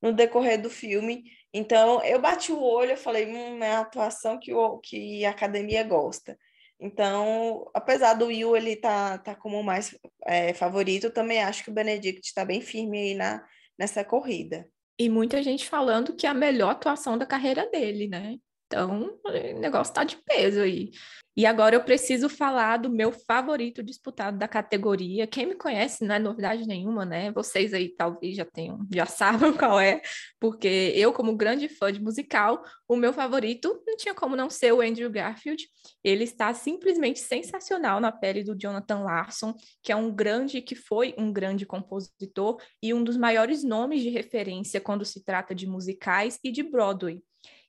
no 0.03 0.13
decorrer 0.13 0.61
do 0.61 0.69
filme. 0.69 1.25
Então, 1.55 2.05
eu 2.05 2.21
bati 2.21 2.53
o 2.53 2.63
olho 2.63 2.93
e 2.93 2.99
falei, 2.99 3.33
hum, 3.33 3.65
é 3.65 3.71
a 3.71 3.81
atuação 3.81 4.39
que, 4.39 4.53
o, 4.53 4.77
que 4.77 5.25
a 5.25 5.31
academia 5.31 5.83
gosta. 5.83 6.39
Então, 6.79 7.67
apesar 7.73 8.13
do 8.13 8.27
Will 8.27 8.55
ele 8.55 8.77
tá, 8.77 9.17
tá 9.17 9.35
como 9.35 9.63
mais 9.63 9.99
é, 10.27 10.53
favorito, 10.53 11.09
também 11.09 11.43
acho 11.43 11.65
que 11.65 11.71
o 11.71 11.75
Benedict 11.75 12.27
está 12.27 12.45
bem 12.45 12.61
firme 12.61 12.99
aí 12.99 13.15
na, 13.15 13.43
nessa 13.79 14.05
corrida. 14.05 14.69
E 14.99 15.09
muita 15.09 15.43
gente 15.43 15.67
falando 15.67 16.15
que 16.15 16.27
é 16.27 16.31
a 16.31 16.35
melhor 16.35 16.73
atuação 16.73 17.17
da 17.17 17.25
carreira 17.25 17.67
dele, 17.71 18.07
né? 18.07 18.37
Então, 18.71 19.19
o 19.25 19.59
negócio 19.59 19.93
tá 19.93 20.05
de 20.05 20.17
peso 20.17 20.61
aí. 20.61 20.93
E 21.37 21.45
agora 21.45 21.75
eu 21.75 21.83
preciso 21.83 22.29
falar 22.29 22.77
do 22.77 22.89
meu 22.89 23.11
favorito 23.11 23.83
disputado 23.83 24.39
da 24.39 24.47
categoria. 24.47 25.27
Quem 25.27 25.47
me 25.47 25.55
conhece 25.57 26.05
não 26.05 26.15
é 26.15 26.19
novidade 26.21 26.67
nenhuma, 26.67 27.05
né? 27.05 27.33
Vocês 27.33 27.75
aí 27.75 27.89
talvez 27.89 28.37
já 28.37 28.45
tenham, 28.45 28.87
já 28.93 29.07
saibam 29.07 29.53
qual 29.57 29.81
é, 29.81 30.03
porque 30.39 30.93
eu, 30.95 31.13
como 31.13 31.37
grande 31.37 31.69
fã 31.69 31.93
de 31.93 32.01
musical, 32.01 32.63
o 32.87 32.95
meu 32.95 33.13
favorito 33.13 33.83
não 33.87 33.97
tinha 33.97 34.15
como 34.15 34.37
não 34.37 34.49
ser 34.49 34.73
o 34.73 34.81
Andrew 34.81 35.11
Garfield. 35.11 35.67
Ele 36.05 36.23
está 36.25 36.53
simplesmente 36.55 37.19
sensacional 37.19 38.01
na 38.01 38.13
pele 38.13 38.45
do 38.45 38.57
Jonathan 38.57 39.01
Larson, 39.01 39.55
que 39.83 39.91
é 39.91 39.97
um 39.97 40.15
grande, 40.15 40.63
que 40.63 40.77
foi 40.77 41.15
um 41.19 41.33
grande 41.33 41.67
compositor 41.67 42.61
e 42.81 42.95
um 42.95 43.03
dos 43.03 43.17
maiores 43.17 43.65
nomes 43.65 44.03
de 44.03 44.11
referência 44.11 44.81
quando 44.81 45.05
se 45.05 45.25
trata 45.25 45.55
de 45.57 45.67
musicais 45.67 46.39
e 46.45 46.53
de 46.53 46.63
Broadway. 46.63 47.21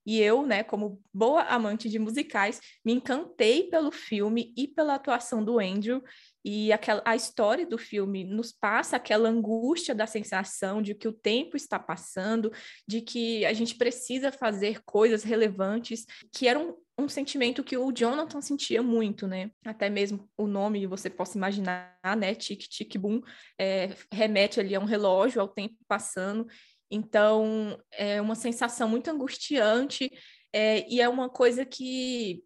E 0.06 0.20
eu, 0.20 0.46
né, 0.46 0.64
como 0.64 1.02
boa 1.14 1.44
amante 1.44 1.90
de 1.90 2.00
musicais, 2.00 2.60
me 2.84 2.94
encantei 2.94 3.70
pelo 3.70 3.92
filme 3.92 4.54
e 4.58 4.68
pela 4.68 4.96
atuação 4.96 5.44
do 5.44 5.60
Andrew. 5.60 6.04
E 6.44 6.74
aquela, 6.74 7.04
a 7.06 7.16
história 7.16 7.68
do 7.68 7.78
filme 7.78 8.24
nos 8.24 8.52
passa 8.52 8.96
aquela 8.96 9.30
angústia 9.30 9.94
da 9.94 10.08
sensação 10.08 10.82
de 10.82 10.96
que 10.96 11.08
o 11.08 11.14
tempo 11.14 11.56
está 11.56 11.78
passando, 11.78 12.52
de 12.88 13.02
que 13.02 13.46
a 13.46 13.54
gente 13.54 13.76
precisa 13.76 14.32
fazer 14.32 14.82
coisas 14.84 15.24
relevantes, 15.24 16.06
que 16.34 16.48
era 16.48 16.58
um, 16.58 16.76
um 16.98 17.08
sentimento 17.08 17.64
que 17.64 17.78
o 17.78 17.92
Jonathan 17.92 18.42
sentia 18.42 18.82
muito, 18.82 19.28
né? 19.28 19.52
Até 19.64 19.90
mesmo 19.90 20.28
o 20.38 20.48
nome, 20.48 20.88
você 20.88 21.10
possa 21.10 21.38
imaginar, 21.38 21.96
né? 22.18 22.34
Tic, 22.34 22.62
tic, 22.62 22.98
boom, 22.98 23.22
é, 23.60 23.96
remete 24.12 24.60
ali 24.60 24.76
a 24.76 24.80
um 24.80 24.86
relógio, 24.86 25.42
ao 25.42 25.48
tempo 25.48 25.76
passando. 25.88 26.48
Então, 26.92 27.82
é 27.94 28.22
uma 28.22 28.36
sensação 28.36 28.90
muito 28.90 29.10
angustiante 29.10 30.12
é, 30.54 30.86
e 30.92 31.00
é 31.00 31.08
uma 31.08 31.30
coisa 31.30 31.66
que 31.66 32.44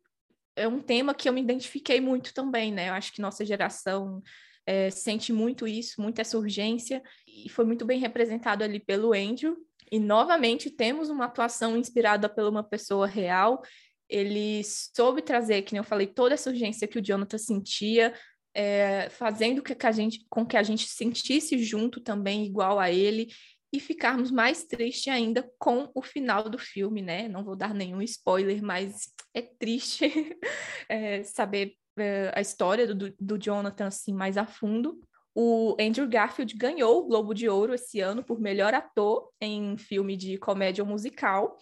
é 0.56 0.68
um 0.68 0.80
tema 0.80 1.14
que 1.14 1.28
eu 1.28 1.34
me 1.34 1.42
identifiquei 1.42 2.00
muito 2.00 2.34
também, 2.34 2.72
né? 2.72 2.90
Eu 2.90 2.94
acho 2.94 3.12
que 3.12 3.22
nossa 3.22 3.44
geração 3.44 4.22
é, 4.66 4.90
sente 4.90 5.34
muito 5.34 5.68
isso, 5.68 6.02
muito 6.02 6.20
essa 6.20 6.38
urgência, 6.38 7.02
e 7.28 7.50
foi 7.50 7.66
muito 7.66 7.86
bem 7.86 8.00
representado 8.00 8.64
ali 8.64 8.80
pelo 8.80 9.14
Andrew. 9.14 9.58
E 9.92 10.00
novamente 10.00 10.70
temos 10.70 11.10
uma 11.10 11.26
atuação 11.26 11.78
inspirada 11.78 12.30
por 12.30 12.46
uma 12.46 12.64
pessoa 12.64 13.06
real. 13.06 13.62
Ele 14.10 14.64
soube 14.64 15.22
trazer, 15.22 15.64
que 15.64 15.76
eu 15.76 15.84
falei, 15.84 16.08
toda 16.08 16.34
essa 16.34 16.50
urgência 16.50 16.88
que 16.88 17.00
o 17.00 17.02
Jonathan 17.02 17.38
sentia, 17.38 18.14
é, 18.54 19.10
fazendo 19.10 19.62
que 19.62 19.76
a 19.86 19.92
gente, 19.92 20.26
com 20.30 20.46
que 20.46 20.56
a 20.56 20.64
gente 20.64 20.88
sentisse 20.88 21.58
junto 21.60 22.00
também, 22.00 22.46
igual 22.46 22.80
a 22.80 22.92
ele, 22.92 23.28
e 23.76 23.80
ficarmos 23.80 24.32
mais 24.32 24.64
tristes 24.64 25.12
ainda 25.12 25.50
com 25.60 25.92
o 25.94 26.02
final 26.02 26.50
do 26.50 26.58
filme, 26.58 27.02
né? 27.02 27.28
Não 27.28 27.44
vou 27.44 27.56
dar 27.56 27.74
nenhum 27.74 28.02
spoiler, 28.02 28.64
mas 28.64 29.14
é 29.34 29.42
triste 29.42 30.06
é, 30.88 31.24
saber 31.24 31.74
é, 31.98 32.32
a 32.34 32.40
história 32.40 32.94
do, 32.94 33.14
do 33.20 33.38
Jonathan 33.38 33.88
assim 33.88 34.14
mais 34.14 34.38
a 34.38 34.46
fundo. 34.46 35.00
O 35.34 35.76
Andrew 35.80 36.08
Garfield 36.08 36.56
ganhou 36.56 37.00
o 37.00 37.08
Globo 37.08 37.34
de 37.34 37.50
Ouro 37.50 37.74
esse 37.74 38.00
ano 38.00 38.24
por 38.24 38.40
melhor 38.40 38.74
ator 38.74 39.30
em 39.42 39.78
filme 39.78 40.16
de 40.16 40.38
comédia 40.38 40.84
ou 40.84 40.90
musical. 40.90 41.58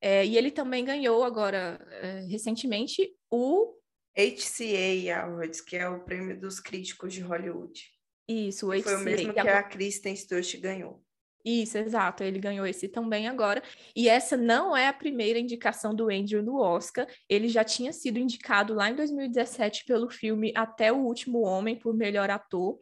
É, 0.00 0.26
e 0.26 0.36
ele 0.36 0.50
também 0.50 0.84
ganhou 0.84 1.24
agora, 1.24 1.80
é, 1.90 2.26
recentemente, 2.28 3.10
o 3.30 3.74
HCA 4.14 5.22
Awards, 5.22 5.62
que 5.62 5.76
é 5.76 5.88
o 5.88 6.04
prêmio 6.04 6.38
dos 6.38 6.60
críticos 6.60 7.14
de 7.14 7.22
Hollywood. 7.22 7.80
Isso, 8.28 8.68
o 8.68 8.72
HCA. 8.72 8.82
Foi 8.82 8.96
o 8.96 9.00
mesmo 9.00 9.32
que 9.32 9.40
a 9.40 9.62
Kristen 9.62 10.14
Stewart 10.14 10.60
ganhou. 10.60 11.03
Isso, 11.44 11.76
exato. 11.76 12.24
Ele 12.24 12.38
ganhou 12.38 12.66
esse 12.66 12.88
também 12.88 13.28
agora. 13.28 13.62
E 13.94 14.08
essa 14.08 14.36
não 14.36 14.74
é 14.74 14.88
a 14.88 14.92
primeira 14.92 15.38
indicação 15.38 15.94
do 15.94 16.10
Andrew 16.10 16.42
no 16.42 16.58
Oscar. 16.58 17.06
Ele 17.28 17.48
já 17.48 17.62
tinha 17.62 17.92
sido 17.92 18.18
indicado 18.18 18.72
lá 18.72 18.90
em 18.90 18.96
2017 18.96 19.84
pelo 19.84 20.10
filme 20.10 20.52
Até 20.56 20.90
o 20.90 21.04
Último 21.04 21.42
Homem 21.42 21.76
por 21.78 21.94
melhor 21.94 22.30
ator. 22.30 22.78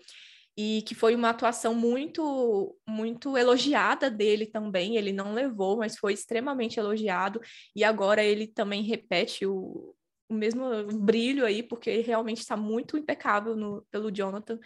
E 0.57 0.83
que 0.83 0.95
foi 0.95 1.15
uma 1.15 1.31
atuação 1.31 1.75
muito, 1.75 2.77
muito 2.87 3.37
elogiada 3.37 4.09
dele 4.11 4.47
também. 4.47 4.97
Ele 4.97 5.13
não 5.13 5.35
levou, 5.35 5.79
mas 5.79 5.99
foi 5.99 6.13
extremamente 6.13 6.79
elogiado. 6.79 7.41
E 7.75 7.83
agora 7.83 8.23
ele 8.23 8.47
também 8.47 8.83
repete 8.83 9.45
o, 9.45 9.95
o 10.29 10.35
mesmo 10.35 10.85
brilho 11.01 11.45
aí, 11.45 11.63
porque 11.65 12.01
realmente 12.03 12.41
está 12.41 12.57
muito 12.57 12.97
impecável 12.97 13.57
no, 13.57 13.85
pelo 13.91 14.11
Jonathan. 14.13 14.59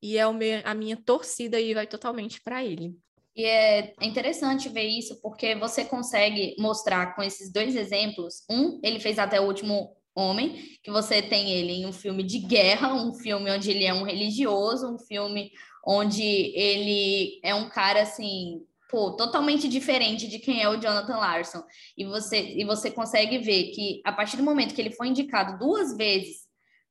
E 0.00 0.16
é 0.16 0.32
meu, 0.32 0.62
a 0.64 0.74
minha 0.74 0.96
torcida 0.96 1.58
aí 1.58 1.74
vai 1.74 1.86
totalmente 1.86 2.40
para 2.42 2.64
ele. 2.64 2.96
E 3.34 3.44
é 3.44 3.94
interessante 4.02 4.68
ver 4.68 4.86
isso, 4.86 5.20
porque 5.22 5.54
você 5.54 5.84
consegue 5.84 6.54
mostrar 6.58 7.14
com 7.14 7.22
esses 7.22 7.50
dois 7.50 7.74
exemplos. 7.74 8.44
Um, 8.50 8.78
ele 8.82 9.00
fez 9.00 9.18
até 9.18 9.40
o 9.40 9.46
último 9.46 9.96
homem, 10.14 10.78
que 10.82 10.90
você 10.90 11.22
tem 11.22 11.50
ele 11.50 11.72
em 11.72 11.86
um 11.86 11.92
filme 11.92 12.22
de 12.22 12.38
guerra, 12.38 12.92
um 12.94 13.14
filme 13.14 13.50
onde 13.50 13.70
ele 13.70 13.84
é 13.84 13.94
um 13.94 14.02
religioso, 14.02 14.94
um 14.94 14.98
filme 14.98 15.50
onde 15.86 16.22
ele 16.22 17.40
é 17.42 17.54
um 17.54 17.68
cara 17.68 18.02
assim, 18.02 18.60
pô, 18.90 19.16
totalmente 19.16 19.66
diferente 19.68 20.28
de 20.28 20.38
quem 20.38 20.62
é 20.62 20.68
o 20.68 20.76
Jonathan 20.76 21.16
Larson. 21.16 21.62
E 21.96 22.04
você 22.04 22.54
e 22.56 22.64
você 22.64 22.90
consegue 22.90 23.38
ver 23.38 23.70
que 23.70 24.02
a 24.04 24.12
partir 24.12 24.36
do 24.36 24.42
momento 24.42 24.74
que 24.74 24.80
ele 24.80 24.92
foi 24.92 25.08
indicado 25.08 25.58
duas 25.58 25.96
vezes 25.96 26.42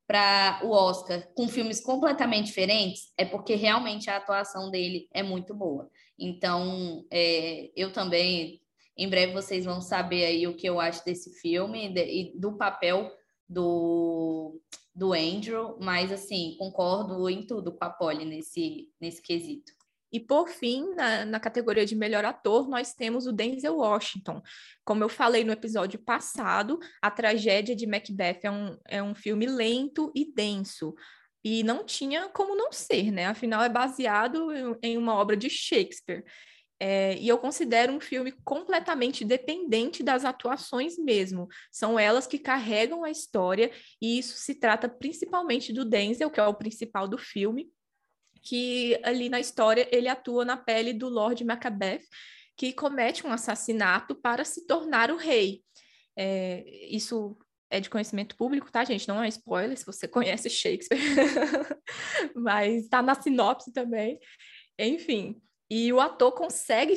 para 0.08 0.60
o 0.64 0.72
Oscar 0.72 1.26
com 1.36 1.48
filmes 1.48 1.80
completamente 1.80 2.48
diferentes, 2.48 3.14
é 3.18 3.24
porque 3.24 3.56
realmente 3.56 4.10
a 4.10 4.18
atuação 4.18 4.70
dele 4.70 5.08
é 5.14 5.24
muito 5.24 5.54
boa. 5.54 5.90
Então, 6.22 7.06
é, 7.12 7.72
eu 7.76 7.92
também 7.92 8.62
em 8.98 9.10
breve 9.10 9.34
vocês 9.34 9.66
vão 9.66 9.82
saber 9.82 10.26
aí 10.26 10.48
o 10.48 10.56
que 10.56 10.68
eu 10.68 10.80
acho 10.80 11.04
desse 11.04 11.34
filme 11.40 11.92
e 11.96 12.38
do 12.38 12.56
papel 12.58 13.12
do, 13.48 14.62
do 14.94 15.14
Andrew, 15.14 15.78
mas 15.80 16.12
assim, 16.12 16.56
concordo 16.60 17.30
em 17.30 17.46
tudo 17.46 17.72
com 17.72 17.84
a 17.84 17.90
Polly 17.90 18.26
nesse, 18.26 18.90
nesse 19.00 19.22
quesito. 19.22 19.72
E 20.14 20.20
por 20.20 20.50
fim, 20.50 20.94
na, 20.94 21.26
na, 21.26 21.40
categoria 21.40 21.86
de 21.86 21.96
melhor 21.96 22.26
ator, 22.26 22.68
nós 22.68 22.94
temos 22.94 23.26
o 23.26 23.32
Denzel 23.32 23.78
Washington. 23.78 24.42
Como 24.84 25.04
eu 25.04 25.10
falei 25.10 25.46
no 25.46 25.54
episódio 25.54 25.98
passado, 25.98 26.78
a 27.02 27.10
tragédia 27.10 27.74
de 27.74 27.88
Macbeth 27.88 28.42
é 28.44 28.52
um, 28.52 28.78
é 28.88 29.02
um 29.02 29.16
filme 29.16 29.46
lento 29.46 30.12
e 30.14 30.32
denso. 30.32 30.94
E 31.44 31.64
não 31.64 31.84
tinha 31.84 32.30
como 32.30 32.56
não 32.56 32.72
ser, 32.72 33.12
né? 33.12 33.26
Afinal, 33.26 33.64
é 33.64 33.70
baseado 33.70 34.50
em 34.82 34.98
uma 34.98 35.16
obra 35.16 35.36
de 35.36 35.50
Shakespeare. 35.50 36.24
É, 36.84 37.16
e 37.18 37.28
eu 37.28 37.38
considero 37.38 37.94
um 37.94 38.00
filme 38.00 38.32
completamente 38.44 39.24
dependente 39.24 40.02
das 40.02 40.26
atuações 40.26 40.98
mesmo. 40.98 41.48
São 41.72 42.00
elas 42.00 42.26
que 42.26 42.40
carregam 42.40 43.04
a 43.04 43.12
história, 43.12 43.72
e 44.02 44.18
isso 44.18 44.36
se 44.38 44.56
trata 44.56 44.90
principalmente 44.90 45.72
do 45.72 45.86
Denzel, 45.86 46.32
que 46.32 46.40
é 46.40 46.44
o 46.44 46.56
principal 46.56 47.08
do 47.08 47.20
filme, 47.20 47.70
que 48.42 49.00
ali 49.04 49.30
na 49.30 49.40
história 49.40 49.88
ele 49.92 50.08
atua 50.08 50.44
na 50.44 50.58
pele 50.58 50.92
do 50.92 51.08
Lord 51.08 51.44
Macbeth, 51.44 52.02
que 52.58 52.74
comete 52.74 53.28
um 53.28 53.32
assassinato 53.32 54.16
para 54.16 54.44
se 54.44 54.66
tornar 54.66 55.12
o 55.12 55.18
rei. 55.18 55.62
É, 56.18 56.64
isso 56.90 57.38
é 57.72 57.80
de 57.80 57.90
conhecimento 57.90 58.36
público, 58.36 58.72
tá, 58.72 58.84
gente? 58.84 59.08
Não 59.08 59.24
é 59.24 59.28
spoiler 59.30 59.78
se 59.78 59.86
você 59.86 60.08
conhece 60.10 60.50
Shakespeare, 60.50 61.00
mas 62.36 62.84
está 62.84 63.02
na 63.02 63.16
sinopse 63.16 63.72
também. 63.72 64.20
Enfim, 64.78 65.42
e 65.70 65.92
o 65.94 66.02
ator 66.02 66.34
consegue 66.34 66.96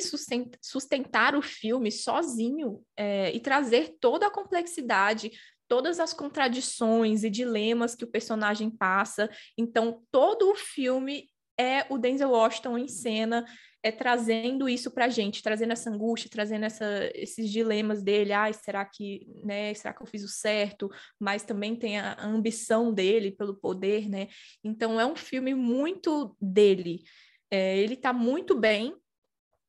sustentar 0.61 1.33
o 1.33 1.41
filme 1.41 1.89
sozinho 1.89 2.83
é, 2.97 3.33
e 3.33 3.39
trazer 3.39 3.95
toda 4.01 4.27
a 4.27 4.31
complexidade, 4.31 5.31
todas 5.65 5.97
as 5.99 6.13
contradições 6.13 7.23
e 7.23 7.29
dilemas 7.29 7.95
que 7.95 8.03
o 8.03 8.11
personagem 8.11 8.69
passa. 8.69 9.29
Então, 9.57 10.03
todo 10.11 10.51
o 10.51 10.55
filme 10.55 11.29
é 11.57 11.85
o 11.89 11.97
Denzel 11.97 12.31
Washington 12.31 12.77
em 12.77 12.87
cena, 12.87 13.45
é 13.85 13.91
trazendo 13.91 14.67
isso 14.67 14.89
para 14.89 15.05
a 15.05 15.09
gente, 15.09 15.43
trazendo 15.43 15.73
essa 15.73 15.91
angústia, 15.91 16.29
trazendo 16.29 16.65
essa, 16.65 17.09
esses 17.13 17.51
dilemas 17.51 18.01
dele. 18.01 18.33
Ai, 18.33 18.51
será 18.51 18.83
que, 18.83 19.27
né? 19.43 19.71
Será 19.75 19.93
que 19.93 20.01
eu 20.01 20.07
fiz 20.07 20.23
o 20.23 20.27
certo? 20.27 20.89
Mas 21.19 21.43
também 21.43 21.75
tem 21.75 21.99
a, 21.99 22.17
ambição 22.25 22.91
dele 22.91 23.31
pelo 23.31 23.55
poder, 23.55 24.09
né? 24.09 24.27
Então, 24.63 24.99
é 24.99 25.05
um 25.05 25.15
filme 25.15 25.53
muito 25.53 26.35
dele. 26.41 27.03
É, 27.51 27.77
ele 27.77 27.93
está 27.93 28.11
muito 28.11 28.55
bem. 28.59 28.95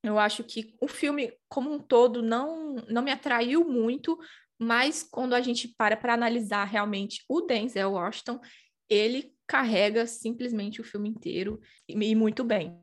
Eu 0.03 0.19
acho 0.19 0.43
que 0.43 0.75
o 0.81 0.89
filme, 0.89 1.33
como 1.47 1.71
um 1.71 1.79
todo, 1.79 2.23
não, 2.23 2.77
não 2.89 3.03
me 3.03 3.11
atraiu 3.11 3.69
muito, 3.69 4.19
mas 4.59 5.03
quando 5.03 5.35
a 5.35 5.43
gente 5.43 5.69
para 5.77 5.95
para 5.95 6.15
analisar 6.15 6.65
realmente 6.65 7.23
o 7.29 7.43
Denzel 7.43 7.93
Washington, 7.93 8.41
ele 8.89 9.36
carrega 9.47 10.07
simplesmente 10.07 10.81
o 10.81 10.85
filme 10.85 11.09
inteiro 11.09 11.61
e, 11.89 12.15
muito 12.15 12.43
bem. 12.43 12.79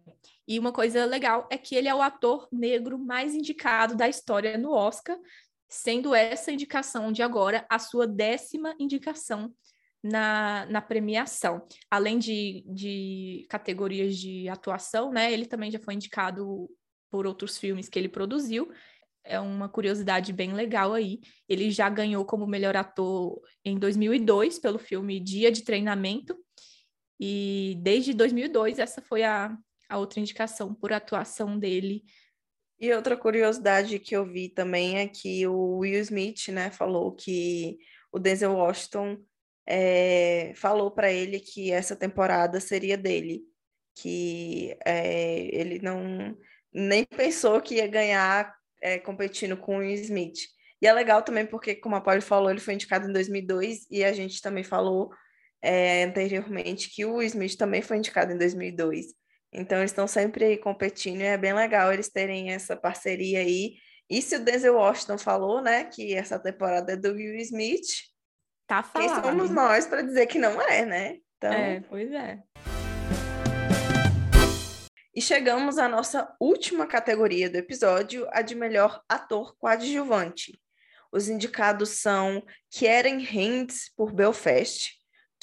E 0.47 0.57
uma 0.57 0.71
coisa 0.71 1.05
legal 1.05 1.47
é 1.51 1.57
que 1.57 1.75
ele 1.75 1.87
é 1.87 1.95
o 1.95 2.01
ator 2.01 2.47
negro 2.51 2.97
mais 2.97 3.33
indicado 3.35 3.95
da 3.95 4.07
história 4.07 4.57
no 4.57 4.71
Oscar, 4.71 5.17
sendo 5.69 6.13
essa 6.13 6.51
indicação 6.51 7.11
de 7.11 7.21
agora 7.21 7.65
a 7.69 7.79
sua 7.79 8.05
décima 8.05 8.75
indicação 8.79 9.53
na, 10.03 10.65
na 10.67 10.81
premiação. 10.81 11.65
Além 11.89 12.19
de, 12.19 12.63
de 12.67 13.45
categorias 13.49 14.17
de 14.17 14.49
atuação, 14.49 15.11
né? 15.11 15.31
Ele 15.31 15.45
também 15.45 15.71
já 15.71 15.79
foi 15.79 15.93
indicado 15.93 16.69
por 17.09 17.25
outros 17.25 17.57
filmes 17.57 17.87
que 17.87 17.97
ele 17.97 18.09
produziu. 18.09 18.69
É 19.23 19.39
uma 19.39 19.69
curiosidade 19.69 20.33
bem 20.33 20.51
legal 20.51 20.93
aí. 20.93 21.21
Ele 21.47 21.71
já 21.71 21.89
ganhou 21.89 22.25
como 22.25 22.45
melhor 22.45 22.75
ator 22.75 23.39
em 23.63 23.79
2002 23.79 24.59
pelo 24.59 24.77
filme 24.77 25.19
Dia 25.19 25.51
de 25.51 25.63
Treinamento. 25.63 26.37
E 27.25 27.75
desde 27.81 28.13
2002 28.13 28.79
essa 28.79 29.01
foi 29.01 29.23
a, 29.23 29.57
a 29.87 29.97
outra 29.97 30.19
indicação 30.19 30.73
por 30.73 30.91
atuação 30.91 31.57
dele. 31.57 32.03
E 32.77 32.91
outra 32.93 33.15
curiosidade 33.15 33.97
que 33.97 34.13
eu 34.13 34.25
vi 34.25 34.49
também 34.49 34.97
é 34.97 35.07
que 35.07 35.47
o 35.47 35.77
Will 35.77 36.01
Smith, 36.01 36.49
né, 36.49 36.69
falou 36.69 37.15
que 37.15 37.77
o 38.11 38.19
Denzel 38.19 38.51
Washington 38.51 39.17
é, 39.65 40.51
falou 40.57 40.91
para 40.91 41.13
ele 41.13 41.39
que 41.39 41.71
essa 41.71 41.95
temporada 41.95 42.59
seria 42.59 42.97
dele, 42.97 43.41
que 43.95 44.77
é, 44.85 45.47
ele 45.55 45.79
não 45.79 46.37
nem 46.73 47.05
pensou 47.05 47.61
que 47.61 47.75
ia 47.75 47.87
ganhar 47.87 48.53
é, 48.81 48.99
competindo 48.99 49.55
com 49.55 49.77
o 49.77 49.83
Smith. 49.83 50.39
E 50.81 50.87
é 50.87 50.91
legal 50.91 51.21
também 51.21 51.45
porque, 51.45 51.73
como 51.73 51.95
a 51.95 52.01
Pauli 52.01 52.19
falou, 52.19 52.51
ele 52.51 52.59
foi 52.59 52.73
indicado 52.73 53.07
em 53.07 53.13
2002 53.13 53.87
e 53.89 54.03
a 54.03 54.11
gente 54.11 54.41
também 54.41 54.65
falou 54.65 55.09
é, 55.63 56.03
anteriormente 56.03 56.89
que 56.93 57.05
o 57.05 57.21
Smith 57.21 57.55
também 57.55 57.81
foi 57.81 57.97
indicado 57.97 58.33
em 58.33 58.37
2002. 58.37 59.07
Então, 59.51 59.79
eles 59.79 59.91
estão 59.91 60.07
sempre 60.07 60.45
aí 60.45 60.57
competindo 60.57 61.21
e 61.21 61.25
é 61.25 61.37
bem 61.37 61.53
legal 61.53 61.93
eles 61.93 62.09
terem 62.09 62.51
essa 62.51 62.75
parceria 62.75 63.39
aí. 63.39 63.75
E 64.09 64.21
se 64.21 64.35
o 64.35 64.43
Denzel 64.43 64.75
Washington 64.75 65.17
falou, 65.17 65.61
né, 65.61 65.85
que 65.85 66.13
essa 66.13 66.37
temporada 66.37 66.93
é 66.93 66.97
do 66.97 67.13
Will 67.13 67.35
Smith, 67.37 68.13
Tá 68.67 68.81
falado. 68.81 69.21
Quem 69.21 69.31
somos 69.31 69.51
nós 69.51 69.85
para 69.85 70.01
dizer 70.01 70.27
que 70.27 70.39
não 70.39 70.61
é, 70.61 70.85
né? 70.85 71.17
Então... 71.37 71.51
É, 71.51 71.81
pois 71.81 72.11
é. 72.11 72.41
E 75.15 75.21
chegamos 75.21 75.77
à 75.77 75.87
nossa 75.87 76.35
última 76.39 76.87
categoria 76.87 77.49
do 77.49 77.57
episódio, 77.57 78.27
a 78.31 78.41
de 78.41 78.55
melhor 78.55 79.03
ator 79.07 79.55
coadjuvante. 79.57 80.59
Os 81.11 81.29
indicados 81.29 82.01
são 82.01 82.43
Kieran 82.71 83.19
Hines 83.19 83.93
por 83.95 84.11
Belfast, 84.11 84.93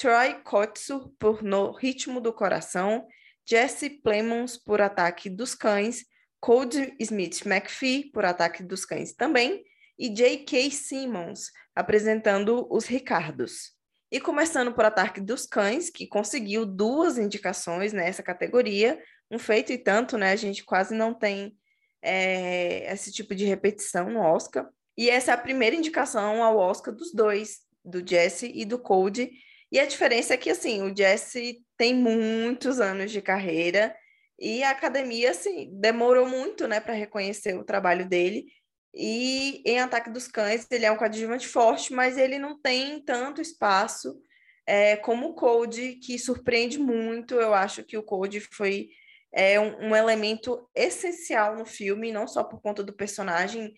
Troy 0.01 0.41
Kotsur 0.43 1.13
por 1.19 1.43
No 1.43 1.73
Ritmo 1.73 2.19
do 2.19 2.33
Coração, 2.33 3.05
Jesse 3.47 3.87
Plemons 3.87 4.57
por 4.57 4.81
Ataque 4.81 5.29
dos 5.29 5.53
Cães, 5.53 6.05
Cody 6.39 6.95
Smith 6.99 7.45
McPhee 7.45 8.09
por 8.11 8.25
Ataque 8.25 8.63
dos 8.63 8.83
Cães 8.83 9.13
também, 9.13 9.63
e 9.99 10.09
J.K. 10.09 10.71
Simmons 10.71 11.51
apresentando 11.75 12.67
os 12.71 12.87
Ricardos. 12.87 13.73
E 14.11 14.19
começando 14.19 14.73
por 14.73 14.85
Ataque 14.85 15.21
dos 15.21 15.45
Cães, 15.45 15.91
que 15.91 16.07
conseguiu 16.07 16.65
duas 16.65 17.19
indicações 17.19 17.93
nessa 17.93 18.23
categoria, 18.23 18.99
um 19.29 19.37
feito 19.37 19.71
e 19.71 19.77
tanto, 19.77 20.17
né? 20.17 20.31
A 20.31 20.35
gente 20.35 20.65
quase 20.65 20.95
não 20.95 21.13
tem 21.13 21.55
é, 22.01 22.91
esse 22.91 23.11
tipo 23.11 23.35
de 23.35 23.45
repetição 23.45 24.09
no 24.09 24.21
Oscar. 24.21 24.67
E 24.97 25.11
essa 25.11 25.29
é 25.29 25.35
a 25.35 25.37
primeira 25.37 25.75
indicação 25.75 26.41
ao 26.41 26.57
Oscar 26.57 26.91
dos 26.91 27.13
dois, 27.13 27.59
do 27.85 28.03
Jesse 28.03 28.51
e 28.51 28.65
do 28.65 28.79
Cody. 28.79 29.29
E 29.71 29.79
a 29.79 29.85
diferença 29.85 30.33
é 30.33 30.37
que, 30.37 30.49
assim, 30.49 30.81
o 30.81 30.95
Jesse 30.95 31.63
tem 31.77 31.93
muitos 31.95 32.79
anos 32.79 33.11
de 33.11 33.21
carreira 33.21 33.95
e 34.39 34.63
a 34.63 34.71
academia, 34.71 35.31
assim, 35.31 35.69
demorou 35.79 36.27
muito, 36.27 36.67
né, 36.67 36.79
para 36.79 36.93
reconhecer 36.93 37.55
o 37.55 37.63
trabalho 37.63 38.07
dele. 38.07 38.45
E 38.93 39.61
em 39.65 39.79
Ataque 39.79 40.09
dos 40.09 40.27
Cães, 40.27 40.67
ele 40.69 40.85
é 40.85 40.91
um 40.91 40.97
coadjuvante 40.97 41.47
forte, 41.47 41.93
mas 41.93 42.17
ele 42.17 42.37
não 42.37 42.59
tem 42.59 42.99
tanto 43.03 43.39
espaço 43.41 44.19
é, 44.65 44.97
como 44.97 45.29
o 45.29 45.33
Code, 45.33 45.95
que 45.95 46.19
surpreende 46.19 46.77
muito. 46.77 47.35
Eu 47.35 47.53
acho 47.53 47.83
que 47.83 47.97
o 47.97 48.03
Code 48.03 48.41
foi 48.41 48.89
é, 49.33 49.59
um, 49.59 49.89
um, 49.89 49.95
elemento 49.95 50.67
essencial 50.75 51.55
no 51.55 51.65
filme, 51.65 52.11
não 52.11 52.27
só 52.27 52.43
por 52.43 52.61
conta 52.61 52.83
do 52.83 52.93
personagem, 52.93 53.73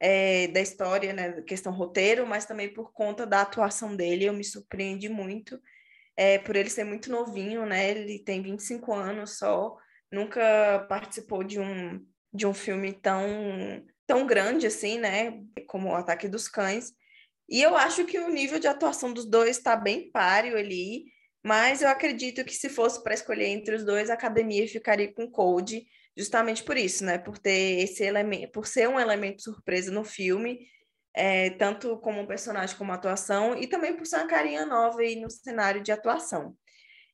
é, 0.00 0.48
da 0.48 0.60
história, 0.60 1.12
né, 1.12 1.42
questão 1.42 1.72
roteiro, 1.72 2.26
mas 2.26 2.46
também 2.46 2.72
por 2.72 2.92
conta 2.92 3.26
da 3.26 3.42
atuação 3.42 3.96
dele. 3.96 4.24
Eu 4.24 4.32
me 4.32 4.44
surpreendi 4.44 5.08
muito, 5.08 5.60
é, 6.16 6.38
por 6.38 6.56
ele 6.56 6.70
ser 6.70 6.84
muito 6.84 7.10
novinho, 7.10 7.66
né? 7.66 7.90
Ele 7.90 8.18
tem 8.18 8.42
25 8.42 8.92
anos 8.94 9.38
só, 9.38 9.76
nunca 10.10 10.86
participou 10.88 11.44
de 11.44 11.60
um, 11.60 12.04
de 12.32 12.46
um 12.46 12.54
filme 12.54 12.92
tão 12.92 13.26
tão 14.08 14.26
grande 14.26 14.66
assim, 14.66 14.98
né, 14.98 15.38
como 15.66 15.90
o 15.90 15.94
Ataque 15.94 16.26
dos 16.26 16.48
Cães. 16.48 16.92
E 17.46 17.62
eu 17.62 17.76
acho 17.76 18.06
que 18.06 18.18
o 18.18 18.30
nível 18.30 18.58
de 18.58 18.66
atuação 18.66 19.12
dos 19.12 19.26
dois 19.26 19.58
está 19.58 19.76
bem 19.76 20.10
páreo 20.10 20.56
ali, 20.56 21.04
mas 21.44 21.82
eu 21.82 21.88
acredito 21.88 22.42
que 22.42 22.54
se 22.54 22.70
fosse 22.70 23.02
para 23.02 23.12
escolher 23.12 23.46
entre 23.46 23.76
os 23.76 23.84
dois, 23.84 24.08
a 24.08 24.14
academia 24.14 24.66
ficaria 24.66 25.12
com 25.12 25.30
Cold, 25.30 25.86
justamente 26.18 26.64
por 26.64 26.76
isso, 26.76 27.04
né? 27.04 27.16
Por 27.16 27.38
ter 27.38 27.80
esse 27.80 28.02
elemento, 28.02 28.50
por 28.50 28.66
ser 28.66 28.88
um 28.88 28.98
elemento 28.98 29.40
surpresa 29.40 29.92
no 29.92 30.02
filme, 30.02 30.66
é, 31.14 31.50
tanto 31.50 31.96
como 31.98 32.20
um 32.20 32.26
personagem 32.26 32.76
como 32.76 32.92
atuação, 32.92 33.56
e 33.56 33.68
também 33.68 33.96
por 33.96 34.04
ser 34.04 34.16
uma 34.16 34.26
carinha 34.26 34.66
nova 34.66 35.00
aí 35.00 35.14
no 35.14 35.30
cenário 35.30 35.80
de 35.80 35.92
atuação. 35.92 36.56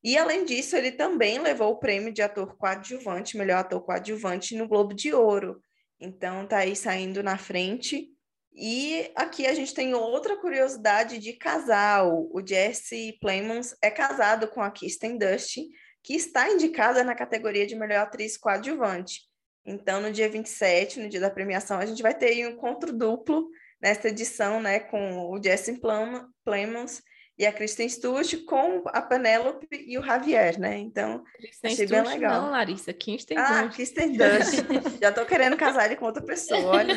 E 0.02 0.16
além 0.16 0.44
disso, 0.44 0.74
ele 0.76 0.92
também 0.92 1.38
levou 1.38 1.72
o 1.72 1.78
prêmio 1.78 2.12
de 2.12 2.22
ator 2.22 2.57
coadjuvante, 2.57 3.36
melhor 3.36 3.59
ator 3.59 3.82
coadjuvante 3.82 4.57
no 4.57 4.68
Globo 4.68 4.94
de 4.94 5.12
Ouro. 5.12 5.61
Então 6.00 6.46
tá 6.46 6.59
aí 6.59 6.74
saindo 6.74 7.22
na 7.22 7.38
frente. 7.38 8.09
E 8.55 9.11
aqui 9.16 9.46
a 9.46 9.55
gente 9.55 9.74
tem 9.74 9.94
outra 9.94 10.36
curiosidade 10.36 11.18
de 11.18 11.32
casal. 11.32 12.28
O 12.32 12.46
Jesse 12.46 13.16
Plemons 13.20 13.74
é 13.82 13.90
casado 13.90 14.48
com 14.48 14.62
a 14.62 14.70
Kirsten 14.70 15.18
Dust, 15.18 15.59
que 16.05 16.14
está 16.14 16.50
indicada 16.50 17.02
na 17.02 17.14
categoria 17.14 17.66
de 17.66 17.74
melhor 17.74 18.00
atriz 18.00 18.36
coadjuvante. 18.36 19.22
Então, 19.64 20.02
no 20.02 20.12
dia 20.12 20.28
27, 20.28 21.00
no 21.00 21.09
dia 21.09 21.18
da 21.18 21.30
premiação, 21.30 21.78
a 21.78 21.86
gente 21.86 22.02
vai 22.02 22.12
ter 22.12 22.46
um 22.46 22.50
encontro 22.50 22.92
duplo 22.92 23.48
nesta 23.80 24.09
edição, 24.09 24.61
né, 24.61 24.80
com 24.80 25.30
o 25.30 25.42
Jesse 25.42 25.80
Plemons 26.44 27.02
e 27.38 27.46
a 27.46 27.52
Kristen 27.52 27.88
Stewart 27.88 28.36
com 28.44 28.82
a 28.88 29.00
Penélope 29.00 29.66
e 29.72 29.98
o 29.98 30.02
Javier, 30.02 30.61
né? 30.61 30.76
Então, 30.78 31.24
Kristen 31.36 31.72
achei 31.72 31.86
Stewart, 31.86 32.05
bem 32.05 32.14
legal. 32.14 32.42
Não, 32.42 32.50
Larissa, 32.50 32.92
Kristen 32.92 33.38
Ah, 33.38 33.62
Dust. 33.62 33.74
Kristen 33.74 34.12
Dust. 34.12 34.55
Já 35.00 35.11
tô 35.11 35.24
querendo 35.24 35.57
casar 35.57 35.86
ele 35.86 35.96
com 35.96 36.05
outra 36.05 36.22
pessoa, 36.22 36.76
olha. 36.76 36.94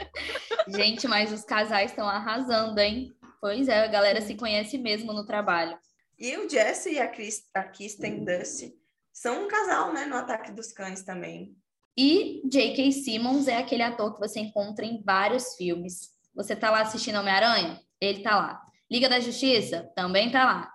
Gente, 0.66 1.06
mas 1.06 1.30
os 1.30 1.44
casais 1.44 1.90
estão 1.90 2.08
arrasando, 2.08 2.80
hein? 2.80 3.12
Pois 3.40 3.68
é, 3.68 3.84
a 3.84 3.86
galera 3.86 4.20
se 4.22 4.34
conhece 4.34 4.78
mesmo 4.78 5.12
no 5.12 5.26
trabalho. 5.26 5.78
E 6.20 6.36
o 6.36 6.46
Jesse 6.46 6.92
e 6.92 6.98
a, 6.98 7.08
Chris, 7.08 7.48
a 7.54 7.64
Kristen 7.64 8.24
Dust 8.26 8.70
são 9.10 9.44
um 9.44 9.48
casal, 9.48 9.92
né? 9.94 10.04
No 10.04 10.16
Ataque 10.16 10.52
dos 10.52 10.70
Cães 10.70 11.02
também. 11.02 11.56
E 11.96 12.42
J.K. 12.44 12.92
Simmons 12.92 13.48
é 13.48 13.56
aquele 13.56 13.82
ator 13.82 14.12
que 14.12 14.20
você 14.20 14.38
encontra 14.38 14.84
em 14.84 15.02
vários 15.02 15.54
filmes. 15.56 16.10
Você 16.34 16.54
tá 16.54 16.70
lá 16.70 16.82
assistindo 16.82 17.18
Homem-Aranha? 17.18 17.80
Ele 17.98 18.22
tá 18.22 18.36
lá. 18.36 18.62
Liga 18.90 19.08
da 19.08 19.18
Justiça 19.18 19.90
também 19.96 20.30
tá 20.30 20.44
lá. 20.44 20.70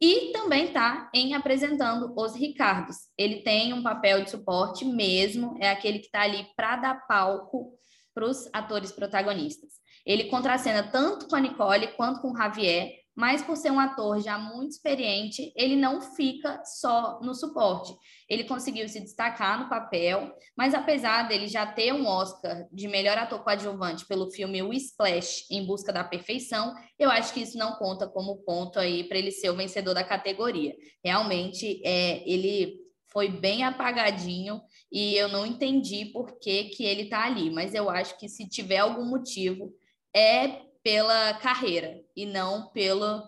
E 0.00 0.32
também 0.32 0.72
tá 0.72 1.10
em 1.12 1.34
apresentando 1.34 2.14
os 2.16 2.34
Ricardos. 2.34 2.96
Ele 3.18 3.42
tem 3.42 3.72
um 3.72 3.82
papel 3.82 4.22
de 4.22 4.30
suporte 4.30 4.84
mesmo, 4.84 5.56
é 5.60 5.70
aquele 5.70 5.98
que 5.98 6.10
tá 6.10 6.22
ali 6.22 6.46
para 6.56 6.76
dar 6.76 7.06
palco 7.06 7.72
para 8.14 8.26
os 8.26 8.48
atores 8.52 8.92
protagonistas. 8.92 9.72
Ele 10.06 10.24
contracena 10.24 10.82
tanto 10.82 11.26
com 11.26 11.36
a 11.36 11.40
Nicole 11.40 11.88
quanto 11.96 12.20
com 12.20 12.32
o 12.32 12.36
Javier, 12.36 13.03
mas 13.16 13.42
por 13.42 13.56
ser 13.56 13.70
um 13.70 13.78
ator 13.78 14.20
já 14.20 14.36
muito 14.36 14.72
experiente, 14.72 15.52
ele 15.56 15.76
não 15.76 16.00
fica 16.00 16.62
só 16.64 17.20
no 17.22 17.34
suporte. 17.34 17.94
Ele 18.28 18.44
conseguiu 18.44 18.88
se 18.88 19.00
destacar 19.00 19.62
no 19.62 19.68
papel, 19.68 20.34
mas 20.56 20.74
apesar 20.74 21.28
dele 21.28 21.46
já 21.46 21.64
ter 21.66 21.92
um 21.92 22.06
Oscar 22.06 22.66
de 22.72 22.88
melhor 22.88 23.16
ator 23.16 23.42
coadjuvante 23.44 24.06
pelo 24.06 24.30
filme 24.30 24.62
O 24.62 24.72
Splash, 24.72 25.46
Em 25.50 25.64
Busca 25.64 25.92
da 25.92 26.02
Perfeição, 26.02 26.74
eu 26.98 27.10
acho 27.10 27.32
que 27.32 27.40
isso 27.40 27.56
não 27.56 27.72
conta 27.74 28.08
como 28.08 28.38
ponto 28.38 28.78
aí 28.78 29.04
para 29.04 29.18
ele 29.18 29.30
ser 29.30 29.50
o 29.50 29.56
vencedor 29.56 29.94
da 29.94 30.02
categoria. 30.02 30.74
Realmente, 31.04 31.80
é, 31.84 32.28
ele 32.28 32.84
foi 33.12 33.28
bem 33.28 33.62
apagadinho 33.62 34.60
e 34.90 35.14
eu 35.14 35.28
não 35.28 35.46
entendi 35.46 36.06
por 36.06 36.36
que, 36.40 36.64
que 36.64 36.84
ele 36.84 37.02
está 37.02 37.24
ali, 37.24 37.48
mas 37.48 37.72
eu 37.72 37.88
acho 37.88 38.18
que 38.18 38.28
se 38.28 38.48
tiver 38.48 38.78
algum 38.78 39.04
motivo, 39.04 39.72
é 40.14 40.62
pela 40.84 41.34
carreira 41.34 42.04
e 42.14 42.26
não 42.26 42.70
pelo, 42.70 43.22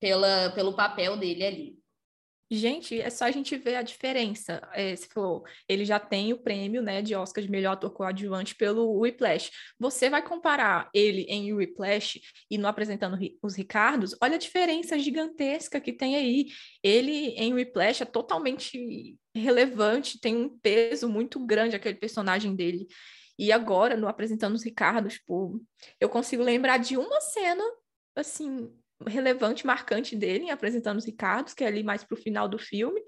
pela, 0.00 0.50
pelo 0.50 0.74
papel 0.74 1.16
dele 1.16 1.44
ali. 1.44 1.84
Gente, 2.50 3.00
é 3.00 3.10
só 3.10 3.24
a 3.24 3.30
gente 3.30 3.56
ver 3.56 3.74
a 3.74 3.82
diferença. 3.82 4.60
É, 4.72 4.94
você 4.94 5.08
falou, 5.08 5.42
ele 5.68 5.84
já 5.84 5.98
tem 5.98 6.32
o 6.32 6.38
prêmio 6.38 6.82
né, 6.82 7.02
de 7.02 7.14
Oscar 7.14 7.42
de 7.42 7.50
melhor 7.50 7.72
ator 7.72 7.90
coadjuvante 7.90 8.54
pelo 8.54 9.00
Whiplash. 9.00 9.50
Você 9.78 10.08
vai 10.08 10.22
comparar 10.22 10.88
ele 10.94 11.22
em 11.22 11.52
Whiplash 11.52 12.20
e 12.48 12.56
no 12.56 12.68
Apresentando 12.68 13.18
os 13.42 13.56
Ricardos, 13.56 14.14
olha 14.22 14.36
a 14.36 14.38
diferença 14.38 14.98
gigantesca 14.98 15.80
que 15.80 15.92
tem 15.92 16.14
aí. 16.14 16.46
Ele 16.82 17.30
em 17.30 17.54
Whiplash 17.54 18.02
é 18.02 18.06
totalmente 18.06 19.16
relevante, 19.34 20.20
tem 20.20 20.36
um 20.36 20.56
peso 20.58 21.08
muito 21.08 21.44
grande 21.44 21.74
aquele 21.74 21.96
personagem 21.96 22.54
dele. 22.54 22.86
E 23.38 23.50
agora, 23.52 23.96
no 23.96 24.08
Apresentando 24.08 24.54
os 24.54 24.64
Ricardos, 24.64 25.14
tipo, 25.14 25.60
eu 26.00 26.08
consigo 26.08 26.42
lembrar 26.42 26.78
de 26.78 26.96
uma 26.96 27.20
cena, 27.20 27.64
assim, 28.14 28.70
relevante, 29.06 29.66
marcante 29.66 30.14
dele 30.14 30.44
em 30.44 30.50
Apresentando 30.50 30.98
os 30.98 31.04
Ricardos, 31.04 31.54
que 31.54 31.64
é 31.64 31.66
ali 31.66 31.82
mais 31.82 32.04
pro 32.04 32.16
final 32.16 32.48
do 32.48 32.58
filme. 32.58 33.00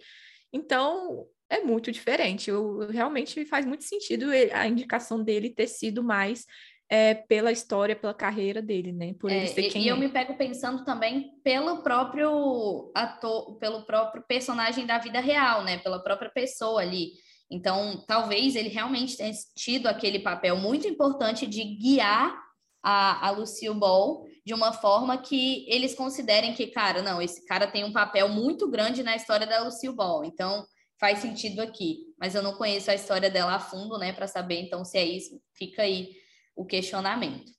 Então, 0.52 1.26
é 1.48 1.60
muito 1.60 1.92
diferente. 1.92 2.50
Eu, 2.50 2.88
realmente 2.88 3.44
faz 3.44 3.64
muito 3.64 3.84
sentido 3.84 4.26
a 4.52 4.66
indicação 4.66 5.22
dele 5.22 5.50
ter 5.50 5.68
sido 5.68 6.02
mais 6.02 6.44
é, 6.88 7.14
pela 7.14 7.50
história, 7.50 7.96
pela 7.96 8.14
carreira 8.14 8.62
dele, 8.62 8.92
né? 8.92 9.14
Por 9.18 9.30
ele 9.30 9.44
é, 9.44 9.46
ser 9.46 9.70
quem 9.70 9.84
e 9.84 9.88
é. 9.88 9.92
eu 9.92 9.96
me 9.96 10.08
pego 10.08 10.36
pensando 10.36 10.84
também 10.84 11.32
pelo 11.42 11.82
próprio 11.82 12.92
ator, 12.94 13.56
pelo 13.58 13.84
próprio 13.84 14.22
personagem 14.26 14.86
da 14.86 14.98
vida 14.98 15.20
real, 15.20 15.64
né? 15.64 15.78
Pela 15.78 16.02
própria 16.02 16.30
pessoa 16.30 16.80
ali. 16.80 17.12
Então, 17.50 18.02
talvez 18.06 18.56
ele 18.56 18.68
realmente 18.68 19.16
tenha 19.16 19.32
tido 19.54 19.86
aquele 19.86 20.18
papel 20.18 20.56
muito 20.56 20.88
importante 20.88 21.46
de 21.46 21.62
guiar 21.62 22.36
a, 22.82 23.28
a 23.28 23.30
Lucille 23.30 23.74
Ball 23.74 24.24
de 24.44 24.54
uma 24.54 24.72
forma 24.72 25.18
que 25.18 25.64
eles 25.68 25.94
considerem 25.94 26.54
que, 26.54 26.68
cara, 26.68 27.02
não, 27.02 27.20
esse 27.20 27.44
cara 27.46 27.66
tem 27.66 27.84
um 27.84 27.92
papel 27.92 28.28
muito 28.28 28.70
grande 28.70 29.02
na 29.02 29.16
história 29.16 29.46
da 29.46 29.62
Lucille 29.62 29.94
Ball, 29.94 30.24
então 30.24 30.64
faz 30.98 31.18
sentido 31.18 31.60
aqui. 31.60 31.98
Mas 32.18 32.34
eu 32.34 32.42
não 32.42 32.54
conheço 32.54 32.90
a 32.90 32.94
história 32.94 33.30
dela 33.30 33.56
a 33.56 33.60
fundo, 33.60 33.98
né, 33.98 34.12
para 34.12 34.26
saber, 34.26 34.60
então, 34.60 34.84
se 34.84 34.98
é 34.98 35.04
isso, 35.04 35.40
fica 35.52 35.82
aí 35.82 36.14
o 36.54 36.64
questionamento. 36.64 37.50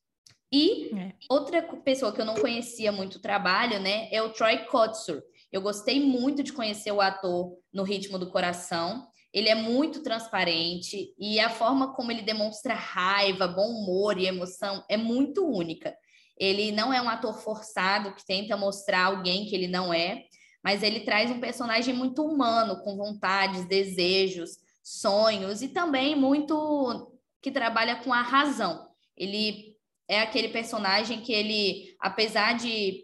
E 0.51 0.95
é. 0.95 1.13
outra 1.29 1.61
pessoa 1.61 2.13
que 2.13 2.21
eu 2.21 2.25
não 2.25 2.35
conhecia 2.35 2.91
muito 2.91 3.15
o 3.15 3.21
trabalho, 3.21 3.79
né, 3.79 4.07
é 4.11 4.21
o 4.21 4.29
Troy 4.29 4.59
Kotsur. 4.65 5.21
Eu 5.51 5.61
gostei 5.61 5.99
muito 5.99 6.41
de 6.41 6.53
conhecer 6.53 6.91
o 6.91 7.01
ator 7.01 7.57
no 7.73 7.83
Ritmo 7.83 8.17
do 8.17 8.31
Coração 8.31 9.07
ele 9.33 9.49
é 9.49 9.55
muito 9.55 10.01
transparente 10.01 11.13
e 11.17 11.39
a 11.39 11.49
forma 11.49 11.93
como 11.93 12.11
ele 12.11 12.21
demonstra 12.21 12.73
raiva, 12.73 13.47
bom 13.47 13.67
humor 13.67 14.17
e 14.17 14.25
emoção 14.25 14.83
é 14.89 14.97
muito 14.97 15.45
única. 15.45 15.95
Ele 16.37 16.71
não 16.71 16.93
é 16.93 17.01
um 17.01 17.09
ator 17.09 17.37
forçado 17.39 18.13
que 18.13 18.25
tenta 18.25 18.55
mostrar 18.55 19.05
alguém 19.05 19.45
que 19.45 19.55
ele 19.55 19.67
não 19.67 19.93
é, 19.93 20.23
mas 20.63 20.83
ele 20.83 21.01
traz 21.01 21.31
um 21.31 21.39
personagem 21.39 21.93
muito 21.93 22.23
humano, 22.23 22.81
com 22.83 22.95
vontades, 22.95 23.65
desejos, 23.65 24.57
sonhos 24.83 25.61
e 25.61 25.69
também 25.69 26.15
muito 26.15 27.11
que 27.41 27.51
trabalha 27.51 27.97
com 27.97 28.13
a 28.13 28.21
razão. 28.21 28.87
Ele 29.15 29.75
é 30.07 30.21
aquele 30.21 30.49
personagem 30.49 31.21
que 31.21 31.33
ele, 31.33 31.95
apesar 31.99 32.53
de 32.53 33.03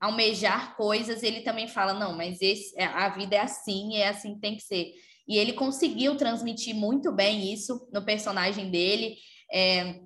almejar 0.00 0.76
coisas, 0.76 1.22
ele 1.22 1.40
também 1.40 1.66
fala: 1.66 1.94
não, 1.94 2.14
mas 2.14 2.40
esse, 2.42 2.78
a 2.78 3.08
vida 3.08 3.36
é 3.36 3.40
assim, 3.40 3.96
é 3.96 4.08
assim 4.08 4.34
que 4.34 4.40
tem 4.40 4.56
que 4.56 4.62
ser. 4.62 4.92
E 5.26 5.38
ele 5.38 5.52
conseguiu 5.52 6.16
transmitir 6.16 6.74
muito 6.74 7.10
bem 7.12 7.52
isso 7.52 7.88
no 7.92 8.04
personagem 8.04 8.70
dele. 8.70 9.16
É, 9.52 10.00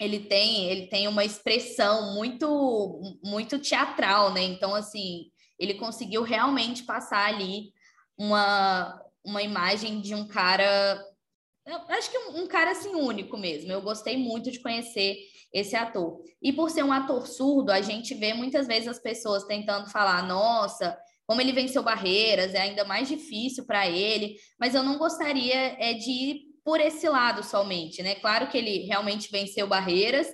ele 0.00 0.20
tem 0.20 0.68
ele 0.68 0.86
tem 0.88 1.08
uma 1.08 1.24
expressão 1.24 2.14
muito 2.14 3.18
muito 3.22 3.58
teatral, 3.58 4.32
né? 4.32 4.42
Então 4.42 4.74
assim, 4.74 5.30
ele 5.58 5.74
conseguiu 5.74 6.22
realmente 6.22 6.84
passar 6.84 7.26
ali 7.26 7.72
uma 8.18 9.00
uma 9.24 9.42
imagem 9.42 10.00
de 10.00 10.14
um 10.14 10.28
cara 10.28 11.02
acho 11.88 12.10
que 12.10 12.18
um, 12.18 12.42
um 12.42 12.46
cara 12.46 12.72
assim 12.72 12.94
único 12.94 13.36
mesmo. 13.36 13.72
Eu 13.72 13.80
gostei 13.82 14.16
muito 14.16 14.50
de 14.50 14.60
conhecer 14.60 15.16
esse 15.52 15.74
ator. 15.76 16.20
E 16.42 16.52
por 16.52 16.70
ser 16.70 16.82
um 16.82 16.92
ator 16.92 17.26
surdo, 17.26 17.70
a 17.70 17.80
gente 17.80 18.14
vê 18.14 18.34
muitas 18.34 18.66
vezes 18.66 18.88
as 18.88 18.98
pessoas 18.98 19.44
tentando 19.44 19.88
falar: 19.88 20.26
"Nossa, 20.26 20.98
como 21.26 21.40
ele 21.40 21.52
venceu 21.52 21.82
barreiras, 21.82 22.54
é 22.54 22.60
ainda 22.60 22.84
mais 22.84 23.08
difícil 23.08 23.64
para 23.64 23.88
ele, 23.88 24.36
mas 24.58 24.74
eu 24.74 24.82
não 24.82 24.98
gostaria 24.98 25.76
é, 25.78 25.94
de 25.94 26.10
ir 26.10 26.40
por 26.64 26.80
esse 26.80 27.08
lado 27.08 27.42
somente, 27.42 28.02
né? 28.02 28.14
Claro 28.16 28.48
que 28.48 28.56
ele 28.56 28.86
realmente 28.86 29.30
venceu 29.30 29.66
barreiras. 29.66 30.26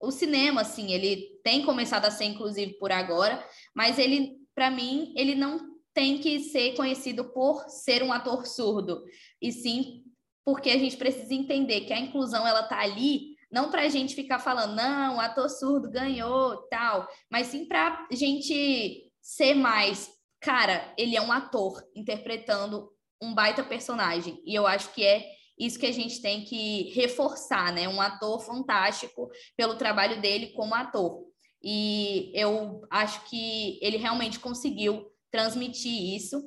O 0.00 0.10
cinema, 0.10 0.62
assim, 0.62 0.92
ele 0.92 1.38
tem 1.42 1.64
começado 1.64 2.06
a 2.06 2.10
ser 2.10 2.24
inclusive 2.24 2.74
por 2.78 2.92
agora, 2.92 3.46
mas 3.74 3.98
ele, 3.98 4.36
para 4.54 4.70
mim, 4.70 5.12
ele 5.16 5.34
não 5.34 5.74
tem 5.92 6.18
que 6.18 6.40
ser 6.40 6.74
conhecido 6.74 7.32
por 7.32 7.68
ser 7.68 8.02
um 8.02 8.12
ator 8.12 8.46
surdo, 8.46 9.02
e 9.40 9.52
sim 9.52 10.02
porque 10.44 10.70
a 10.70 10.78
gente 10.78 10.96
precisa 10.96 11.32
entender 11.32 11.82
que 11.82 11.92
a 11.92 11.98
inclusão 11.98 12.46
ela 12.46 12.64
tá 12.64 12.78
ali 12.80 13.34
não 13.50 13.70
para 13.70 13.82
a 13.82 13.88
gente 13.88 14.16
ficar 14.16 14.40
falando, 14.40 14.74
não, 14.74 15.16
o 15.16 15.20
ator 15.20 15.48
surdo 15.48 15.88
ganhou, 15.88 16.56
tal, 16.68 17.08
mas 17.30 17.46
sim 17.46 17.64
para 17.64 18.04
a 18.10 18.14
gente 18.14 19.10
ser 19.22 19.54
mais 19.54 20.10
cara, 20.44 20.92
ele 20.98 21.16
é 21.16 21.22
um 21.22 21.32
ator 21.32 21.82
interpretando 21.96 22.92
um 23.20 23.34
baita 23.34 23.64
personagem. 23.64 24.42
E 24.44 24.54
eu 24.54 24.66
acho 24.66 24.92
que 24.92 25.02
é 25.02 25.24
isso 25.58 25.78
que 25.78 25.86
a 25.86 25.92
gente 25.92 26.20
tem 26.20 26.44
que 26.44 26.90
reforçar, 26.90 27.72
né? 27.72 27.88
Um 27.88 28.00
ator 28.00 28.44
fantástico 28.44 29.30
pelo 29.56 29.76
trabalho 29.76 30.20
dele 30.20 30.48
como 30.48 30.74
ator. 30.74 31.24
E 31.62 32.30
eu 32.34 32.86
acho 32.90 33.24
que 33.24 33.78
ele 33.80 33.96
realmente 33.96 34.38
conseguiu 34.38 35.10
transmitir 35.30 36.14
isso. 36.14 36.42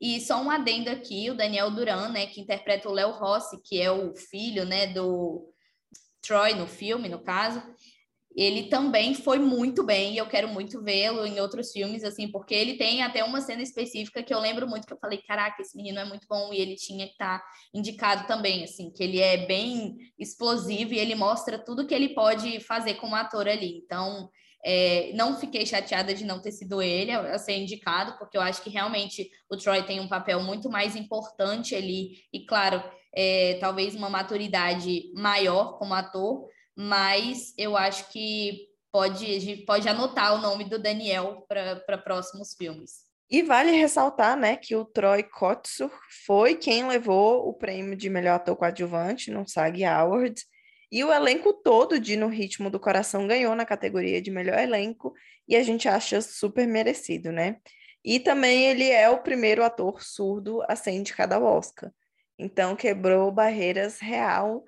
E 0.00 0.20
só 0.20 0.40
um 0.40 0.50
adendo 0.50 0.90
aqui, 0.90 1.28
o 1.28 1.34
Daniel 1.34 1.70
Duran, 1.70 2.10
né, 2.10 2.26
que 2.26 2.40
interpreta 2.40 2.88
o 2.88 2.92
Léo 2.92 3.10
Rossi, 3.10 3.60
que 3.62 3.80
é 3.80 3.90
o 3.90 4.14
filho, 4.14 4.64
né, 4.64 4.86
do 4.86 5.52
Troy 6.20 6.54
no 6.54 6.66
filme, 6.66 7.08
no 7.08 7.20
caso, 7.20 7.62
ele 8.36 8.64
também 8.68 9.14
foi 9.14 9.38
muito 9.38 9.84
bem 9.84 10.14
e 10.14 10.18
eu 10.18 10.26
quero 10.26 10.48
muito 10.48 10.82
vê-lo 10.82 11.26
em 11.26 11.40
outros 11.40 11.72
filmes, 11.72 12.02
assim, 12.04 12.28
porque 12.28 12.54
ele 12.54 12.74
tem 12.74 13.02
até 13.02 13.22
uma 13.22 13.40
cena 13.40 13.62
específica 13.62 14.22
que 14.22 14.32
eu 14.32 14.40
lembro 14.40 14.66
muito 14.66 14.86
que 14.86 14.92
eu 14.92 14.98
falei, 14.98 15.18
caraca, 15.18 15.60
esse 15.60 15.76
menino 15.76 15.98
é 15.98 16.04
muito 16.04 16.26
bom 16.28 16.52
e 16.52 16.58
ele 16.58 16.74
tinha 16.76 17.06
que 17.06 17.12
estar 17.12 17.38
tá 17.38 17.44
indicado 17.74 18.26
também, 18.26 18.64
assim, 18.64 18.90
que 18.90 19.02
ele 19.02 19.20
é 19.20 19.46
bem 19.46 19.96
explosivo 20.18 20.94
e 20.94 20.98
ele 20.98 21.14
mostra 21.14 21.58
tudo 21.58 21.86
que 21.86 21.94
ele 21.94 22.10
pode 22.10 22.60
fazer 22.60 22.94
como 22.94 23.14
ator 23.14 23.46
ali. 23.48 23.82
Então, 23.84 24.30
é, 24.64 25.12
não 25.14 25.38
fiquei 25.38 25.66
chateada 25.66 26.14
de 26.14 26.24
não 26.24 26.40
ter 26.40 26.52
sido 26.52 26.80
ele 26.80 27.10
a, 27.10 27.36
ser 27.38 27.58
indicado, 27.58 28.16
porque 28.18 28.36
eu 28.36 28.42
acho 28.42 28.62
que 28.62 28.70
realmente 28.70 29.28
o 29.50 29.56
Troy 29.56 29.82
tem 29.82 30.00
um 30.00 30.08
papel 30.08 30.40
muito 30.40 30.70
mais 30.70 30.94
importante 30.94 31.74
ali, 31.74 32.12
e 32.32 32.46
claro, 32.46 32.82
é, 33.14 33.58
talvez 33.60 33.94
uma 33.94 34.08
maturidade 34.08 35.12
maior 35.14 35.78
como 35.78 35.94
ator, 35.94 36.46
mas 36.76 37.54
eu 37.56 37.76
acho 37.76 38.10
que 38.10 38.68
pode, 38.90 39.24
a 39.24 39.40
gente 39.40 39.64
pode 39.64 39.88
anotar 39.88 40.34
o 40.34 40.40
nome 40.40 40.64
do 40.64 40.78
Daniel 40.78 41.46
para 41.48 41.98
próximos 41.98 42.54
filmes. 42.54 43.10
E 43.30 43.42
vale 43.42 43.70
ressaltar, 43.70 44.36
né, 44.36 44.56
que 44.56 44.76
o 44.76 44.84
Troy 44.84 45.22
Kotsur 45.22 45.90
foi 46.26 46.54
quem 46.54 46.86
levou 46.86 47.48
o 47.48 47.54
prêmio 47.54 47.96
de 47.96 48.10
melhor 48.10 48.34
ator 48.34 48.54
coadjuvante 48.54 49.30
no 49.30 49.48
SAG 49.48 49.84
Awards, 49.84 50.44
e 50.90 51.02
o 51.02 51.10
elenco 51.10 51.54
todo 51.54 51.98
de 51.98 52.14
No 52.14 52.28
Ritmo 52.28 52.68
do 52.68 52.78
Coração 52.78 53.26
ganhou 53.26 53.54
na 53.54 53.64
categoria 53.64 54.20
de 54.20 54.30
melhor 54.30 54.58
elenco, 54.58 55.14
e 55.48 55.56
a 55.56 55.62
gente 55.62 55.88
acha 55.88 56.20
super 56.20 56.66
merecido, 56.66 57.32
né? 57.32 57.56
E 58.04 58.20
também 58.20 58.64
ele 58.66 58.90
é 58.90 59.08
o 59.08 59.22
primeiro 59.22 59.64
ator 59.64 60.02
surdo 60.02 60.62
a 60.68 60.76
ser 60.76 60.90
indicado 60.90 61.34
ao 61.34 61.44
Oscar. 61.44 61.90
Então 62.38 62.76
quebrou 62.76 63.32
barreiras 63.32 64.00
real 64.00 64.62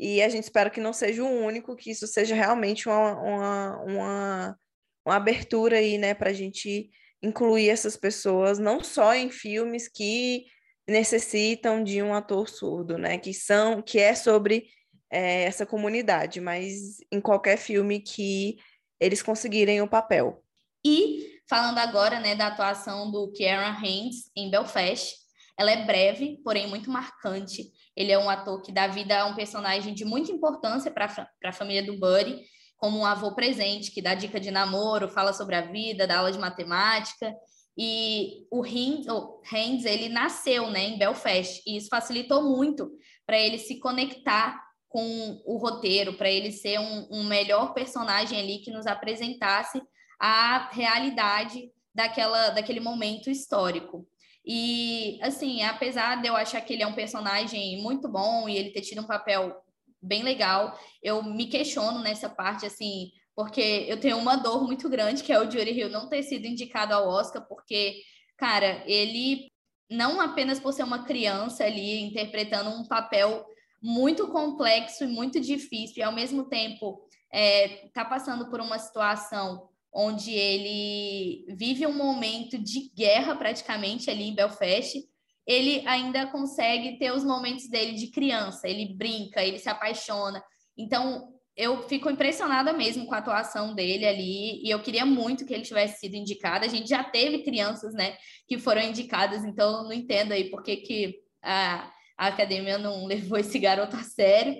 e 0.00 0.22
a 0.22 0.30
gente 0.30 0.44
espera 0.44 0.70
que 0.70 0.80
não 0.80 0.94
seja 0.94 1.22
o 1.22 1.44
único, 1.44 1.76
que 1.76 1.90
isso 1.90 2.06
seja 2.06 2.34
realmente 2.34 2.88
uma, 2.88 3.20
uma, 3.20 3.82
uma, 3.82 4.58
uma 5.04 5.14
abertura 5.14 5.76
aí, 5.76 5.98
né, 5.98 6.14
para 6.14 6.30
a 6.30 6.32
gente 6.32 6.88
incluir 7.22 7.68
essas 7.68 7.98
pessoas 7.98 8.58
não 8.58 8.82
só 8.82 9.14
em 9.14 9.30
filmes 9.30 9.88
que 9.88 10.46
necessitam 10.88 11.84
de 11.84 12.02
um 12.02 12.14
ator 12.14 12.48
surdo, 12.48 12.96
né, 12.96 13.18
que 13.18 13.34
são, 13.34 13.82
que 13.82 13.98
é 13.98 14.14
sobre 14.14 14.68
é, 15.10 15.42
essa 15.42 15.66
comunidade, 15.66 16.40
mas 16.40 16.96
em 17.12 17.20
qualquer 17.20 17.58
filme 17.58 18.00
que 18.00 18.56
eles 18.98 19.22
conseguirem 19.22 19.82
o 19.82 19.88
papel. 19.88 20.42
E 20.82 21.42
falando 21.46 21.76
agora, 21.76 22.20
né, 22.20 22.34
da 22.34 22.46
atuação 22.46 23.10
do 23.10 23.30
Kieran 23.32 23.76
Haynes 23.76 24.30
em 24.34 24.50
Belfast, 24.50 25.14
ela 25.58 25.70
é 25.70 25.84
breve, 25.84 26.40
porém 26.42 26.66
muito 26.66 26.90
marcante. 26.90 27.70
Ele 28.00 28.12
é 28.12 28.18
um 28.18 28.30
ator 28.30 28.62
que 28.62 28.72
dá 28.72 28.86
vida 28.86 29.20
a 29.20 29.26
um 29.26 29.34
personagem 29.34 29.92
de 29.92 30.06
muita 30.06 30.32
importância 30.32 30.90
para 30.90 31.28
a 31.44 31.52
família 31.52 31.84
do 31.84 31.98
Buddy, 31.98 32.40
como 32.78 32.98
um 32.98 33.04
avô 33.04 33.34
presente, 33.34 33.90
que 33.90 34.00
dá 34.00 34.14
dica 34.14 34.40
de 34.40 34.50
namoro, 34.50 35.06
fala 35.06 35.34
sobre 35.34 35.54
a 35.54 35.60
vida, 35.60 36.06
dá 36.06 36.16
aula 36.16 36.32
de 36.32 36.38
matemática. 36.38 37.34
E 37.76 38.46
o 38.50 38.62
Haynes, 38.64 39.84
ele 39.84 40.08
nasceu 40.08 40.70
né, 40.70 40.80
em 40.88 40.98
Belfast, 40.98 41.62
e 41.66 41.76
isso 41.76 41.88
facilitou 41.90 42.42
muito 42.42 42.90
para 43.26 43.38
ele 43.38 43.58
se 43.58 43.78
conectar 43.78 44.58
com 44.88 45.42
o 45.44 45.58
roteiro, 45.58 46.14
para 46.14 46.30
ele 46.30 46.50
ser 46.50 46.80
um, 46.80 47.06
um 47.10 47.24
melhor 47.24 47.74
personagem 47.74 48.40
ali 48.40 48.60
que 48.60 48.70
nos 48.70 48.86
apresentasse 48.86 49.80
a 50.18 50.70
realidade 50.72 51.70
daquela, 51.94 52.48
daquele 52.48 52.80
momento 52.80 53.28
histórico. 53.28 54.08
E, 54.44 55.18
assim, 55.22 55.62
apesar 55.62 56.20
de 56.20 56.28
eu 56.28 56.36
achar 56.36 56.60
que 56.60 56.72
ele 56.72 56.82
é 56.82 56.86
um 56.86 56.94
personagem 56.94 57.82
muito 57.82 58.08
bom 58.08 58.48
e 58.48 58.56
ele 58.56 58.70
ter 58.70 58.80
tido 58.80 59.02
um 59.02 59.06
papel 59.06 59.62
bem 60.02 60.22
legal, 60.22 60.78
eu 61.02 61.22
me 61.22 61.46
questiono 61.46 61.98
nessa 62.00 62.28
parte, 62.28 62.64
assim, 62.64 63.10
porque 63.34 63.86
eu 63.88 64.00
tenho 64.00 64.18
uma 64.18 64.36
dor 64.36 64.64
muito 64.64 64.88
grande, 64.88 65.22
que 65.22 65.32
é 65.32 65.38
o 65.38 65.50
Jury 65.50 65.72
Hill 65.72 65.90
não 65.90 66.08
ter 66.08 66.22
sido 66.22 66.46
indicado 66.46 66.94
ao 66.94 67.08
Oscar, 67.08 67.46
porque, 67.46 68.02
cara, 68.36 68.82
ele, 68.86 69.50
não 69.90 70.20
apenas 70.20 70.58
por 70.58 70.72
ser 70.72 70.84
uma 70.84 71.04
criança 71.04 71.64
ali 71.64 72.00
interpretando 72.00 72.70
um 72.70 72.86
papel 72.86 73.44
muito 73.82 74.28
complexo 74.28 75.04
e 75.04 75.08
muito 75.08 75.40
difícil, 75.40 75.98
e 75.98 76.02
ao 76.02 76.12
mesmo 76.12 76.48
tempo 76.48 77.06
é, 77.32 77.88
tá 77.94 78.04
passando 78.04 78.50
por 78.50 78.60
uma 78.60 78.78
situação 78.78 79.68
onde 79.92 80.32
ele 80.32 81.44
vive 81.56 81.86
um 81.86 81.96
momento 81.96 82.58
de 82.58 82.90
guerra 82.94 83.34
praticamente 83.34 84.10
ali 84.10 84.24
em 84.24 84.34
Belfast, 84.34 84.98
ele 85.46 85.82
ainda 85.86 86.26
consegue 86.26 86.98
ter 86.98 87.12
os 87.12 87.24
momentos 87.24 87.68
dele 87.68 87.94
de 87.94 88.08
criança, 88.08 88.68
ele 88.68 88.94
brinca, 88.94 89.42
ele 89.42 89.58
se 89.58 89.68
apaixona. 89.68 90.42
Então, 90.78 91.34
eu 91.56 91.82
fico 91.88 92.08
impressionada 92.08 92.72
mesmo 92.72 93.04
com 93.06 93.14
a 93.14 93.18
atuação 93.18 93.74
dele 93.74 94.06
ali, 94.06 94.64
e 94.64 94.70
eu 94.70 94.80
queria 94.80 95.04
muito 95.04 95.44
que 95.44 95.52
ele 95.52 95.64
tivesse 95.64 96.00
sido 96.00 96.14
indicado. 96.14 96.64
A 96.64 96.68
gente 96.68 96.88
já 96.88 97.02
teve 97.02 97.42
crianças, 97.42 97.92
né, 97.92 98.16
que 98.46 98.58
foram 98.58 98.82
indicadas, 98.82 99.44
então 99.44 99.84
não 99.84 99.92
entendo 99.92 100.32
aí 100.32 100.48
por 100.48 100.62
que, 100.62 100.76
que 100.76 101.18
a, 101.42 101.92
a 102.16 102.28
academia 102.28 102.78
não 102.78 103.04
levou 103.06 103.38
esse 103.38 103.58
garoto 103.58 103.96
a 103.96 104.02
sério. 104.02 104.56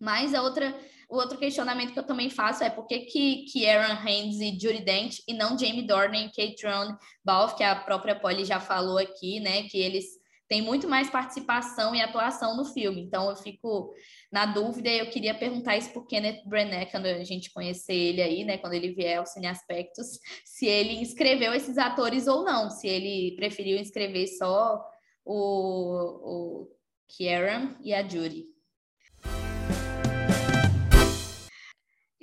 Mas 0.00 0.34
a 0.34 0.42
outra 0.42 0.74
o 1.08 1.16
outro 1.16 1.38
questionamento 1.38 1.92
que 1.92 1.98
eu 1.98 2.06
também 2.06 2.28
faço 2.28 2.64
é 2.64 2.70
por 2.70 2.86
que, 2.86 3.00
que, 3.00 3.44
que 3.44 3.68
Aaron 3.68 4.00
Haynes 4.00 4.40
e 4.40 4.58
Judy 4.58 4.84
Dent 4.84 5.18
e 5.26 5.34
não 5.34 5.56
Jamie 5.56 5.86
Dornan 5.86 6.24
e 6.24 6.30
Kate 6.30 6.66
Ron 6.66 6.96
Balfe, 7.24 7.56
que 7.56 7.62
a 7.62 7.76
própria 7.76 8.18
Polly 8.18 8.44
já 8.44 8.58
falou 8.58 8.98
aqui, 8.98 9.38
né? 9.38 9.62
Que 9.64 9.78
eles 9.78 10.04
têm 10.48 10.62
muito 10.62 10.88
mais 10.88 11.08
participação 11.08 11.94
e 11.94 12.00
atuação 12.00 12.56
no 12.56 12.64
filme. 12.64 13.02
Então 13.02 13.30
eu 13.30 13.36
fico 13.36 13.94
na 14.32 14.46
dúvida 14.46 14.88
e 14.88 14.98
eu 14.98 15.10
queria 15.10 15.34
perguntar 15.34 15.76
isso 15.76 15.92
para 15.92 16.06
Kenneth 16.06 16.42
Branagh, 16.44 16.90
quando 16.90 17.06
a 17.06 17.24
gente 17.24 17.52
conhecer 17.52 17.94
ele 17.94 18.22
aí, 18.22 18.44
né? 18.44 18.58
Quando 18.58 18.74
ele 18.74 18.92
vier 18.92 19.18
ao 19.18 19.26
Cine 19.26 19.46
Aspectos, 19.46 20.18
se 20.44 20.66
ele 20.66 20.94
inscreveu 20.94 21.54
esses 21.54 21.78
atores 21.78 22.26
ou 22.26 22.44
não, 22.44 22.68
se 22.68 22.88
ele 22.88 23.36
preferiu 23.36 23.78
inscrever 23.78 24.26
só 24.26 24.84
o, 25.24 26.64
o 26.64 26.68
Kieran 27.08 27.76
e 27.82 27.94
a 27.94 28.06
Judy. 28.06 28.55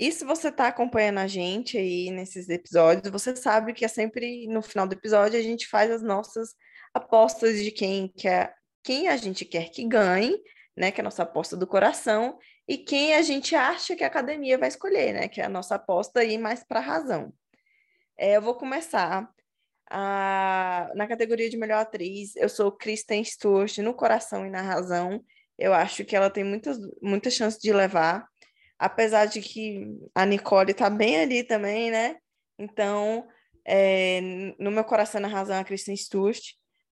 E 0.03 0.11
se 0.11 0.25
você 0.25 0.49
está 0.49 0.67
acompanhando 0.67 1.19
a 1.19 1.27
gente 1.27 1.77
aí 1.77 2.11
nesses 2.11 2.49
episódios, 2.49 3.09
você 3.09 3.33
sabe 3.37 3.71
que 3.71 3.85
é 3.85 3.87
sempre 3.87 4.45
no 4.49 4.61
final 4.61 4.85
do 4.85 4.91
episódio 4.91 5.39
a 5.39 5.41
gente 5.41 5.65
faz 5.65 5.89
as 5.89 6.03
nossas 6.03 6.49
apostas 6.93 7.63
de 7.63 7.71
quem 7.71 8.09
quer, 8.09 8.53
quem 8.83 9.07
a 9.07 9.15
gente 9.15 9.45
quer 9.45 9.69
que 9.69 9.87
ganhe, 9.87 10.37
né? 10.75 10.91
Que 10.91 10.99
é 10.99 11.01
a 11.01 11.05
nossa 11.05 11.23
aposta 11.23 11.55
do 11.55 11.65
coração, 11.65 12.37
e 12.67 12.77
quem 12.77 13.15
a 13.15 13.21
gente 13.21 13.55
acha 13.55 13.95
que 13.95 14.03
a 14.03 14.07
academia 14.07 14.57
vai 14.57 14.67
escolher, 14.67 15.13
né? 15.13 15.29
Que 15.29 15.39
é 15.39 15.45
a 15.45 15.49
nossa 15.49 15.75
aposta 15.75 16.19
aí 16.19 16.37
mais 16.37 16.65
para 16.65 16.81
a 16.81 16.83
razão. 16.83 17.33
É, 18.17 18.35
eu 18.35 18.41
vou 18.41 18.55
começar. 18.55 19.29
A... 19.89 20.91
Na 20.95 21.07
categoria 21.07 21.49
de 21.49 21.55
melhor 21.55 21.79
atriz, 21.79 22.35
eu 22.35 22.49
sou 22.49 22.73
Kristen 22.73 23.23
Stewart 23.23 23.77
no 23.77 23.93
coração 23.93 24.45
e 24.45 24.49
na 24.49 24.61
razão. 24.61 25.23
Eu 25.57 25.73
acho 25.73 26.03
que 26.03 26.13
ela 26.13 26.29
tem 26.29 26.43
muitas, 26.43 26.77
muitas 27.01 27.33
chances 27.33 27.61
de 27.61 27.71
levar 27.71 28.27
apesar 28.83 29.27
de 29.27 29.39
que 29.39 29.87
a 30.13 30.25
Nicole 30.25 30.73
tá 30.73 30.89
bem 30.89 31.21
ali 31.21 31.41
também, 31.41 31.89
né? 31.89 32.17
Então, 32.59 33.25
é, 33.65 34.19
no 34.59 34.69
meu 34.71 34.83
coração, 34.83 35.21
na 35.21 35.29
razão, 35.29 35.57
a 35.57 35.63
Kristen 35.63 35.95
Stewart. 35.95 36.41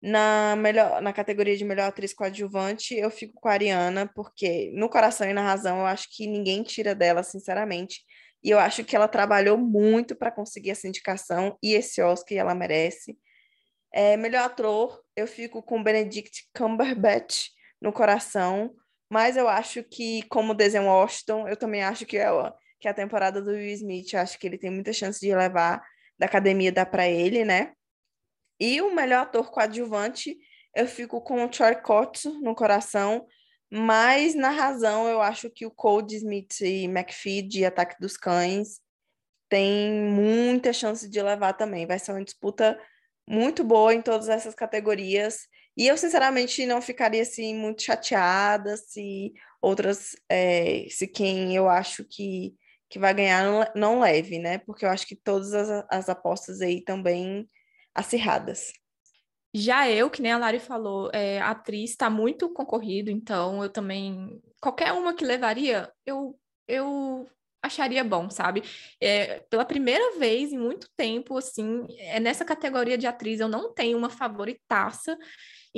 Na, 0.02 0.56
melhor, 0.56 1.00
na 1.00 1.12
categoria 1.12 1.56
de 1.56 1.64
melhor 1.64 1.88
atriz 1.88 2.12
coadjuvante, 2.12 2.94
eu 2.94 3.08
fico 3.08 3.40
com 3.40 3.48
a 3.48 3.52
Ariana, 3.52 4.10
porque 4.14 4.70
no 4.74 4.88
coração 4.88 5.28
e 5.28 5.32
na 5.32 5.42
razão 5.42 5.78
eu 5.78 5.86
acho 5.86 6.08
que 6.10 6.26
ninguém 6.26 6.64
tira 6.64 6.92
dela, 6.92 7.22
sinceramente. 7.22 8.00
E 8.42 8.50
eu 8.50 8.58
acho 8.58 8.84
que 8.84 8.96
ela 8.96 9.06
trabalhou 9.06 9.56
muito 9.56 10.16
para 10.16 10.32
conseguir 10.32 10.70
essa 10.70 10.88
indicação 10.88 11.56
e 11.62 11.72
esse 11.72 12.02
Oscar 12.02 12.36
ela 12.36 12.54
merece. 12.54 13.16
É, 13.92 14.16
melhor 14.16 14.44
ator, 14.44 15.00
eu 15.14 15.26
fico 15.26 15.62
com 15.62 15.82
Benedict 15.82 16.48
Cumberbatch 16.56 17.46
no 17.80 17.92
coração, 17.92 18.74
mas 19.10 19.36
eu 19.36 19.48
acho 19.48 19.82
que, 19.84 20.22
como 20.28 20.54
desenho 20.54 20.86
Washington, 20.86 21.48
eu 21.48 21.56
também 21.56 21.82
acho 21.82 22.04
que 22.04 22.18
é, 22.18 22.28
que 22.80 22.88
é 22.88 22.90
a 22.90 22.94
temporada 22.94 23.40
do 23.40 23.50
Will 23.50 23.72
Smith, 23.74 24.12
eu 24.12 24.20
acho 24.20 24.38
que 24.38 24.46
ele 24.46 24.58
tem 24.58 24.70
muita 24.70 24.92
chance 24.92 25.20
de 25.20 25.34
levar 25.34 25.82
da 26.18 26.26
academia 26.26 26.72
dá 26.72 26.86
para 26.86 27.06
ele, 27.06 27.44
né? 27.44 27.72
E 28.58 28.80
o 28.80 28.94
melhor 28.94 29.22
ator 29.22 29.50
coadjuvante, 29.50 30.36
eu 30.74 30.86
fico 30.86 31.20
com 31.20 31.44
o 31.44 31.48
Troy 31.48 31.74
Kotsu 31.76 32.40
no 32.40 32.54
coração, 32.54 33.26
mas 33.70 34.34
na 34.34 34.50
razão 34.50 35.08
eu 35.08 35.20
acho 35.20 35.50
que 35.50 35.66
o 35.66 35.70
Cold 35.70 36.14
Smith 36.14 36.60
e 36.60 36.84
McPhee 36.84 37.42
de 37.42 37.64
Ataque 37.64 37.96
dos 38.00 38.16
Cães 38.16 38.80
tem 39.48 39.92
muita 39.92 40.72
chance 40.72 41.08
de 41.08 41.22
levar 41.22 41.52
também. 41.52 41.86
Vai 41.86 41.98
ser 41.98 42.12
uma 42.12 42.24
disputa 42.24 42.78
muito 43.28 43.62
boa 43.64 43.94
em 43.94 44.02
todas 44.02 44.28
essas 44.28 44.54
categorias. 44.54 45.48
E 45.76 45.86
eu, 45.86 45.96
sinceramente, 45.96 46.64
não 46.64 46.80
ficaria 46.80 47.22
assim 47.22 47.54
muito 47.54 47.82
chateada 47.82 48.76
se 48.76 49.34
outras, 49.60 50.16
é, 50.28 50.86
se 50.88 51.06
quem 51.06 51.54
eu 51.54 51.68
acho 51.68 52.04
que, 52.04 52.54
que 52.88 52.98
vai 52.98 53.12
ganhar 53.12 53.72
não, 53.74 54.00
leve, 54.00 54.38
né? 54.38 54.58
Porque 54.58 54.84
eu 54.84 54.88
acho 54.88 55.06
que 55.06 55.16
todas 55.16 55.52
as, 55.52 55.84
as 55.90 56.08
apostas 56.08 56.60
aí 56.60 56.82
também 56.82 57.48
acirradas. 57.94 58.72
Já 59.54 59.88
eu, 59.90 60.10
que 60.10 60.20
nem 60.20 60.32
a 60.32 60.38
Lari 60.38 60.58
falou, 60.58 61.10
é, 61.12 61.40
atriz 61.40 61.90
está 61.90 62.10
muito 62.10 62.52
concorrido, 62.52 63.10
então 63.10 63.62
eu 63.62 63.70
também. 63.70 64.40
Qualquer 64.60 64.92
uma 64.92 65.14
que 65.14 65.24
levaria, 65.24 65.90
eu, 66.04 66.38
eu 66.68 67.26
acharia 67.62 68.04
bom, 68.04 68.30
sabe? 68.30 68.62
É, 69.00 69.40
pela 69.50 69.64
primeira 69.64 70.18
vez 70.18 70.52
em 70.52 70.58
muito 70.58 70.88
tempo, 70.96 71.36
assim, 71.36 71.86
é 71.98 72.20
nessa 72.20 72.44
categoria 72.44 72.96
de 72.96 73.06
atriz 73.06 73.40
eu 73.40 73.48
não 73.48 73.72
tenho 73.72 73.98
uma 73.98 74.10
favoritaça, 74.10 75.18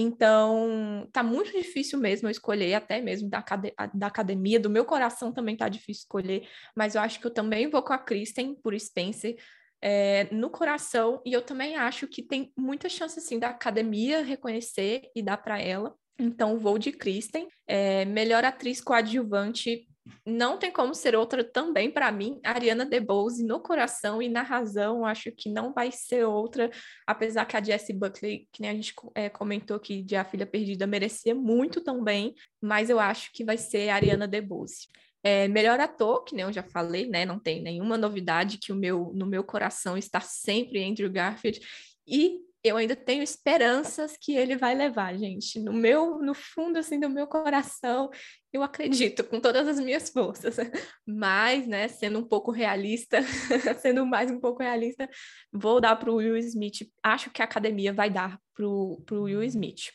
então 0.01 1.09
tá 1.13 1.25
muito 1.25 1.51
difícil 1.51 1.99
mesmo 1.99 2.29
eu 2.29 2.31
escolher, 2.31 2.75
até 2.75 3.01
mesmo 3.01 3.29
da, 3.29 3.45
da 3.93 4.07
academia, 4.07 4.61
do 4.61 4.71
meu 4.71 4.85
coração 4.85 5.33
também 5.33 5.57
tá 5.57 5.69
difícil 5.69 6.03
escolher, 6.03 6.47
mas 6.77 6.95
eu 6.95 7.01
acho 7.01 7.19
que 7.19 7.27
eu 7.27 7.35
também 7.35 7.69
vou 7.69 7.83
com 7.83 7.93
a 7.93 7.99
Kristen 7.99 8.55
por 8.55 8.79
Spencer, 8.79 9.37
é, 9.83 10.29
no 10.33 10.51
coração, 10.51 11.21
e 11.25 11.33
eu 11.33 11.43
também 11.43 11.77
acho 11.77 12.07
que 12.07 12.23
tem 12.23 12.53
muita 12.57 12.89
chance, 12.89 13.19
assim, 13.19 13.39
da 13.39 13.49
academia 13.49 14.23
reconhecer 14.23 15.03
e 15.15 15.23
dar 15.23 15.37
para 15.39 15.61
ela. 15.61 15.95
Então, 16.19 16.59
vou 16.59 16.79
de 16.79 16.91
Kristen. 16.91 17.49
É, 17.67 18.05
melhor 18.05 18.45
atriz 18.45 18.81
coadjuvante, 18.81 19.87
não 20.27 20.59
tem 20.59 20.71
como 20.71 20.95
ser 20.95 21.15
outra 21.15 21.43
também 21.43 21.91
para 21.91 22.11
mim. 22.13 22.41
Ariana 22.45 22.85
DeBose, 22.85 23.45
no 23.45 23.61
coração 23.61 24.21
e 24.23 24.29
na 24.29 24.43
razão, 24.43 25.05
acho 25.05 25.33
que 25.33 25.49
não 25.49 25.73
vai 25.73 25.91
ser 25.91 26.25
outra, 26.25 26.71
apesar 27.07 27.45
que 27.45 27.57
a 27.57 27.63
Jessie 27.63 27.95
Buckley, 27.95 28.49
que 28.53 28.61
nem 28.61 28.71
a 28.71 28.75
gente 28.75 28.95
é, 29.15 29.29
comentou 29.29 29.79
que 29.79 30.03
de 30.03 30.17
A 30.17 30.25
Filha 30.25 30.47
Perdida, 30.47 30.87
merecia 30.87 31.35
muito 31.35 31.81
também, 31.81 32.35
mas 32.61 32.91
eu 32.91 32.99
acho 32.99 33.33
que 33.33 33.45
vai 33.45 33.57
ser 33.57 33.89
Ariana 33.89 34.29
DeBose. 34.29 34.87
É, 35.23 35.49
melhor 35.49 35.81
ator, 35.81 36.25
que 36.25 36.35
nem 36.35 36.45
eu 36.45 36.53
já 36.53 36.63
falei, 36.63 37.09
né? 37.09 37.27
Não 37.27 37.39
tem 37.39 37.61
nenhuma 37.61 37.99
novidade 37.99 38.59
que 38.59 38.73
o 38.73 38.77
meu 38.77 39.13
no 39.15 39.27
meu 39.27 39.43
coração 39.43 39.99
está 39.99 40.21
sempre 40.21 40.85
Andrew 40.85 41.11
Garfield. 41.11 41.61
E 42.07 42.39
eu 42.63 42.77
ainda 42.77 42.97
tenho 42.97 43.23
esperanças 43.23 44.17
que 44.21 44.35
ele 44.35 44.57
vai 44.57 44.75
levar, 44.75 45.17
gente. 45.17 45.61
No 45.61 45.73
meu, 45.73 46.19
no 46.19 46.35
fundo 46.35 46.79
assim 46.79 46.99
do 46.99 47.09
meu 47.09 47.27
coração, 47.27 48.11
eu 48.53 48.63
acredito 48.63 49.23
com 49.23 49.41
todas 49.41 49.69
as 49.69 49.79
minhas 49.79 50.11
forças. 50.11 50.57
Mas, 51.07 51.67
né, 51.67 51.87
sendo 51.89 52.19
um 52.19 52.25
pouco 52.25 52.51
realista, 52.51 53.21
sendo 53.81 54.05
mais 54.05 54.31
um 54.31 54.41
pouco 54.41 54.63
realista, 54.63 55.09
vou 55.53 55.81
dar 55.81 55.97
para 55.97 56.11
o 56.11 56.17
Will 56.17 56.37
Smith. 56.39 56.91
Acho 57.03 57.31
que 57.31 57.43
a 57.43 57.45
academia 57.45 57.93
vai 57.93 58.11
dar 58.11 58.41
para 58.55 58.67
o 58.67 59.05
Will 59.11 59.43
Smith. 59.45 59.93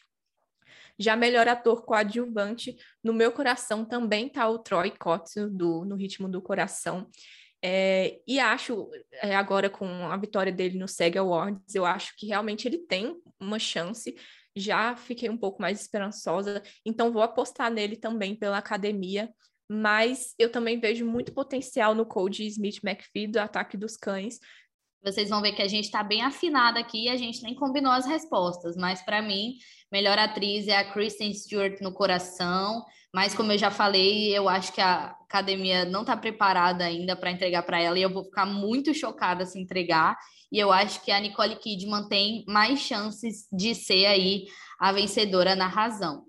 Já 0.97 1.15
melhor 1.15 1.47
ator 1.47 1.83
coadjuvante, 1.83 2.77
no 3.03 3.13
meu 3.13 3.31
coração 3.31 3.83
também 3.83 4.29
tá 4.29 4.47
o 4.47 4.59
Troy 4.59 4.91
Kotsur, 4.91 5.49
do 5.49 5.83
No 5.83 5.95
Ritmo 5.95 6.29
do 6.29 6.41
Coração. 6.41 7.09
É, 7.65 8.19
e 8.27 8.39
acho, 8.39 8.89
é, 9.13 9.33
agora 9.35 9.69
com 9.69 9.85
a 9.85 10.17
vitória 10.17 10.51
dele 10.51 10.77
no 10.77 10.87
SEG 10.87 11.17
Awards, 11.17 11.73
eu 11.73 11.85
acho 11.85 12.13
que 12.17 12.27
realmente 12.27 12.67
ele 12.67 12.79
tem 12.79 13.15
uma 13.39 13.57
chance. 13.57 14.13
Já 14.55 14.95
fiquei 14.95 15.29
um 15.29 15.37
pouco 15.37 15.61
mais 15.61 15.79
esperançosa, 15.79 16.61
então 16.85 17.13
vou 17.13 17.21
apostar 17.23 17.71
nele 17.71 17.95
também 17.95 18.35
pela 18.35 18.57
academia. 18.57 19.33
Mas 19.71 20.35
eu 20.37 20.51
também 20.51 20.77
vejo 20.77 21.05
muito 21.05 21.33
potencial 21.33 21.95
no 21.95 22.05
Cody 22.05 22.45
Smith 22.47 22.83
McPhee 22.83 23.27
do 23.27 23.37
Ataque 23.37 23.77
dos 23.77 23.95
Cães, 23.95 24.39
vocês 25.03 25.29
vão 25.29 25.41
ver 25.41 25.51
que 25.51 25.61
a 25.61 25.67
gente 25.67 25.85
está 25.85 26.01
bem 26.01 26.21
afinada 26.21 26.79
aqui 26.79 27.03
e 27.03 27.09
a 27.09 27.17
gente 27.17 27.43
nem 27.43 27.53
combinou 27.53 27.91
as 27.91 28.05
respostas, 28.05 28.77
mas 28.77 29.01
para 29.01 29.21
mim, 29.21 29.57
melhor 29.91 30.17
atriz 30.17 30.67
é 30.67 30.77
a 30.77 30.93
Kristen 30.93 31.33
Stewart 31.33 31.81
no 31.81 31.93
coração, 31.93 32.85
mas 33.13 33.35
como 33.35 33.51
eu 33.51 33.57
já 33.57 33.69
falei, 33.69 34.35
eu 34.35 34.49
acho 34.49 34.73
que 34.73 34.81
a 34.81 35.15
academia 35.21 35.85
não 35.85 36.01
está 36.01 36.17
preparada 36.17 36.83
ainda 36.83 37.15
para 37.15 37.31
entregar 37.31 37.63
para 37.63 37.79
ela 37.79 37.97
e 37.97 38.01
eu 38.01 38.09
vou 38.11 38.23
ficar 38.23 38.45
muito 38.45 38.93
chocada 38.93 39.45
se 39.45 39.59
entregar. 39.59 40.17
E 40.51 40.59
eu 40.59 40.71
acho 40.71 41.01
que 41.03 41.11
a 41.11 41.19
Nicole 41.19 41.55
Kidman 41.55 42.07
tem 42.07 42.43
mais 42.47 42.79
chances 42.79 43.47
de 43.51 43.75
ser 43.75 44.05
aí 44.05 44.45
a 44.79 44.91
vencedora 44.91 45.55
na 45.55 45.67
razão 45.67 46.23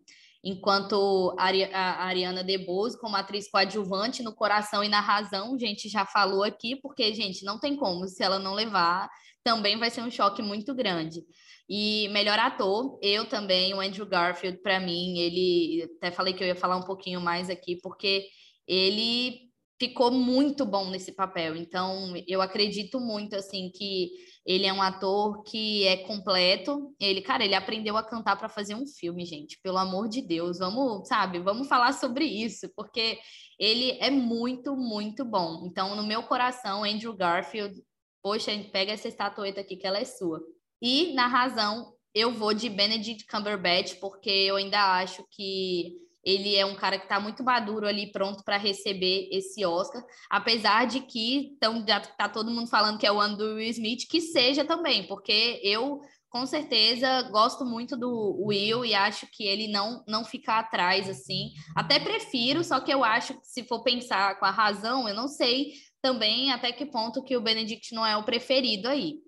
enquanto 0.45 1.35
a 1.39 2.05
Ariana 2.05 2.45
DeBose, 2.45 3.01
como 3.01 3.17
atriz 3.17 3.51
coadjuvante 3.51 4.23
no 4.23 4.35
coração 4.35 4.85
e 4.85 4.89
na 4.89 5.01
razão, 5.01 5.59
gente 5.59 5.89
já 5.89 6.05
falou 6.05 6.45
aqui, 6.45 6.77
porque, 6.77 7.15
gente, 7.15 7.45
não 7.45 7.59
tem 7.59 7.75
como, 7.75 8.07
se 8.07 8.23
ela 8.23 8.39
não 8.39 8.53
levar, 8.53 9.09
também 9.43 9.79
vai 9.79 9.91
ser 9.91 10.03
um 10.03 10.11
choque 10.11 10.43
muito 10.43 10.75
grande. 10.75 11.23
E 11.69 12.09
melhor 12.09 12.39
ator, 12.39 12.99
eu 13.03 13.27
também, 13.27 13.73
o 13.73 13.81
Andrew 13.81 14.07
Garfield, 14.07 14.59
para 14.63 14.79
mim, 14.79 15.19
ele, 15.19 15.91
até 15.97 16.11
falei 16.11 16.35
que 16.35 16.43
eu 16.43 16.49
ia 16.49 16.57
falar 16.57 16.77
um 16.77 16.85
pouquinho 16.85 17.21
mais 17.21 17.49
aqui, 17.49 17.79
porque 17.83 18.27
ele 18.67 19.51
ficou 19.79 20.11
muito 20.11 20.65
bom 20.65 20.91
nesse 20.91 21.13
papel. 21.13 21.57
Então, 21.57 22.15
eu 22.29 22.41
acredito 22.41 23.01
muito, 23.01 23.35
assim, 23.35 23.71
que 23.75 24.11
ele 24.47 24.67
é 24.67 24.73
um 24.73 24.83
ator 24.83 25.43
que 25.43 25.87
é 25.87 25.97
completo. 25.99 26.95
Ele, 27.01 27.23
cara, 27.23 27.45
ele 27.45 27.55
aprendeu 27.55 27.97
a 27.97 28.03
cantar 28.03 28.37
para 28.37 28.49
fazer 28.49 28.75
um 28.75 28.87
filme, 28.87 29.25
gente. 29.25 29.59
Pelo 29.63 29.79
amor 29.79 30.09
de 30.09 30.21
Deus, 30.21 30.59
vamos, 30.59 31.09
sabe? 31.09 31.39
Vamos 31.39 31.67
falar 31.67 31.93
sobre 31.93 32.25
isso, 32.25 32.71
porque 32.77 33.19
ele 33.59 33.93
é 34.01 34.11
muito, 34.11 34.77
muito 34.77 35.25
bom. 35.25 35.67
Então, 35.67 35.97
no 35.97 36.03
meu 36.03 36.23
coração, 36.25 36.85
Andrew 36.85 37.15
Garfield, 37.15 37.75
poxa, 38.23 38.53
pega 38.73 38.93
essa 38.93 39.09
estatueta 39.09 39.61
aqui 39.61 39.77
que 39.77 39.87
ela 39.87 39.99
é 39.99 40.05
sua. 40.05 40.41
E 40.87 41.15
na 41.15 41.27
razão, 41.27 41.95
eu 42.15 42.31
vou 42.31 42.53
de 42.53 42.69
Benedict 42.69 43.27
Cumberbatch, 43.27 43.95
porque 43.95 44.29
eu 44.29 44.57
ainda 44.57 44.99
acho 44.99 45.25
que 45.31 45.95
ele 46.23 46.55
é 46.57 46.67
um 46.67 46.75
cara 46.75 46.99
que 46.99 47.07
está 47.07 47.19
muito 47.19 47.43
maduro 47.43 47.87
ali, 47.87 48.13
pronto 48.13 48.45
para 48.45 48.59
receber 48.59 49.31
esse 49.33 49.65
Oscar, 49.65 50.05
apesar 50.29 50.87
de 50.87 51.01
que 51.01 51.55
então, 51.57 51.83
já 51.89 52.01
tá 52.01 52.29
todo 52.29 52.51
mundo 52.51 52.69
falando 52.69 52.99
que 52.99 53.07
é 53.07 53.13
o 53.13 53.19
ano 53.19 53.39
do 53.39 53.55
Will 53.55 53.71
Smith, 53.71 54.07
que 54.11 54.21
seja 54.21 54.63
também, 54.63 55.07
porque 55.07 55.59
eu 55.65 56.03
com 56.29 56.45
certeza 56.45 57.23
gosto 57.31 57.65
muito 57.65 57.97
do 57.97 58.45
Will 58.45 58.85
e 58.85 58.95
acho 58.95 59.27
que 59.33 59.45
ele 59.45 59.69
não 59.69 60.05
não 60.07 60.23
fica 60.23 60.59
atrás 60.59 61.09
assim. 61.09 61.53
Até 61.75 61.99
prefiro, 61.99 62.63
só 62.63 62.79
que 62.81 62.93
eu 62.93 63.03
acho 63.03 63.33
que 63.41 63.47
se 63.47 63.65
for 63.65 63.83
pensar 63.83 64.39
com 64.39 64.45
a 64.45 64.51
razão, 64.51 65.09
eu 65.09 65.15
não 65.15 65.29
sei 65.29 65.73
também 66.03 66.53
até 66.53 66.73
que 66.73 66.85
ponto 66.85 67.25
que 67.25 67.39
o 67.39 67.41
Benedict 67.41 67.95
não 67.95 68.05
é 68.05 68.15
o 68.19 68.25
preferido 68.25 68.87
aí. 68.87 69.24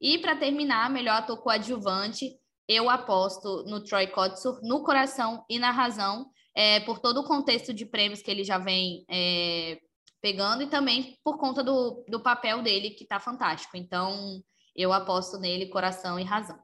E 0.00 0.18
para 0.18 0.36
terminar, 0.36 0.90
melhor 0.90 1.18
ator 1.18 1.38
coadjuvante, 1.38 2.36
eu 2.68 2.88
aposto 2.88 3.64
no 3.64 3.82
Troy 3.82 4.06
Kotsur, 4.08 4.60
no 4.62 4.82
coração 4.82 5.44
e 5.48 5.58
na 5.58 5.70
razão, 5.70 6.26
é, 6.54 6.80
por 6.80 6.98
todo 6.98 7.20
o 7.20 7.24
contexto 7.24 7.72
de 7.72 7.86
prêmios 7.86 8.20
que 8.20 8.30
ele 8.30 8.44
já 8.44 8.58
vem 8.58 9.04
é, 9.10 9.78
pegando 10.20 10.62
e 10.62 10.66
também 10.66 11.16
por 11.24 11.38
conta 11.38 11.62
do, 11.62 12.04
do 12.08 12.20
papel 12.20 12.62
dele, 12.62 12.90
que 12.90 13.04
está 13.04 13.18
fantástico. 13.18 13.76
Então, 13.76 14.42
eu 14.76 14.92
aposto 14.92 15.38
nele 15.38 15.66
coração 15.66 16.18
e 16.18 16.24
razão. 16.24 16.58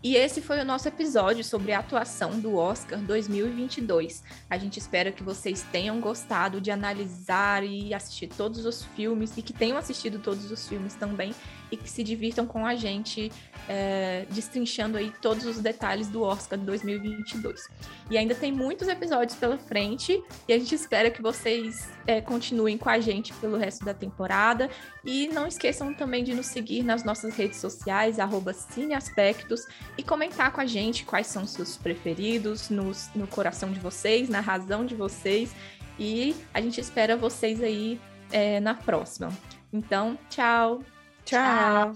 E 0.00 0.14
esse 0.14 0.40
foi 0.40 0.60
o 0.60 0.64
nosso 0.64 0.86
episódio 0.86 1.42
sobre 1.42 1.72
a 1.72 1.80
atuação 1.80 2.38
do 2.38 2.54
Oscar 2.54 3.00
2022. 3.00 4.22
A 4.48 4.56
gente 4.56 4.78
espera 4.78 5.10
que 5.10 5.24
vocês 5.24 5.64
tenham 5.72 6.00
gostado 6.00 6.60
de 6.60 6.70
analisar 6.70 7.64
e 7.64 7.92
assistir 7.92 8.28
todos 8.28 8.64
os 8.64 8.84
filmes 8.84 9.36
e 9.36 9.42
que 9.42 9.52
tenham 9.52 9.76
assistido 9.76 10.20
todos 10.20 10.52
os 10.52 10.68
filmes 10.68 10.94
também 10.94 11.34
e 11.70 11.76
que 11.76 11.88
se 11.88 12.02
divirtam 12.02 12.46
com 12.46 12.64
a 12.64 12.74
gente 12.74 13.30
é, 13.68 14.26
destrinchando 14.30 14.96
aí 14.96 15.12
todos 15.20 15.44
os 15.44 15.58
detalhes 15.58 16.08
do 16.08 16.22
Oscar 16.22 16.58
2022. 16.58 17.68
E 18.10 18.16
ainda 18.16 18.34
tem 18.34 18.50
muitos 18.50 18.88
episódios 18.88 19.36
pela 19.38 19.58
frente 19.58 20.22
e 20.46 20.52
a 20.52 20.58
gente 20.58 20.74
espera 20.74 21.10
que 21.10 21.20
vocês 21.20 21.88
é, 22.06 22.20
continuem 22.20 22.78
com 22.78 22.88
a 22.88 22.98
gente 22.98 23.32
pelo 23.34 23.56
resto 23.56 23.84
da 23.84 23.92
temporada 23.92 24.70
e 25.04 25.28
não 25.28 25.46
esqueçam 25.46 25.92
também 25.92 26.24
de 26.24 26.34
nos 26.34 26.46
seguir 26.46 26.82
nas 26.82 27.04
nossas 27.04 27.36
redes 27.36 27.58
sociais, 27.58 28.18
arroba 28.18 28.52
Cineaspectos, 28.52 29.66
e 29.96 30.02
comentar 30.02 30.52
com 30.52 30.60
a 30.60 30.66
gente 30.66 31.04
quais 31.04 31.26
são 31.26 31.42
os 31.42 31.50
seus 31.50 31.76
preferidos 31.76 32.70
no, 32.70 32.92
coração 33.28 33.70
de 33.70 33.78
vocês, 33.78 34.28
na 34.28 34.40
razão 34.40 34.84
de 34.84 34.94
vocês. 34.94 35.54
E 35.98 36.34
a 36.54 36.60
gente 36.60 36.80
espera 36.80 37.16
vocês 37.16 37.62
aí 37.62 38.00
é, 38.30 38.60
na 38.60 38.74
próxima. 38.74 39.32
Então, 39.72 40.18
tchau! 40.30 40.80
Tchau. 41.28 41.94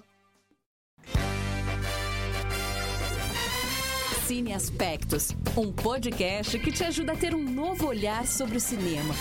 Cine 4.27 4.53
Aspectos, 4.53 5.35
um 5.57 5.73
podcast 5.73 6.59
que 6.59 6.71
te 6.71 6.85
ajuda 6.85 7.13
a 7.13 7.17
ter 7.17 7.35
um 7.35 7.43
novo 7.43 7.87
olhar 7.87 8.27
sobre 8.27 8.59
o 8.59 8.61
cinema. 8.61 9.15